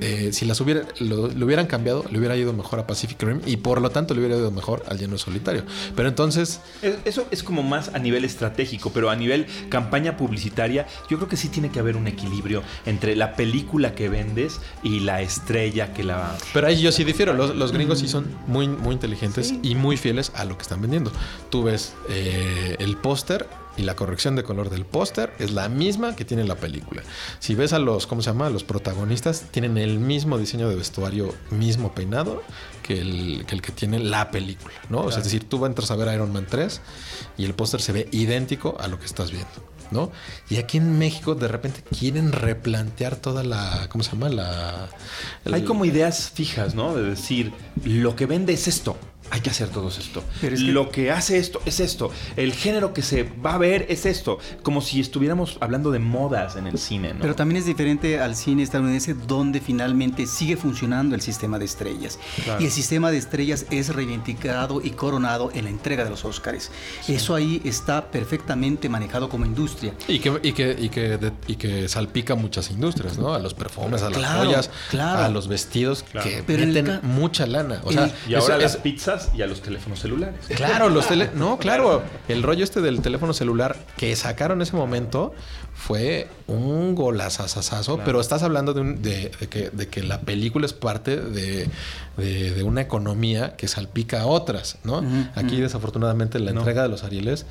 eh, 0.00 0.30
si 0.32 0.44
las 0.44 0.60
hubiera, 0.60 0.82
lo, 0.98 1.28
lo 1.28 1.46
hubieran 1.46 1.66
cambiado, 1.66 2.04
le 2.10 2.18
hubiera 2.18 2.36
ido 2.36 2.52
mejor 2.52 2.80
a 2.80 2.86
Pacific 2.86 3.22
Rim 3.22 3.40
y 3.46 3.56
por 3.58 3.80
lo 3.80 3.90
tanto 3.90 4.14
le 4.14 4.20
hubiera 4.20 4.36
ido 4.36 4.50
mejor 4.50 4.82
al 4.88 4.98
Lleno 4.98 5.16
Solitario. 5.18 5.62
Pero 5.96 6.08
entonces, 6.08 6.60
Es- 6.82 6.96
Eso 7.04 7.26
es 7.30 7.42
como 7.42 7.62
más 7.62 7.88
a 7.94 7.98
nivel 7.98 8.24
estratégico, 8.24 8.90
pero 8.92 9.10
a 9.10 9.16
nivel 9.16 9.46
campaña 9.68 10.16
publicitaria, 10.16 10.86
yo 11.08 11.16
creo 11.16 11.28
que 11.28 11.36
sí 11.36 11.48
tiene 11.48 11.70
que 11.70 11.78
haber 11.78 11.96
un 11.96 12.06
equilibrio 12.06 12.62
entre 12.86 13.16
la 13.16 13.34
película 13.36 13.94
que 13.94 14.08
vendes 14.08 14.60
y 14.82 15.00
la 15.00 15.22
estrella 15.22 15.92
que 15.92 16.04
la... 16.04 16.36
pero 16.52 16.66
ahí 16.66 16.80
yo 16.80 16.92
sí 16.92 17.04
difiero. 17.04 17.32
Los, 17.34 17.54
los 17.56 17.72
gringos 17.72 18.00
sí 18.00 18.08
son 18.08 18.26
muy, 18.46 18.68
muy 18.68 18.94
inteligentes 18.94 19.54
y 19.62 19.74
muy 19.74 19.96
fieles 19.96 20.32
a 20.34 20.44
lo 20.44 20.56
que 20.56 20.62
están 20.62 20.80
vendiendo. 20.82 21.10
Tú 21.50 21.62
ves 21.62 21.94
eh, 22.08 22.76
el 22.78 22.96
póster 22.96 23.46
y 23.80 23.82
la 23.82 23.96
corrección 23.96 24.36
de 24.36 24.42
color 24.42 24.68
del 24.68 24.84
póster 24.84 25.32
es 25.38 25.52
la 25.52 25.68
misma 25.70 26.14
que 26.14 26.24
tiene 26.24 26.44
la 26.44 26.54
película. 26.56 27.02
Si 27.38 27.54
ves 27.54 27.72
a 27.72 27.78
los, 27.78 28.06
¿cómo 28.06 28.20
se 28.20 28.30
llama? 28.30 28.46
A 28.46 28.50
los 28.50 28.62
protagonistas, 28.62 29.46
tienen 29.50 29.78
el 29.78 29.98
mismo 29.98 30.36
diseño 30.38 30.68
de 30.68 30.76
vestuario, 30.76 31.34
mismo 31.50 31.94
peinado 31.94 32.42
que 32.82 33.00
el 33.00 33.44
que, 33.46 33.54
el 33.54 33.62
que 33.62 33.72
tiene 33.72 33.98
la 33.98 34.30
película, 34.30 34.74
¿no? 34.90 35.00
O 35.00 35.10
sea, 35.10 35.18
es 35.18 35.24
decir, 35.24 35.48
tú 35.48 35.64
entras 35.64 35.90
a 35.90 35.96
ver 35.96 36.12
Iron 36.14 36.32
Man 36.32 36.46
3 36.48 36.80
y 37.38 37.44
el 37.44 37.54
póster 37.54 37.80
se 37.80 37.92
ve 37.92 38.08
idéntico 38.12 38.76
a 38.80 38.86
lo 38.88 38.98
que 38.98 39.06
estás 39.06 39.30
viendo. 39.30 39.48
¿No? 39.92 40.12
Y 40.48 40.58
aquí 40.58 40.78
en 40.78 41.00
México 41.00 41.34
de 41.34 41.48
repente 41.48 41.82
quieren 41.98 42.30
replantear 42.30 43.16
toda 43.16 43.42
la, 43.42 43.88
¿cómo 43.90 44.04
se 44.04 44.12
llama? 44.12 44.28
La, 44.28 44.88
el- 45.44 45.52
Hay 45.52 45.64
como 45.64 45.84
ideas 45.84 46.30
fijas, 46.32 46.76
¿no? 46.76 46.94
De 46.94 47.02
decir, 47.02 47.52
lo 47.84 48.14
que 48.14 48.26
vende 48.26 48.52
es 48.52 48.68
esto. 48.68 48.96
Hay 49.30 49.40
que 49.40 49.50
hacer 49.50 49.68
todos 49.68 49.98
esto. 49.98 50.22
Pero 50.40 50.54
es 50.56 50.62
que- 50.62 50.72
Lo 50.72 50.90
que 50.90 51.10
hace 51.10 51.38
esto 51.38 51.60
es 51.64 51.80
esto. 51.80 52.10
El 52.36 52.52
género 52.52 52.92
que 52.92 53.02
se 53.02 53.22
va 53.24 53.54
a 53.54 53.58
ver 53.58 53.86
es 53.88 54.06
esto. 54.06 54.38
Como 54.62 54.80
si 54.80 55.00
estuviéramos 55.00 55.56
hablando 55.60 55.90
de 55.90 55.98
modas 56.00 56.56
en 56.56 56.66
el 56.66 56.78
cine, 56.78 57.14
¿no? 57.14 57.20
Pero 57.20 57.34
también 57.34 57.58
es 57.58 57.66
diferente 57.66 58.20
al 58.20 58.34
cine 58.36 58.62
estadounidense 58.62 59.14
donde 59.14 59.60
finalmente 59.60 60.26
sigue 60.26 60.56
funcionando 60.56 61.14
el 61.14 61.20
sistema 61.20 61.58
de 61.58 61.64
estrellas. 61.64 62.18
Claro. 62.44 62.60
Y 62.60 62.66
el 62.66 62.70
sistema 62.72 63.10
de 63.10 63.18
estrellas 63.18 63.66
es 63.70 63.94
reivindicado 63.94 64.80
y 64.82 64.90
coronado 64.90 65.50
en 65.54 65.64
la 65.64 65.70
entrega 65.70 66.04
de 66.04 66.10
los 66.10 66.24
Óscares. 66.24 66.70
Eso 67.08 67.34
ahí 67.34 67.60
está 67.64 68.10
perfectamente 68.10 68.88
manejado 68.88 69.28
como 69.28 69.46
industria. 69.46 69.94
Y 70.08 70.18
que, 70.18 70.40
y 70.42 70.52
que, 70.52 70.76
y 70.78 70.88
que, 70.88 71.18
de- 71.18 71.32
y 71.46 71.56
que 71.56 71.88
salpica 71.88 72.34
muchas 72.34 72.70
industrias, 72.70 73.18
¿no? 73.18 73.34
A 73.34 73.38
los 73.38 73.54
perfumes, 73.54 74.02
a 74.02 74.10
las 74.10 74.18
Claro, 74.18 74.44
joyas, 74.44 74.70
claro. 74.90 75.24
a 75.24 75.28
los 75.28 75.48
vestidos, 75.48 76.04
Claro. 76.10 76.28
que 76.28 76.42
Pero 76.46 76.66
meten 76.66 77.00
mucha 77.02 77.46
lana. 77.46 77.80
O 77.84 77.92
sea, 77.92 78.12
y 78.28 78.34
ahora 78.34 78.56
es- 78.56 78.62
las 78.62 78.74
es- 78.76 78.80
y 79.36 79.42
a 79.42 79.46
los 79.46 79.60
teléfonos 79.62 80.00
celulares. 80.00 80.36
Claro, 80.54 80.88
los 80.88 81.06
tele... 81.08 81.30
No, 81.34 81.58
claro. 81.58 82.02
El 82.28 82.42
rollo 82.42 82.64
este 82.64 82.80
del 82.80 83.00
teléfono 83.02 83.32
celular 83.32 83.76
que 83.96 84.14
sacaron 84.16 84.58
en 84.58 84.62
ese 84.62 84.76
momento 84.76 85.34
fue 85.74 86.28
un 86.46 86.94
golazazazazo, 86.94 88.00
pero 88.04 88.20
estás 88.20 88.42
hablando 88.42 88.74
de, 88.74 88.80
un- 88.80 89.02
de- 89.02 89.30
de 89.40 89.48
que, 89.48 89.70
de 89.70 89.88
que 89.88 90.02
la 90.02 90.20
película 90.20 90.66
es 90.66 90.72
parte 90.72 91.16
de, 91.16 91.68
una 92.64 92.80
economía 92.82 93.56
que 93.56 93.66
salpica 93.68 94.22
a 94.22 94.26
otras, 94.26 94.78
¿no? 94.84 95.02
Aquí, 95.34 95.60
desafortunadamente, 95.60 96.38
la 96.38 96.52
No. 96.52 96.60
entrega 96.60 96.82
de 96.82 96.88
los 96.88 97.02
Arieles 97.04 97.46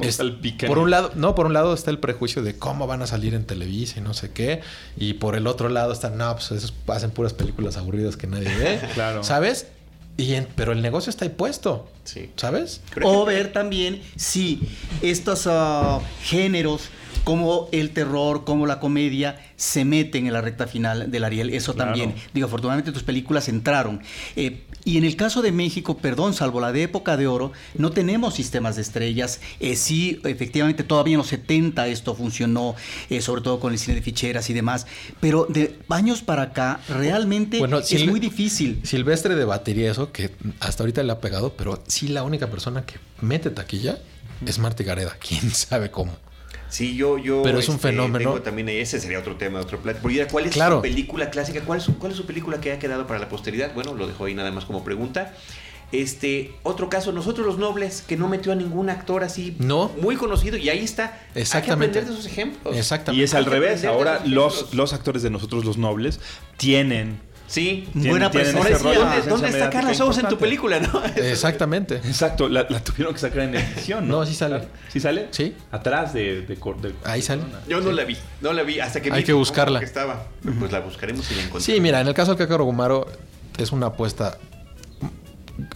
es- 0.00 0.18
por 0.66 0.78
un 0.78 0.90
lado, 0.90 1.12
no, 1.14 1.34
por 1.34 1.46
un 1.46 1.52
lado 1.52 1.74
está 1.74 1.90
el 1.90 1.98
prejuicio 1.98 2.42
de 2.42 2.56
cómo 2.58 2.86
van 2.86 3.02
a 3.02 3.06
salir 3.06 3.34
en 3.34 3.44
Televisa 3.44 3.98
y 3.98 4.02
no 4.02 4.14
sé 4.14 4.30
qué, 4.32 4.60
y 4.96 5.14
por 5.14 5.36
el 5.36 5.46
otro 5.46 5.68
lado 5.68 5.92
está, 5.92 6.10
no, 6.10 6.32
pues 6.34 6.50
esos 6.52 6.72
hacen 6.88 7.10
puras 7.10 7.34
películas 7.34 7.76
aburridas 7.76 8.16
que 8.16 8.26
nadie 8.26 8.48
ve, 8.56 8.80
Claro. 8.94 9.22
¿sabes? 9.22 9.66
Y 10.16 10.34
en- 10.34 10.46
pero 10.56 10.72
el 10.72 10.82
negocio 10.82 11.10
está 11.10 11.24
ahí 11.24 11.30
puesto, 11.30 11.88
Sí. 12.04 12.30
¿sabes? 12.36 12.80
O 13.02 13.24
ver 13.24 13.52
también 13.52 14.02
si 14.16 14.60
estos 15.00 15.46
ah, 15.46 16.00
géneros 16.22 16.82
como 17.24 17.68
el 17.72 17.90
terror, 17.90 18.44
como 18.44 18.66
la 18.66 18.80
comedia, 18.80 19.40
se 19.56 19.84
meten 19.84 20.26
en 20.26 20.32
la 20.32 20.40
recta 20.40 20.66
final 20.66 21.10
del 21.10 21.24
Ariel. 21.24 21.50
Eso 21.50 21.74
Claro. 21.74 21.90
también. 21.92 22.14
Digo, 22.34 22.46
afortunadamente 22.46 22.92
tus 22.92 23.02
películas 23.04 23.48
entraron. 23.48 24.00
Eh, 24.36 24.62
y 24.84 24.98
en 24.98 25.04
el 25.04 25.14
caso 25.14 25.42
de 25.42 25.52
México, 25.52 25.96
perdón, 25.98 26.34
salvo 26.34 26.60
la 26.60 26.72
de 26.72 26.82
época 26.82 27.16
de 27.16 27.28
oro, 27.28 27.52
no 27.74 27.90
tenemos 27.90 28.34
sistemas 28.34 28.74
de 28.74 28.82
estrellas. 28.82 29.40
Eh, 29.60 29.76
sí, 29.76 30.20
efectivamente, 30.24 30.82
todavía 30.82 31.12
en 31.14 31.18
los 31.18 31.28
70 31.28 31.86
esto 31.86 32.16
funcionó, 32.16 32.74
eh, 33.08 33.20
sobre 33.20 33.42
todo 33.42 33.60
con 33.60 33.72
el 33.72 33.78
cine 33.78 33.94
de 33.94 34.02
ficheras 34.02 34.50
y 34.50 34.52
demás. 34.54 34.88
Pero 35.20 35.46
de 35.48 35.78
años 35.88 36.22
para 36.22 36.42
acá, 36.42 36.80
realmente 36.88 37.58
Bueno, 37.60 37.78
es 37.78 37.92
Sil- 37.94 38.10
muy 38.10 38.18
difícil. 38.18 38.80
Silvestre 38.82 39.36
debatiría 39.36 39.92
eso, 39.92 40.10
que 40.10 40.30
hasta 40.58 40.82
ahorita 40.82 41.04
le 41.04 41.12
ha 41.12 41.20
pegado, 41.20 41.52
pero 41.56 41.80
sí 41.86 42.08
la 42.08 42.24
única 42.24 42.50
persona 42.50 42.84
que 42.84 42.96
mete 43.20 43.50
taquilla 43.50 43.98
es 44.44 44.58
Marta 44.58 44.82
Gareda. 44.82 45.16
¿Quién 45.20 45.48
sabe 45.52 45.92
cómo? 45.92 46.16
Sí, 46.72 46.96
yo, 46.96 47.18
yo. 47.18 47.42
Pero 47.42 47.58
es 47.58 47.68
un 47.68 47.78
fenómeno. 47.78 48.18
tengo 48.30 48.40
también 48.40 48.66
ese 48.70 48.98
sería 48.98 49.18
otro 49.18 49.36
tema, 49.36 49.60
otro 49.60 49.78
plato. 49.78 49.98
¿cuál 50.30 50.46
es 50.46 50.52
Claro. 50.52 50.76
su 50.76 50.82
película 50.82 51.28
clásica? 51.28 51.60
¿Cuál 51.60 51.80
es, 51.80 51.84
su, 51.84 51.98
¿Cuál 51.98 52.12
es 52.12 52.16
su 52.18 52.24
película 52.24 52.62
que 52.62 52.72
ha 52.72 52.78
quedado 52.78 53.06
para 53.06 53.20
la 53.20 53.28
posteridad? 53.28 53.74
Bueno, 53.74 53.92
lo 53.94 54.06
dejo 54.06 54.24
ahí 54.24 54.32
nada 54.32 54.50
más 54.52 54.64
como 54.64 54.82
pregunta. 54.82 55.34
Este, 55.92 56.54
otro 56.62 56.88
caso, 56.88 57.12
nosotros 57.12 57.46
los 57.46 57.58
nobles, 57.58 58.02
que 58.08 58.16
no 58.16 58.26
metió 58.26 58.52
a 58.52 58.54
ningún 58.54 58.88
actor 58.88 59.22
así 59.22 59.54
No. 59.58 59.90
muy 60.00 60.16
conocido, 60.16 60.56
y 60.56 60.70
ahí 60.70 60.82
está. 60.82 61.20
Exactamente. 61.34 61.54
Hay 61.58 61.62
que 61.62 61.72
aprender 61.72 62.04
de 62.06 62.12
esos 62.14 62.24
ejemplos. 62.24 62.74
Exactamente. 62.74 63.20
Y 63.20 63.24
es 63.24 63.34
al 63.34 63.44
Hay 63.44 63.50
revés. 63.50 63.84
Ahora 63.84 64.22
los, 64.24 64.72
los 64.72 64.94
actores 64.94 65.22
de 65.22 65.28
nosotros, 65.28 65.66
los 65.66 65.76
nobles, 65.76 66.20
tienen 66.56 67.20
Sí. 67.52 67.86
Buena 67.92 68.30
de 68.30 68.50
¿Dónde, 68.50 69.22
dónde 69.28 69.48
está 69.50 69.68
Carla 69.68 69.92
Sousa 69.92 70.22
en 70.22 70.28
tu 70.28 70.38
película, 70.38 70.80
no? 70.80 71.04
Exactamente. 71.16 71.96
Exacto, 71.96 72.48
la, 72.48 72.66
la 72.70 72.82
tuvieron 72.82 73.12
que 73.12 73.20
sacar 73.20 73.40
en 73.40 73.54
edición, 73.54 74.08
¿no? 74.08 74.20
No, 74.20 74.26
sí 74.26 74.34
sale. 74.34 74.68
¿Sí 74.88 75.00
sale? 75.00 75.28
Sí. 75.32 75.54
Atrás 75.70 76.14
de... 76.14 76.46
de, 76.46 76.58
Ahí 77.04 77.20
sale. 77.20 77.42
Yo 77.68 77.82
no 77.82 77.92
la 77.92 78.04
vi, 78.04 78.16
no 78.40 78.54
la 78.54 78.62
vi 78.62 78.80
hasta 78.80 79.02
que 79.02 79.12
Hay 79.12 79.20
vi 79.20 79.26
que 79.26 79.34
buscarla. 79.34 79.80
que 79.80 79.84
estaba. 79.84 80.28
Pues 80.58 80.72
la 80.72 80.80
buscaremos 80.80 81.30
y 81.30 81.34
la 81.34 81.40
encontramos. 81.42 81.64
Sí, 81.64 81.78
mira, 81.78 82.00
en 82.00 82.08
el 82.08 82.14
caso 82.14 82.30
del 82.30 82.38
Cácaro 82.38 82.64
Gumaro 82.64 83.06
es 83.58 83.70
una 83.70 83.88
apuesta 83.88 84.38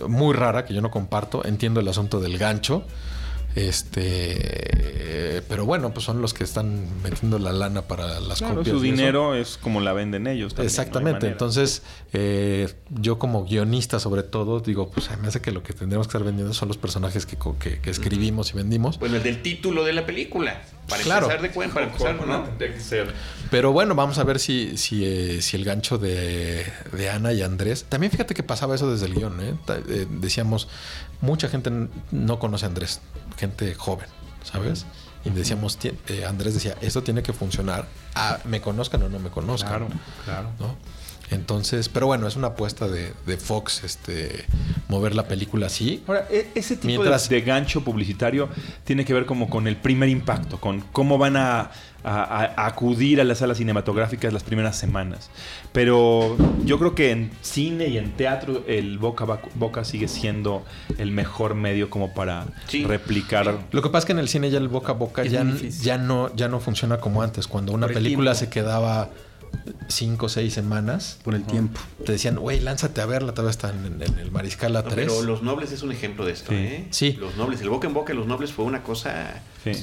muy 0.08 0.34
rara 0.34 0.64
que 0.64 0.72
yo 0.72 0.80
no 0.80 0.90
comparto. 0.90 1.44
Entiendo 1.44 1.80
el 1.80 1.88
asunto 1.88 2.20
del 2.20 2.38
gancho. 2.38 2.84
Este, 3.56 5.42
pero 5.48 5.64
bueno, 5.64 5.92
pues 5.92 6.04
son 6.04 6.20
los 6.20 6.34
que 6.34 6.44
están 6.44 6.84
metiendo 7.02 7.38
la 7.38 7.52
lana 7.52 7.82
para 7.82 8.20
las 8.20 8.38
Claro, 8.38 8.56
copias. 8.56 8.76
su 8.76 8.84
eso. 8.84 8.94
dinero 8.94 9.34
es 9.34 9.56
como 9.56 9.80
la 9.80 9.92
venden 9.92 10.26
ellos. 10.26 10.52
también, 10.54 10.66
Exactamente. 10.68 11.26
Entonces, 11.26 11.82
eh, 12.12 12.72
yo 12.90 13.18
como 13.18 13.44
guionista, 13.44 13.98
sobre 14.00 14.22
todo, 14.22 14.60
digo, 14.60 14.90
pues 14.90 15.08
me 15.20 15.28
hace 15.28 15.40
que 15.40 15.52
lo 15.52 15.62
que 15.62 15.72
tendríamos 15.72 16.06
que 16.06 16.10
estar 16.10 16.24
vendiendo 16.24 16.52
son 16.54 16.68
los 16.68 16.76
personajes 16.76 17.26
que, 17.26 17.36
co- 17.36 17.58
que- 17.58 17.80
que 17.80 17.90
escribimos 17.90 18.52
y 18.52 18.56
vendimos. 18.56 18.98
Bueno, 18.98 19.16
el 19.16 19.22
del 19.22 19.42
título 19.42 19.84
de 19.84 19.92
la 19.92 20.06
película. 20.06 20.62
Para 20.88 21.02
Claro. 21.02 21.26
empezar 21.26 21.42
de 21.42 21.50
cuenta, 21.50 21.74
para 21.74 21.86
empezar, 21.86 22.16
¿Cómo 22.16 22.32
no? 22.32 22.58
que 22.58 22.80
ser. 22.80 23.12
Pero 23.50 23.72
bueno, 23.72 23.94
vamos 23.94 24.18
a 24.18 24.24
ver 24.24 24.38
si, 24.38 24.76
si, 24.76 25.04
eh, 25.04 25.42
si 25.42 25.56
el 25.56 25.64
gancho 25.64 25.98
de, 25.98 26.64
de 26.92 27.10
Ana 27.10 27.32
y 27.32 27.42
Andrés. 27.42 27.86
También 27.88 28.10
fíjate 28.12 28.34
que 28.34 28.42
pasaba 28.42 28.74
eso 28.74 28.90
desde 28.90 29.06
el 29.06 29.14
guion. 29.14 29.40
¿eh? 29.40 29.54
Eh, 29.68 30.06
decíamos, 30.08 30.68
mucha 31.20 31.48
gente 31.48 31.70
no 32.12 32.38
conoce 32.38 32.64
a 32.66 32.68
Andrés, 32.68 33.00
gente 33.36 33.74
joven, 33.74 34.06
¿sabes? 34.44 34.86
Y 35.24 35.30
decíamos, 35.30 35.76
eh, 35.82 36.24
Andrés 36.24 36.54
decía, 36.54 36.76
esto 36.80 37.02
tiene 37.02 37.22
que 37.22 37.32
funcionar, 37.32 37.86
ah, 38.14 38.38
me 38.44 38.60
conozcan 38.60 39.02
o 39.02 39.08
no 39.08 39.18
me 39.18 39.30
conozcan. 39.30 39.70
Claro, 39.70 39.88
claro. 40.24 40.50
¿no? 40.60 40.76
Entonces, 41.30 41.88
pero 41.88 42.06
bueno, 42.06 42.26
es 42.28 42.36
una 42.36 42.48
apuesta 42.48 42.86
de, 42.88 43.12
de 43.26 43.36
Fox 43.36 43.82
este, 43.84 44.44
mover 44.88 45.14
la 45.14 45.26
película 45.26 45.66
así. 45.66 46.02
Ahora, 46.06 46.26
e- 46.30 46.48
ese 46.54 46.76
tipo 46.76 46.86
Mientras- 46.88 47.28
de, 47.28 47.36
de 47.36 47.42
gancho 47.42 47.82
publicitario 47.82 48.48
tiene 48.84 49.04
que 49.04 49.12
ver 49.12 49.26
como 49.26 49.50
con 49.50 49.66
el 49.66 49.76
primer 49.76 50.08
impacto, 50.08 50.60
con 50.60 50.80
cómo 50.92 51.18
van 51.18 51.36
a, 51.36 51.70
a- 52.04 52.52
a 52.56 52.66
acudir 52.66 53.20
a 53.20 53.24
las 53.24 53.38
salas 53.38 53.58
cinematográficas 53.58 54.32
las 54.32 54.44
primeras 54.44 54.76
semanas. 54.78 55.28
Pero 55.72 56.36
yo 56.64 56.78
creo 56.78 56.94
que 56.94 57.10
en 57.10 57.30
cine 57.42 57.88
y 57.88 57.98
en 57.98 58.12
teatro 58.12 58.62
el 58.68 58.98
boca 58.98 59.24
a 59.24 59.40
boca 59.56 59.84
sigue 59.84 60.06
siendo 60.06 60.64
el 60.98 61.10
mejor 61.10 61.54
medio 61.56 61.90
como 61.90 62.14
para 62.14 62.46
Sí. 62.68 62.84
replicar. 62.84 63.58
Lo 63.72 63.82
que 63.82 63.88
pasa 63.88 63.98
es 63.98 64.04
que 64.06 64.12
en 64.12 64.20
el 64.20 64.28
cine 64.28 64.50
ya 64.50 64.58
el 64.58 64.68
boca 64.68 64.92
a 64.92 64.94
boca 64.94 65.24
ya, 65.24 65.42
no, 65.98 66.34
ya 66.36 66.46
no 66.48 66.60
funciona 66.60 66.98
como 66.98 67.20
antes. 67.22 67.48
Cuando 67.48 67.72
una 67.72 67.88
película 67.88 68.32
tiempo. 68.32 68.38
se 68.38 68.48
quedaba 68.48 69.10
cinco 69.88 70.26
o 70.26 70.28
seis 70.28 70.54
semanas, 70.54 71.18
Por 71.24 71.34
el 71.34 71.44
tiempo. 71.44 71.80
te 72.04 72.12
decían, 72.12 72.36
güey, 72.36 72.60
lánzate 72.60 73.00
a 73.00 73.06
verla, 73.06 73.32
todavía 73.32 73.50
está 73.50 73.70
en, 73.70 74.00
en 74.02 74.18
el 74.18 74.30
Mariscal 74.30 74.72
No, 74.72 74.80
A3. 74.80 74.92
pero 74.94 75.22
Los 75.22 75.42
Nobles 75.42 75.72
es 75.72 75.82
un 75.82 75.92
ejemplo 75.92 76.24
de 76.24 76.32
esto, 76.32 76.50
Sí. 76.50 76.56
¿eh? 76.56 76.88
Sí. 76.90 77.12
Los 77.12 77.36
Nobles, 77.36 77.60
el 77.60 77.68
boca 77.68 77.86
en 77.86 77.94
boca 77.94 78.12
de 78.12 78.18
Los 78.18 78.26
Nobles 78.26 78.52
fue 78.52 78.64
una 78.64 78.82
cosa. 78.82 79.42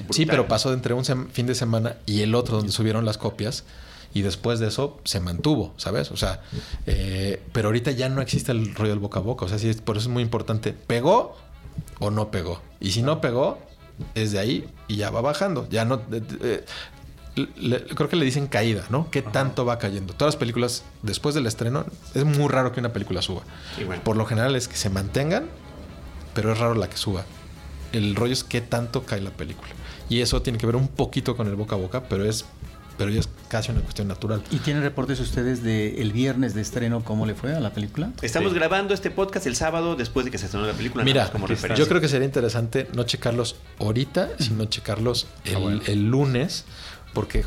Sí. 0.09 0.25
pero 0.25 0.47
pasó 0.47 0.69
de 0.69 0.75
entre 0.75 0.93
un 0.93 1.03
fin 1.05 1.45
de 1.45 1.55
semana 1.55 1.97
y 2.05 2.21
el 2.21 2.35
otro 2.35 2.57
donde 2.57 2.71
subieron 2.71 3.03
las 3.05 3.17
copias 3.17 3.65
y 4.13 4.21
después 4.21 4.59
de 4.59 4.67
eso 4.67 4.99
se 5.03 5.19
mantuvo, 5.19 5.73
¿sabes? 5.77 6.11
O 6.11 6.17
sea, 6.17 6.41
eh, 6.85 7.41
pero 7.51 7.67
ahorita 7.69 7.91
ya 7.91 8.07
no 8.09 8.21
existe 8.21 8.51
el 8.51 8.73
rollo 8.75 8.91
del 8.91 8.99
boca 8.99 9.19
a 9.19 9.23
boca, 9.23 9.45
o 9.45 9.47
sea, 9.49 9.57
sí, 9.59 9.73
por 9.73 9.97
eso 9.97 10.07
es 10.07 10.13
muy 10.13 10.23
importante, 10.23 10.71
¿pegó 10.71 11.35
o 11.99 12.11
no 12.11 12.29
pegó? 12.31 12.61
Y 12.79 12.91
si 12.91 13.01
no 13.01 13.19
pegó, 13.21 13.57
es 14.15 14.31
de 14.31 14.39
ahí 14.39 14.65
y 14.87 14.95
ya 14.97 15.09
va 15.09 15.21
bajando, 15.21 15.67
ya 15.69 15.83
no... 15.85 15.95
eh, 16.11 16.21
eh, 16.41 16.65
le- 17.35 17.83
creo 17.85 18.09
que 18.09 18.15
le 18.15 18.25
dicen 18.25 18.47
caída, 18.47 18.83
¿no? 18.89 19.09
¿Qué 19.09 19.21
tanto 19.21 19.65
va 19.65 19.79
cayendo? 19.79 20.13
Todas 20.13 20.35
las 20.35 20.39
películas, 20.39 20.83
después 21.01 21.33
del 21.35 21.47
estreno, 21.47 21.85
es 22.13 22.25
muy 22.25 22.47
raro 22.47 22.71
que 22.71 22.79
una 22.79 22.93
película 22.93 23.21
suba. 23.21 23.41
Y 23.79 23.83
bueno. 23.85 24.03
Por 24.03 24.17
lo 24.17 24.25
general 24.25 24.55
es 24.55 24.67
que 24.67 24.75
se 24.75 24.89
mantengan, 24.89 25.45
pero 26.33 26.51
es 26.53 26.59
raro 26.59 26.75
la 26.75 26.89
que 26.89 26.97
suba. 26.97 27.25
El 27.91 28.15
rollo 28.15 28.33
es 28.33 28.43
qué 28.43 28.61
tanto 28.61 29.03
cae 29.03 29.21
la 29.21 29.31
película. 29.31 29.69
Y 30.09 30.21
eso 30.21 30.41
tiene 30.41 30.57
que 30.59 30.65
ver 30.65 30.75
un 30.75 30.87
poquito 30.87 31.35
con 31.37 31.47
el 31.47 31.55
boca 31.55 31.75
a 31.75 31.79
boca, 31.79 32.03
pero 32.09 32.25
es, 32.25 32.45
pero 32.97 33.09
ya 33.09 33.19
es 33.19 33.29
casi 33.49 33.71
una 33.71 33.81
cuestión 33.81 34.07
natural. 34.07 34.43
¿Y 34.51 34.57
tienen 34.57 34.83
reportes 34.83 35.19
ustedes 35.19 35.63
de 35.63 36.01
el 36.01 36.11
viernes 36.11 36.53
de 36.53 36.61
estreno 36.61 37.03
cómo 37.03 37.25
le 37.25 37.33
fue 37.35 37.55
a 37.55 37.59
la 37.59 37.71
película? 37.71 38.11
Estamos 38.21 38.51
Sí. 38.51 38.57
grabando 38.57 38.93
este 38.93 39.09
podcast 39.11 39.45
el 39.47 39.55
sábado 39.55 39.95
después 39.95 40.25
de 40.25 40.31
que 40.31 40.37
se 40.37 40.45
estrenó 40.45 40.65
la 40.67 40.73
película. 40.73 41.03
Mira, 41.03 41.31
como 41.31 41.47
yo 41.47 41.87
creo 41.87 42.01
que 42.01 42.07
sería 42.07 42.25
interesante 42.25 42.87
no 42.93 43.03
checarlos 43.03 43.55
ahorita, 43.79 44.29
sino 44.39 44.65
checarlos 44.65 45.27
el, 45.45 45.55
Ah, 45.55 45.59
bueno. 45.59 45.81
el 45.87 46.09
lunes, 46.09 46.65
porque 47.13 47.43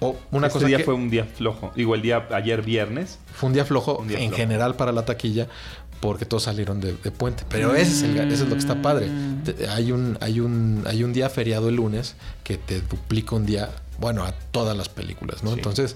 o 0.00 0.16
una 0.30 0.46
este 0.48 0.54
cosa 0.58 0.66
día 0.66 0.78
que 0.78 0.84
fue 0.84 0.94
un 0.94 1.10
día 1.10 1.24
flojo. 1.24 1.72
Digo, 1.76 1.94
el 1.94 2.02
día 2.02 2.26
ayer 2.32 2.62
viernes. 2.62 3.18
fue 3.34 3.48
un 3.48 3.52
día 3.54 3.64
flojo 3.64 3.96
Un 3.98 4.08
día 4.08 4.18
en 4.18 4.28
flojo. 4.30 4.36
general 4.36 4.74
para 4.76 4.92
la 4.92 5.04
taquilla 5.04 5.48
porque 6.00 6.24
todos 6.24 6.42
salieron 6.44 6.80
de, 6.80 6.94
de 6.94 7.10
puente. 7.12 7.44
Pero 7.48 7.74
ese 7.76 7.92
es, 7.92 8.02
el, 8.02 8.18
ese 8.32 8.42
es 8.42 8.48
lo 8.48 8.56
que 8.56 8.60
está 8.60 8.82
padre. 8.82 9.08
Te- 9.44 9.68
hay, 9.68 9.92
un, 9.92 10.18
hay, 10.20 10.40
un, 10.40 10.82
hay 10.86 11.04
un 11.04 11.12
día 11.12 11.28
feriado 11.30 11.68
el 11.68 11.76
lunes 11.76 12.16
que 12.42 12.56
te 12.56 12.80
duplica 12.80 13.36
un 13.36 13.46
día, 13.46 13.70
bueno, 14.00 14.24
a 14.24 14.32
todas 14.32 14.76
las 14.76 14.88
películas, 14.88 15.44
¿no? 15.44 15.50
Sí. 15.50 15.56
Entonces, 15.58 15.94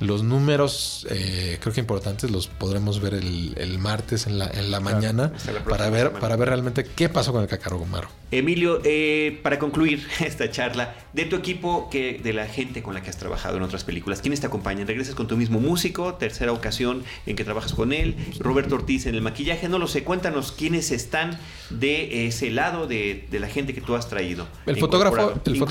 los 0.00 0.22
números 0.22 1.06
eh, 1.10 1.58
creo 1.60 1.72
que 1.72 1.80
importantes 1.80 2.30
los 2.30 2.46
podremos 2.48 3.00
ver 3.00 3.14
el, 3.14 3.54
el 3.56 3.78
martes 3.78 4.26
en 4.26 4.38
la, 4.38 4.46
en 4.48 4.70
la 4.70 4.80
mañana 4.80 5.32
la 5.52 5.64
para 5.64 5.88
ver, 5.90 6.06
semana. 6.06 6.20
para 6.20 6.36
ver 6.36 6.48
realmente 6.48 6.84
qué 6.84 7.08
pasó 7.08 7.32
con 7.32 7.42
el 7.42 7.48
cacarogomaro. 7.48 8.08
Emilio, 8.30 8.80
eh, 8.84 9.38
para 9.44 9.60
concluir 9.60 10.04
esta 10.20 10.50
charla, 10.50 10.94
de 11.12 11.24
tu 11.26 11.36
equipo, 11.36 11.88
que, 11.88 12.20
de 12.22 12.32
la 12.32 12.46
gente 12.46 12.82
con 12.82 12.94
la 12.94 13.02
que 13.02 13.10
has 13.10 13.16
trabajado 13.16 13.56
en 13.58 13.62
otras 13.62 13.84
películas, 13.84 14.20
¿quiénes 14.20 14.40
te 14.40 14.46
acompañan? 14.48 14.88
¿Regresas 14.88 15.14
con 15.14 15.28
tu 15.28 15.36
mismo 15.36 15.60
músico? 15.60 16.14
Tercera 16.14 16.50
ocasión 16.52 17.04
en 17.26 17.36
que 17.36 17.44
trabajas 17.44 17.72
con 17.74 17.92
él. 17.92 18.16
Roberto 18.40 18.74
Ortiz 18.74 19.06
en 19.06 19.14
el 19.14 19.22
maquillaje, 19.22 19.68
no 19.68 19.78
lo 19.78 19.86
sé. 19.86 20.02
Cuéntanos 20.02 20.50
quiénes 20.50 20.90
están 20.90 21.38
de 21.70 22.26
ese 22.26 22.50
lado 22.50 22.88
de, 22.88 23.28
de 23.30 23.38
la 23.38 23.46
gente 23.48 23.72
que 23.72 23.80
tú 23.80 23.94
has 23.94 24.08
traído. 24.08 24.48
El 24.66 24.76
fotógrafo- 24.78 25.40
el 25.46 25.62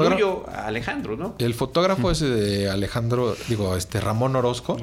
a 0.56 0.68
Alejandro, 0.68 1.18
¿no? 1.18 1.36
El 1.40 1.54
fotógrafo 1.54 2.12
es 2.12 2.22
de 2.22 2.70
Alejandro, 2.70 3.36
digo, 3.50 3.76
este 3.76 4.00
Ramón 4.00 4.23
Orozco. 4.36 4.78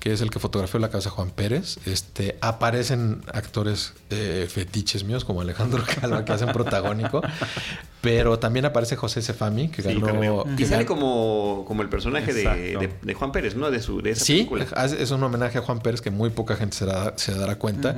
que 0.00 0.12
es 0.12 0.20
el 0.20 0.30
que 0.30 0.38
fotografió 0.40 0.80
la 0.80 0.88
casa 0.90 1.10
de 1.10 1.14
Juan 1.16 1.30
Pérez. 1.30 1.78
Este, 1.86 2.36
aparecen 2.40 3.22
actores 3.32 3.92
eh, 4.10 4.48
fetiches 4.50 5.04
míos 5.04 5.24
como 5.24 5.40
Alejandro 5.42 5.82
Calva 6.00 6.24
que 6.24 6.32
hacen 6.32 6.50
protagónico, 6.52 7.22
pero 8.00 8.38
también 8.38 8.64
aparece 8.64 8.96
José 8.96 9.22
Cefami 9.22 9.68
que 9.68 9.82
Sí, 9.82 9.88
ganó. 10.00 10.44
que 10.56 10.62
Y 10.62 10.66
sale 10.66 10.84
gan- 10.84 10.86
como, 10.88 11.64
como 11.68 11.82
el 11.82 11.88
personaje 11.88 12.32
de, 12.32 12.42
de- 12.44 12.90
de 13.00 13.14
Juan 13.14 13.30
Pérez, 13.32 13.54
¿no? 13.54 13.70
De, 13.70 13.80
su, 13.80 14.00
de 14.02 14.10
esa 14.10 14.24
Sí, 14.24 14.34
película. 14.50 14.66
es 14.86 15.10
un 15.12 15.22
homenaje 15.22 15.58
a 15.58 15.62
Juan 15.62 15.80
Pérez 15.80 16.00
que 16.00 16.10
muy 16.10 16.30
poca 16.30 16.56
gente 16.56 16.76
se, 16.76 16.86
da- 16.86 17.14
se 17.16 17.34
dará 17.34 17.56
cuenta. 17.58 17.94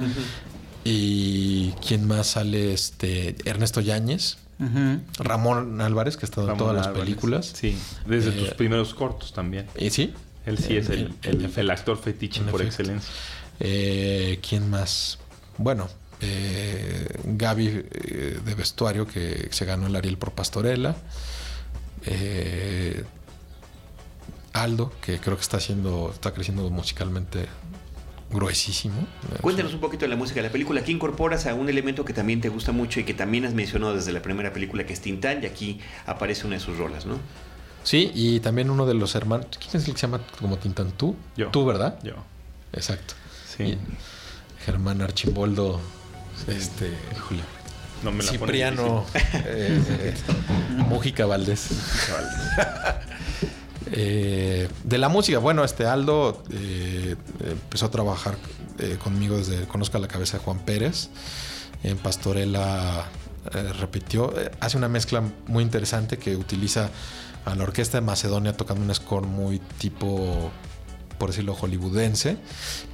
Y 0.84 1.70
quién 1.86 2.06
más 2.06 2.26
sale, 2.28 2.72
este 2.74 3.36
Ernesto 3.44 3.80
Yáñez. 3.80 4.38
Ramón 5.18 5.80
Álvarez 5.80 6.16
que 6.16 6.24
ha 6.24 6.28
estado 6.28 6.42
en 6.42 6.48
Ramón 6.58 6.58
todas 6.74 6.86
las 6.86 6.96
películas. 6.96 7.52
Sí, 7.54 7.76
desde 8.06 8.30
Eh, 8.30 8.32
tus 8.32 8.48
primeros 8.54 8.94
cortos 8.94 9.32
también. 9.32 9.66
Y 9.78 9.90
sí, 9.90 10.12
Él 10.46 10.58
sí 10.58 10.76
es 10.76 10.90
el, 10.90 11.70
actor 11.70 11.96
fetiche 11.98 12.42
por 12.42 12.60
efecto. 12.60 12.82
excelencia. 12.82 13.12
Eh, 13.60 14.40
¿Quién 14.46 14.68
más? 14.68 15.18
Bueno, 15.56 15.88
eh, 16.20 17.06
Gaby 17.24 17.66
eh, 17.66 18.38
de 18.44 18.54
vestuario 18.54 19.06
que 19.06 19.48
se 19.50 19.64
ganó 19.64 19.86
el 19.86 19.96
Ariel 19.96 20.16
por 20.16 20.32
Pastorela. 20.32 20.96
Eh, 22.06 23.04
Aldo, 24.52 24.92
que 25.02 25.18
creo 25.18 25.36
que 25.36 25.42
está 25.42 25.56
haciendo, 25.56 26.10
está 26.14 26.32
creciendo 26.32 26.68
musicalmente 26.70 27.46
gruesísimo. 28.30 29.06
Cuéntanos 29.40 29.74
un 29.74 29.80
poquito 29.80 30.04
de 30.04 30.08
la 30.08 30.16
música 30.16 30.40
de 30.40 30.48
la 30.48 30.52
película. 30.52 30.80
Aquí 30.80 30.92
incorporas 30.92 31.46
a 31.46 31.54
un 31.54 31.68
elemento 31.68 32.04
que 32.04 32.12
también 32.12 32.40
te 32.40 32.48
gusta 32.48 32.72
mucho 32.72 33.00
y 33.00 33.04
que 33.04 33.14
también 33.14 33.44
has 33.44 33.54
mencionado 33.54 33.94
desde 33.94 34.12
la 34.12 34.22
primera 34.22 34.52
película, 34.52 34.84
que 34.86 34.92
es 34.92 35.00
Tintán, 35.00 35.42
y 35.42 35.46
aquí 35.46 35.80
aparece 36.06 36.46
una 36.46 36.56
de 36.56 36.60
sus 36.60 36.78
rolas, 36.78 37.04
¿no? 37.06 37.18
Sí, 37.84 38.10
y 38.14 38.40
también 38.40 38.70
uno 38.70 38.86
de 38.86 38.94
los 38.94 39.14
hermanos. 39.14 39.46
¿Quién 39.58 39.68
es 39.74 39.86
el 39.86 39.94
que 39.94 40.00
se 40.00 40.06
llama 40.06 40.20
como 40.40 40.56
Tintantú? 40.56 41.14
Yo. 41.36 41.50
Tú, 41.50 41.64
¿verdad? 41.64 41.98
Yo. 42.02 42.14
Exacto. 42.72 43.14
Sí. 43.56 43.62
Y 43.62 43.78
Germán 44.64 45.00
Archimboldo. 45.00 45.80
Este. 46.48 46.92
Híjole. 47.14 47.42
No 48.02 48.10
me 48.10 48.24
la 48.24 48.32
Cipriano 48.32 49.06
eh, 49.14 49.80
eh, 49.88 50.14
Mújica 50.88 51.24
Valdés. 51.24 51.68
Eh, 53.96 54.68
de 54.82 54.98
la 54.98 55.08
música, 55.08 55.38
bueno, 55.38 55.62
este 55.62 55.86
Aldo 55.86 56.42
eh, 56.50 57.14
empezó 57.40 57.86
a 57.86 57.90
trabajar 57.90 58.36
eh, 58.78 58.96
conmigo 59.02 59.36
desde 59.36 59.66
Conozca 59.66 59.98
la 59.98 60.08
cabeza 60.08 60.38
de 60.38 60.44
Juan 60.44 60.58
Pérez. 60.60 61.10
En 61.82 61.98
Pastorela 61.98 63.04
repitió, 63.78 64.32
hace 64.58 64.78
una 64.78 64.88
mezcla 64.88 65.22
muy 65.46 65.62
interesante 65.62 66.16
que 66.16 66.34
utiliza 66.34 66.88
a 67.44 67.54
la 67.54 67.64
orquesta 67.64 67.98
de 67.98 68.06
Macedonia 68.06 68.56
tocando 68.56 68.82
un 68.84 68.94
score 68.94 69.26
muy 69.26 69.58
tipo, 69.78 70.50
por 71.18 71.30
decirlo, 71.30 71.54
hollywoodense, 71.54 72.38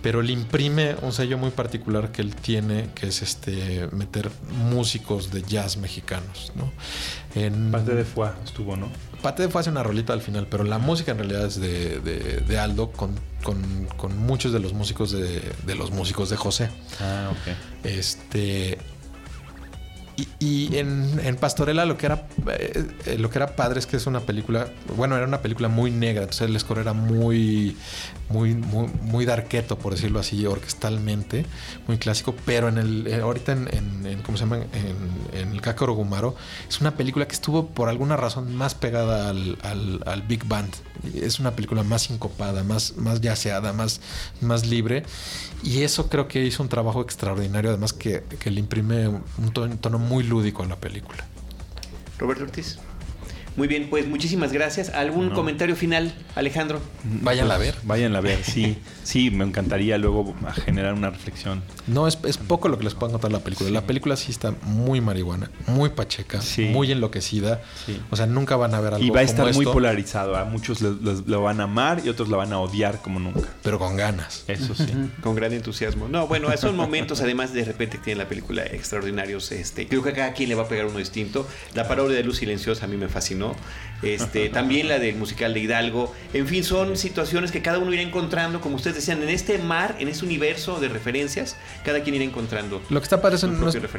pero 0.03 0.23
le 0.23 0.33
imprime 0.33 0.97
un 1.03 1.13
sello 1.13 1.39
muy 1.39 1.51
particular 1.51 2.13
que 2.13 2.23
él 2.23 2.35
tiene, 2.35 2.91
que 2.95 3.07
es 3.09 3.23
este 3.23 3.89
meter 3.93 4.31
músicos 4.71 5.31
de 5.31 5.43
jazz 5.43 5.77
mexicanos, 5.77 6.53
¿no? 6.57 6.71
En, 7.41 7.71
Parte 7.71 7.95
de 7.95 8.05
Fua 8.05 8.35
estuvo, 8.45 8.77
¿no? 8.77 8.89
Pate 9.23 9.49
fue 9.51 9.61
hace 9.61 9.71
una 9.71 9.83
rolita 9.83 10.13
al 10.15 10.23
final, 10.23 10.47
pero 10.51 10.65
la 10.65 10.79
música 10.79 11.13
en 11.13 11.19
realidad 11.19 11.45
es 11.47 11.61
de, 11.61 12.01
de- 12.01 12.41
de 12.41 12.59
Aldo 12.59 12.91
con, 12.91 13.15
con- 13.43 13.87
con 13.99 14.17
muchos 14.17 14.51
de 14.53 14.59
los 14.61 14.73
músicos 14.73 15.13
de, 15.13 15.43
de 15.67 15.75
los 15.75 15.91
músicos 15.91 16.31
de 16.31 16.37
José. 16.37 16.71
Ah, 17.01 17.31
ok. 17.31 17.87
Este. 17.87 18.79
Y, 20.39 20.77
en, 20.77 21.37
Pastorela 21.41 21.85
lo 21.85 21.97
que 21.97 22.07
era 22.07 22.27
eh, 22.59 23.17
lo 23.19 23.31
que 23.31 23.39
era 23.39 23.55
padre 23.57 23.79
es 23.79 23.87
que 23.87 23.97
es 23.97 24.07
una 24.07 24.21
película, 24.21 24.69
bueno, 24.97 25.17
era 25.17 25.27
una 25.27 25.41
película 25.41 25.69
muy 25.69 25.91
negra, 25.91 26.23
entonces 26.23 26.49
el 26.49 26.59
score 26.59 26.81
era 26.81 26.93
muy 26.93 27.77
muy 28.29 28.55
muy, 28.55 28.89
muy 29.03 29.25
darqueto, 29.25 29.79
por 29.79 29.95
decirlo 29.95 30.21
así, 30.21 30.47
orquestalmente, 30.47 31.47
muy 31.87 31.99
clásico, 31.99 32.35
pero 32.45 32.69
en 32.69 32.79
el 32.79 33.07
eh, 33.07 33.21
ahorita 33.21 33.53
en, 33.53 34.23
¿cómo 34.25 34.37
se 34.37 34.45
llama? 34.45 34.59
En, 34.59 35.51
el 35.51 35.61
Kakoro 35.61 35.95
Gumaro 35.95 36.35
es 36.69 36.81
una 36.81 36.97
película 36.97 37.27
que 37.27 37.35
estuvo 37.35 37.67
por 37.67 37.89
alguna 37.89 38.17
razón 38.17 38.55
más 38.55 38.75
pegada 38.75 39.31
al, 39.31 39.59
al, 39.63 40.23
Big 40.23 40.45
Band. 40.45 40.73
Es 41.15 41.41
una 41.41 41.53
película 41.53 41.83
más 41.83 42.03
sincopada, 42.03 42.63
más 42.63 42.97
más 42.97 43.21
yaceada, 43.21 43.73
más 43.73 44.01
más 44.41 44.67
libre 44.67 45.05
y 45.63 45.83
eso 45.83 46.09
creo 46.09 46.27
que 46.27 46.45
hizo 46.45 46.63
un 46.63 46.69
trabajo 46.69 47.03
extraordinario, 47.03 47.71
además 47.71 47.93
que, 47.93 48.23
que 48.39 48.51
le 48.51 48.61
imprime 48.61 49.09
un 49.09 49.53
tono, 49.53 49.99
muy 49.99 50.10
lúdico 50.19 50.63
a 50.63 50.67
la 50.67 50.77
película. 50.77 51.25
Roberto 52.19 52.45
Ortiz. 52.45 52.79
Muy 53.57 53.69
bien, 53.69 53.89
pues 53.91 54.07
muchísimas 54.07 54.53
gracias. 54.53 54.91
¿Algún 54.91 55.31
comentario 55.31 55.77
final, 55.77 56.15
Alejandro? 56.35 56.81
Váyanla 57.05 57.55
a 57.55 57.59
ver. 57.59 57.75
Váyanla 57.83 58.19
a 58.19 58.23
ver, 58.23 58.43
sí. 58.45 58.77
Sí, 59.03 59.31
me 59.31 59.45
encantaría 59.45 59.99
luego 59.99 60.35
generar 60.65 60.95
una 60.95 61.11
reflexión. 61.11 61.63
No, 61.87 62.07
es, 62.07 62.17
poco 62.17 62.69
lo 62.69 62.79
que 62.79 62.85
les 62.85 62.95
puedo 62.95 63.13
contar 63.13 63.33
la 63.33 63.41
película. 63.41 63.71
La 63.71 63.83
película 63.83 64.17
sí 64.17 64.31
está 64.31 64.53
muy 64.63 65.01
marihuana, 65.01 65.51
muy 65.67 65.91
pacheca, 65.91 66.41
muy 66.71 66.93
enloquecida. 66.93 67.61
O 68.11 68.17
sea, 68.17 68.27
nunca 68.27 68.57
van 68.57 68.75
a 68.75 68.81
ver 68.81 68.95
algo 68.95 69.05
Y 69.05 69.11
va 69.11 69.21
a 69.21 69.25
estar 69.25 69.53
muy 69.53 69.65
polarizado. 69.65 70.37
A 70.37 70.45
muchos 70.45 70.81
lo, 70.81 71.43
van 71.43 71.61
a 71.61 71.65
amar 71.65 72.03
y 72.05 72.09
otros 72.09 72.29
la 72.29 72.37
van 72.37 72.53
a 72.53 72.61
odiar 72.61 73.03
como 73.03 73.19
nunca. 73.19 73.49
Pero 73.63 73.79
con 73.79 73.97
ganas. 73.97 74.45
Eso 74.47 74.75
sí. 74.75 74.93
con 75.23 75.35
gran 75.35 75.53
entusiasmo. 75.53 76.09
No, 76.09 76.27
bueno, 76.27 76.49
son 76.57 76.77
momentos, 76.77 77.21
además, 77.21 77.53
de 77.53 77.65
repente 77.65 77.99
que 77.99 78.05
tiene 78.05 78.23
la 78.23 78.29
película 78.29 78.63
extraordinarios. 78.65 79.51
Este, 79.53 79.89
creo 79.89 80.03
que 80.03 80.11
a 80.11 80.15
cada 80.15 80.33
quien 80.35 80.49
le 80.49 80.55
va 80.55 80.63
a 80.63 80.69
pegar 80.69 80.87
uno 80.87 80.99
distinto. 80.99 81.47
La 81.75 81.89
parodia 81.89 82.17
de 82.17 82.23
Luz 82.23 82.39
Silenciosa 82.39 82.85
a 82.85 82.89
mí 82.89 82.97
me 82.97 83.09
Este, 84.03 84.49
también 84.51 84.89
la 84.89 84.99
del 84.99 85.17
musical 85.17 85.55
de 85.55 85.61
Hidalgo. 85.61 86.15
En 86.33 86.47
fin, 86.47 86.65
son 86.65 86.97
situaciones 86.97 87.53
que 87.53 87.63
cada 87.63 87.79
uno 87.79 87.93
irá 87.93 88.03
encontrando, 88.03 88.61
como 88.61 88.77
ustedes 88.77 88.97
decían, 88.97 89.23
en 89.23 89.29
este 89.29 89.59
mar, 89.59 89.97
en 89.99 90.09
este 90.09 90.25
universo 90.25 90.81
de 90.81 90.89
referencias, 90.89 91.57
cada 91.85 92.03
quien 92.03 92.17
irá 92.17 92.25
encontrando. 92.25 92.83
Lo 92.89 93.01
que 93.01 93.05
está 93.05 93.21
padre 93.21 93.39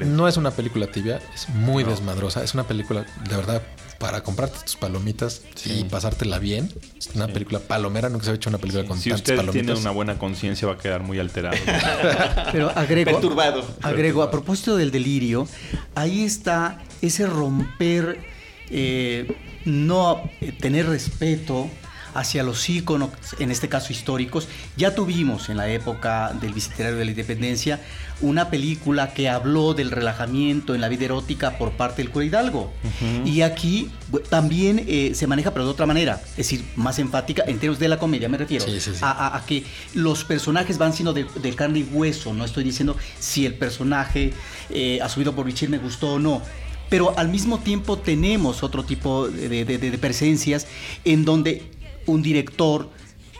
no 0.05 0.27
es, 0.27 0.37
una 0.37 0.51
película 0.51 0.87
tibia, 0.87 1.21
es 1.33 1.49
muy 1.49 1.83
desmadrosa. 1.83 2.43
Es 2.43 2.53
una 2.53 2.63
película, 2.63 3.05
de 3.29 3.35
verdad, 3.35 3.61
para 3.99 4.23
comprarte 4.23 4.57
tus 4.63 4.75
palomitas 4.75 5.43
y 5.65 5.83
pasártela 5.83 6.39
bien. 6.39 6.71
Es 6.97 7.09
una 7.13 7.27
película 7.27 7.59
palomera, 7.59 8.09
nunca 8.09 8.25
se 8.25 8.31
ha 8.31 8.33
hecho 8.33 8.49
una 8.49 8.57
película 8.57 8.85
con 8.85 8.99
si 8.99 9.13
usted 9.13 9.39
tiene 9.51 9.73
una 9.73 9.91
buena 9.91 10.17
conciencia, 10.17 10.67
va 10.67 10.73
a 10.73 10.77
quedar 10.77 11.03
muy 11.03 11.19
alterado. 11.19 11.55
Pero 12.51 12.69
agrego, 12.71 13.11
Perturbado. 13.11 13.63
agrego, 13.81 14.23
a 14.23 14.31
propósito 14.31 14.75
del 14.75 14.91
delirio, 14.91 15.47
ahí 15.93 16.23
está 16.23 16.81
ese 17.01 17.27
romper 17.27 18.30
eh, 18.71 19.27
no 19.65 20.29
eh, 20.39 20.51
tener 20.53 20.87
respeto 20.87 21.69
hacia 22.13 22.43
los 22.43 22.69
íconos, 22.69 23.09
en 23.39 23.51
este 23.51 23.69
caso 23.69 23.93
históricos. 23.93 24.47
Ya 24.75 24.95
tuvimos 24.95 25.49
en 25.49 25.57
la 25.57 25.69
época 25.69 26.33
del 26.41 26.53
Bicentenario 26.53 26.97
de 26.97 27.05
la 27.05 27.11
Independencia 27.11 27.79
una 28.21 28.49
película 28.49 29.13
que 29.13 29.29
habló 29.29 29.73
del 29.73 29.91
relajamiento 29.91 30.75
en 30.75 30.81
la 30.81 30.89
vida 30.89 31.05
erótica 31.05 31.57
por 31.57 31.71
parte 31.71 32.01
del 32.03 32.11
cura 32.11 32.25
Hidalgo. 32.25 32.71
Y 33.25 33.41
aquí 33.41 33.89
también 34.29 34.83
eh, 34.87 35.13
se 35.15 35.25
maneja, 35.25 35.51
pero 35.51 35.65
de 35.65 35.71
otra 35.71 35.85
manera, 35.85 36.21
es 36.31 36.37
decir, 36.37 36.65
más 36.75 36.99
enfática 36.99 37.43
en 37.47 37.57
términos 37.57 37.79
de 37.79 37.87
la 37.87 37.97
comedia, 37.97 38.29
me 38.29 38.37
refiero. 38.37 38.65
A, 39.01 39.41
que 39.47 39.63
los 39.93 40.23
personajes 40.23 40.77
van 40.77 40.93
siendo 40.93 41.13
de, 41.13 41.55
carne 41.55 41.79
y 41.79 41.83
hueso. 41.83 42.33
No 42.33 42.45
estoy 42.45 42.63
diciendo 42.63 42.95
si 43.19 43.45
el 43.45 43.55
personaje 43.55 44.33
a 45.01 45.05
asumido 45.05 45.33
por 45.33 45.45
Richard 45.45 45.69
me 45.69 45.77
gustó 45.77 46.13
o 46.13 46.19
no 46.19 46.41
pero 46.91 47.17
al 47.17 47.29
mismo 47.29 47.57
tiempo 47.57 47.97
tenemos 47.97 48.63
otro 48.63 48.83
tipo 48.83 49.29
de, 49.29 49.97
presencias 50.01 50.67
en 51.05 51.23
donde 51.23 51.71
un 52.05 52.21
director 52.21 52.89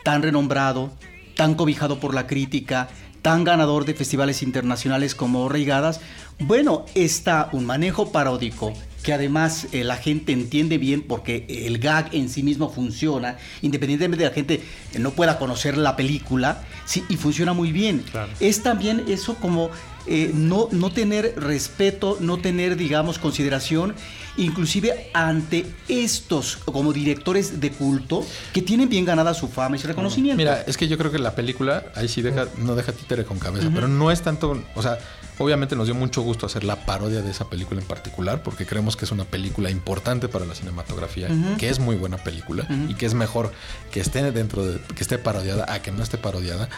tan 0.04 0.22
renombrado, 0.22 0.90
tan 1.36 1.54
cobijado 1.54 2.00
por 2.00 2.14
la 2.14 2.26
crítica, 2.26 2.88
tan 3.20 3.44
ganador 3.44 3.84
de 3.84 3.92
festivales 3.92 4.42
internacionales 4.42 5.14
como 5.14 5.50
Reigadas, 5.50 6.00
bueno, 6.38 6.86
está 6.94 7.50
un 7.52 7.66
manejo 7.66 8.10
paródico 8.10 8.72
que 9.02 9.12
además 9.12 9.66
eh, 9.72 9.84
la 9.84 9.96
gente 9.96 10.32
entiende 10.32 10.78
bien 10.78 11.02
porque 11.02 11.44
el 11.48 11.78
gag 11.78 12.08
en 12.12 12.30
sí 12.30 12.42
mismo 12.42 12.70
funciona, 12.70 13.36
independientemente 13.60 14.24
de 14.24 14.30
la 14.30 14.34
gente 14.34 14.62
no 14.98 15.10
pueda 15.10 15.38
conocer 15.38 15.76
la 15.76 15.94
película, 15.94 16.64
sí, 16.86 17.04
y 17.08 17.16
funciona 17.16 17.52
muy 17.52 17.70
bien. 17.72 18.02
Es 18.40 18.62
también 18.62 19.04
eso 19.08 19.34
como 19.34 19.70
eh, 20.06 20.30
no, 20.34 20.68
no 20.72 20.90
tener 20.90 21.34
respeto, 21.36 22.16
no 22.20 22.38
tener, 22.38 22.76
digamos, 22.76 23.18
consideración, 23.18 23.94
inclusive 24.36 25.10
ante 25.14 25.66
estos 25.88 26.56
como 26.56 26.92
directores 26.92 27.60
de 27.60 27.70
culto 27.70 28.24
que 28.52 28.62
tienen 28.62 28.88
bien 28.88 29.04
ganada 29.04 29.34
su 29.34 29.48
fama 29.48 29.76
y 29.76 29.78
su 29.78 29.86
reconocimiento. 29.86 30.36
Mira, 30.36 30.62
es 30.66 30.76
que 30.76 30.88
yo 30.88 30.98
creo 30.98 31.12
que 31.12 31.18
la 31.18 31.34
película 31.34 31.84
ahí 31.94 32.08
sí 32.08 32.22
deja, 32.22 32.46
no 32.58 32.74
deja 32.74 32.92
títere 32.92 33.24
con 33.24 33.38
cabeza, 33.38 33.70
pero 33.72 33.88
no 33.88 34.10
es 34.10 34.22
tanto, 34.22 34.62
o 34.74 34.82
sea, 34.82 34.98
obviamente 35.38 35.76
nos 35.76 35.86
dio 35.86 35.94
mucho 35.94 36.22
gusto 36.22 36.46
hacer 36.46 36.64
la 36.64 36.84
parodia 36.84 37.22
de 37.22 37.30
esa 37.30 37.48
película 37.48 37.80
en 37.80 37.86
particular, 37.86 38.42
porque 38.42 38.66
creemos 38.66 38.96
que 38.96 39.04
es 39.04 39.12
una 39.12 39.24
película 39.24 39.70
importante 39.70 40.28
para 40.28 40.44
la 40.44 40.54
cinematografía, 40.54 41.28
que 41.58 41.68
es 41.68 41.78
muy 41.78 41.96
buena 41.96 42.16
película 42.18 42.66
y 42.88 42.94
que 42.94 43.06
es 43.06 43.14
mejor 43.14 43.52
que 43.90 44.00
esté 44.00 44.30
dentro 44.32 44.64
de, 44.64 44.80
que 44.80 45.02
esté 45.02 45.18
parodiada 45.18 45.72
a 45.72 45.82
que 45.82 45.92
no 45.92 46.02
esté 46.02 46.18
parodiada. 46.18 46.68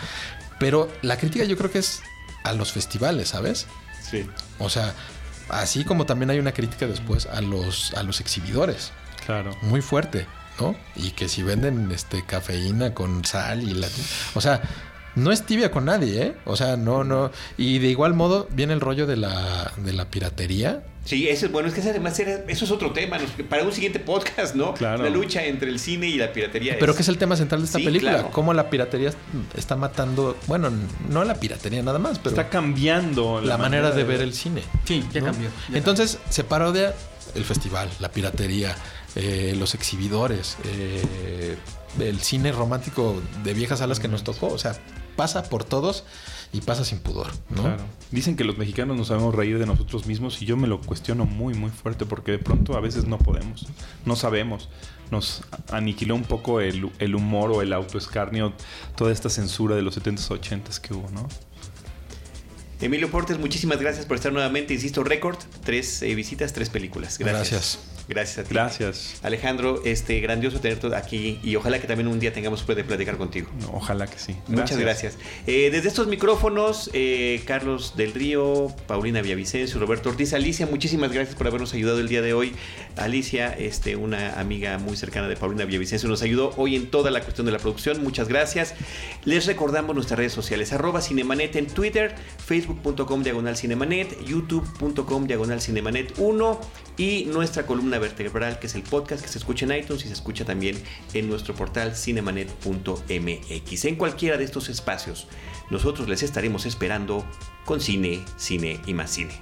Pero 0.58 0.88
la 1.02 1.16
crítica 1.16 1.44
yo 1.44 1.56
creo 1.56 1.70
que 1.70 1.78
es 1.78 2.00
a 2.44 2.52
los 2.52 2.72
festivales, 2.72 3.30
¿sabes? 3.30 3.66
Sí. 4.08 4.28
O 4.58 4.70
sea, 4.70 4.94
así 5.48 5.84
como 5.84 6.06
también 6.06 6.30
hay 6.30 6.38
una 6.38 6.52
crítica 6.52 6.86
después 6.86 7.26
a 7.26 7.40
los, 7.40 7.92
a 7.94 8.02
los 8.02 8.20
exhibidores. 8.20 8.92
Claro. 9.26 9.56
Muy 9.62 9.80
fuerte, 9.80 10.26
¿no? 10.60 10.76
Y 10.94 11.10
que 11.10 11.28
si 11.28 11.42
venden 11.42 11.90
este 11.90 12.24
cafeína 12.24 12.94
con 12.94 13.24
sal 13.24 13.62
y 13.62 13.74
la... 13.74 13.88
O 14.34 14.40
sea, 14.40 14.62
no 15.14 15.32
es 15.32 15.46
tibia 15.46 15.70
con 15.70 15.86
nadie, 15.86 16.22
¿eh? 16.22 16.36
O 16.44 16.56
sea, 16.56 16.76
no, 16.76 17.04
no. 17.04 17.30
Y 17.56 17.78
de 17.78 17.88
igual 17.88 18.14
modo 18.14 18.48
viene 18.50 18.72
el 18.72 18.80
rollo 18.80 19.06
de 19.06 19.16
la, 19.16 19.72
de 19.76 19.92
la 19.92 20.06
piratería. 20.06 20.82
Sí, 21.04 21.28
eso 21.28 21.46
es 21.46 21.52
bueno, 21.52 21.68
es 21.68 21.74
que 21.74 21.82
además 21.82 22.18
eso 22.18 22.64
es 22.64 22.70
otro 22.70 22.92
tema, 22.92 23.18
para 23.48 23.62
un 23.62 23.72
siguiente 23.72 24.00
podcast, 24.00 24.54
¿no? 24.54 24.72
Claro. 24.74 25.04
La 25.04 25.10
lucha 25.10 25.44
entre 25.44 25.68
el 25.68 25.78
cine 25.78 26.06
y 26.08 26.16
la 26.16 26.32
piratería. 26.32 26.76
Pero 26.78 26.94
que 26.94 27.02
es 27.02 27.08
el 27.08 27.18
tema 27.18 27.36
central 27.36 27.60
de 27.60 27.66
esta 27.66 27.78
película, 27.78 28.30
cómo 28.30 28.54
la 28.54 28.70
piratería 28.70 29.12
está 29.54 29.76
matando, 29.76 30.36
bueno, 30.46 30.70
no 31.10 31.24
la 31.24 31.34
piratería 31.34 31.82
nada 31.82 31.98
más, 31.98 32.18
pero 32.18 32.30
está 32.30 32.48
cambiando 32.48 33.40
la, 33.42 33.58
manera, 33.58 33.90
de, 33.90 34.04
ver 34.04 34.22
el 34.22 34.32
cine. 34.32 34.62
Sí, 34.84 35.04
ya 35.12 35.22
cambió. 35.22 35.50
Entonces 35.72 36.18
se 36.30 36.42
parodia 36.42 36.94
el 37.34 37.44
festival, 37.44 37.90
la 38.00 38.10
piratería, 38.10 38.74
eh, 39.16 39.54
los 39.58 39.74
exhibidores, 39.74 40.56
eh, 40.64 41.56
el 42.00 42.20
cine 42.20 42.50
romántico 42.52 43.22
de 43.42 43.52
viejas 43.52 43.80
salas 43.80 44.00
que 44.00 44.08
nos 44.08 44.24
tocó, 44.24 44.48
o 44.48 44.58
sea, 44.58 44.74
pasa 45.16 45.44
por 45.44 45.64
todos 45.64 46.04
y 46.54 46.60
pasa 46.60 46.84
sin 46.84 47.00
pudor, 47.00 47.26
¿no? 47.50 47.62
Claro. 47.62 47.82
Dicen 48.12 48.36
que 48.36 48.44
los 48.44 48.56
mexicanos 48.56 48.96
nos 48.96 49.08
sabemos 49.08 49.34
reír 49.34 49.58
de 49.58 49.66
nosotros 49.66 50.06
mismos 50.06 50.40
y 50.40 50.46
yo 50.46 50.56
me 50.56 50.68
lo 50.68 50.80
cuestiono 50.80 51.26
muy, 51.26 51.52
muy 51.52 51.70
fuerte 51.70 52.06
porque 52.06 52.30
de 52.30 52.38
pronto 52.38 52.76
a 52.76 52.80
veces 52.80 53.06
no 53.06 53.18
podemos, 53.18 53.66
no 54.06 54.14
sabemos. 54.14 54.68
Nos 55.10 55.42
aniquiló 55.72 56.14
un 56.14 56.22
poco 56.22 56.60
el, 56.60 56.90
el 57.00 57.14
humor 57.16 57.50
o 57.50 57.60
el 57.60 57.72
autoescarnio, 57.72 58.52
toda 58.96 59.12
esta 59.12 59.28
censura 59.28 59.74
de 59.74 59.82
los 59.82 60.00
70s, 60.00 60.28
80s 60.28 60.78
que 60.78 60.94
hubo, 60.94 61.10
¿no? 61.10 61.28
Emilio 62.80 63.10
Portes, 63.10 63.38
muchísimas 63.38 63.80
gracias 63.80 64.06
por 64.06 64.16
estar 64.16 64.32
nuevamente. 64.32 64.74
Insisto, 64.74 65.02
récord, 65.02 65.38
tres 65.64 66.02
eh, 66.02 66.14
visitas, 66.14 66.52
tres 66.52 66.70
películas. 66.70 67.18
Gracias. 67.18 67.50
gracias. 67.50 67.93
Gracias 68.08 68.38
a 68.38 68.42
ti. 68.44 68.54
Gracias. 68.54 69.20
Alejandro, 69.22 69.82
este 69.84 70.20
grandioso 70.20 70.60
tenerte 70.60 70.94
aquí 70.94 71.38
y 71.42 71.56
ojalá 71.56 71.80
que 71.80 71.86
también 71.86 72.08
un 72.08 72.20
día 72.20 72.32
tengamos 72.32 72.64
de 72.66 72.84
platicar 72.84 73.16
contigo. 73.16 73.48
ojalá 73.72 74.06
que 74.06 74.18
sí. 74.18 74.36
Muchas 74.48 74.78
gracias. 74.78 75.16
Eh, 75.46 75.70
desde 75.70 75.88
estos 75.88 76.06
micrófonos, 76.06 76.90
eh, 76.92 77.42
Carlos 77.46 77.96
del 77.96 78.12
Río, 78.12 78.74
Paulina 78.86 79.22
Villavicencio, 79.22 79.78
Roberto 79.78 80.10
Ortiz, 80.10 80.32
Alicia, 80.32 80.66
muchísimas 80.66 81.12
gracias 81.12 81.36
por 81.36 81.46
habernos 81.46 81.72
ayudado 81.74 82.00
el 82.00 82.08
día 82.08 82.22
de 82.22 82.32
hoy. 82.32 82.54
Alicia, 82.96 83.52
este, 83.52 83.96
una 83.96 84.38
amiga 84.40 84.78
muy 84.78 84.96
cercana 84.96 85.28
de 85.28 85.36
Paulina 85.36 85.64
Villavicencio, 85.64 86.08
nos 86.08 86.22
ayudó 86.22 86.52
hoy 86.56 86.76
en 86.76 86.90
toda 86.90 87.10
la 87.10 87.20
cuestión 87.20 87.46
de 87.46 87.52
la 87.52 87.58
producción. 87.58 88.02
Muchas 88.02 88.28
gracias. 88.28 88.74
Les 89.24 89.46
recordamos 89.46 89.94
nuestras 89.94 90.18
redes 90.18 90.32
sociales, 90.32 90.72
arroba 90.72 91.00
Cinemanet 91.00 91.56
en 91.56 91.66
Twitter, 91.66 92.14
facebook.com 92.44 93.22
diagonal 93.22 93.56
Cinemanet, 93.56 94.24
youtube.com 94.24 95.26
diagonal 95.26 95.60
Cinemanet 95.60 96.14
1 96.18 96.60
y 96.96 97.24
nuestra 97.26 97.66
vertebral, 97.98 98.58
que 98.58 98.66
es 98.66 98.74
el 98.74 98.82
podcast 98.82 99.22
que 99.22 99.28
se 99.28 99.38
escucha 99.38 99.64
en 99.66 99.72
iTunes 99.72 100.04
y 100.04 100.08
se 100.08 100.14
escucha 100.14 100.44
también 100.44 100.82
en 101.12 101.28
nuestro 101.28 101.54
portal 101.54 101.94
cinemanet.mx. 101.94 103.84
En 103.84 103.96
cualquiera 103.96 104.36
de 104.36 104.44
estos 104.44 104.68
espacios, 104.68 105.26
nosotros 105.70 106.08
les 106.08 106.22
estaremos 106.22 106.66
esperando 106.66 107.24
con 107.64 107.80
cine, 107.80 108.24
cine 108.36 108.80
y 108.86 108.94
más 108.94 109.10
cine. 109.10 109.34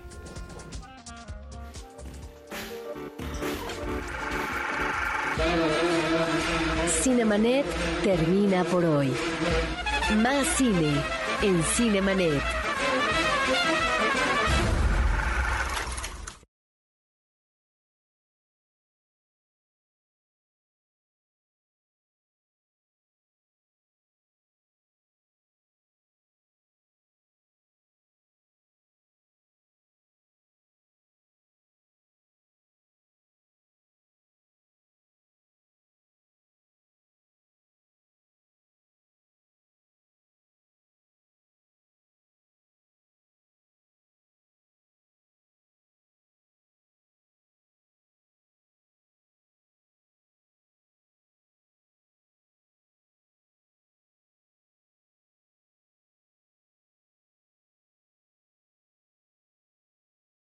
Cinemanet 7.02 7.66
termina 8.04 8.64
por 8.64 8.84
hoy. 8.84 9.12
Más 10.22 10.46
cine 10.56 10.94
en 11.42 11.62
Cinemanet. 11.62 12.61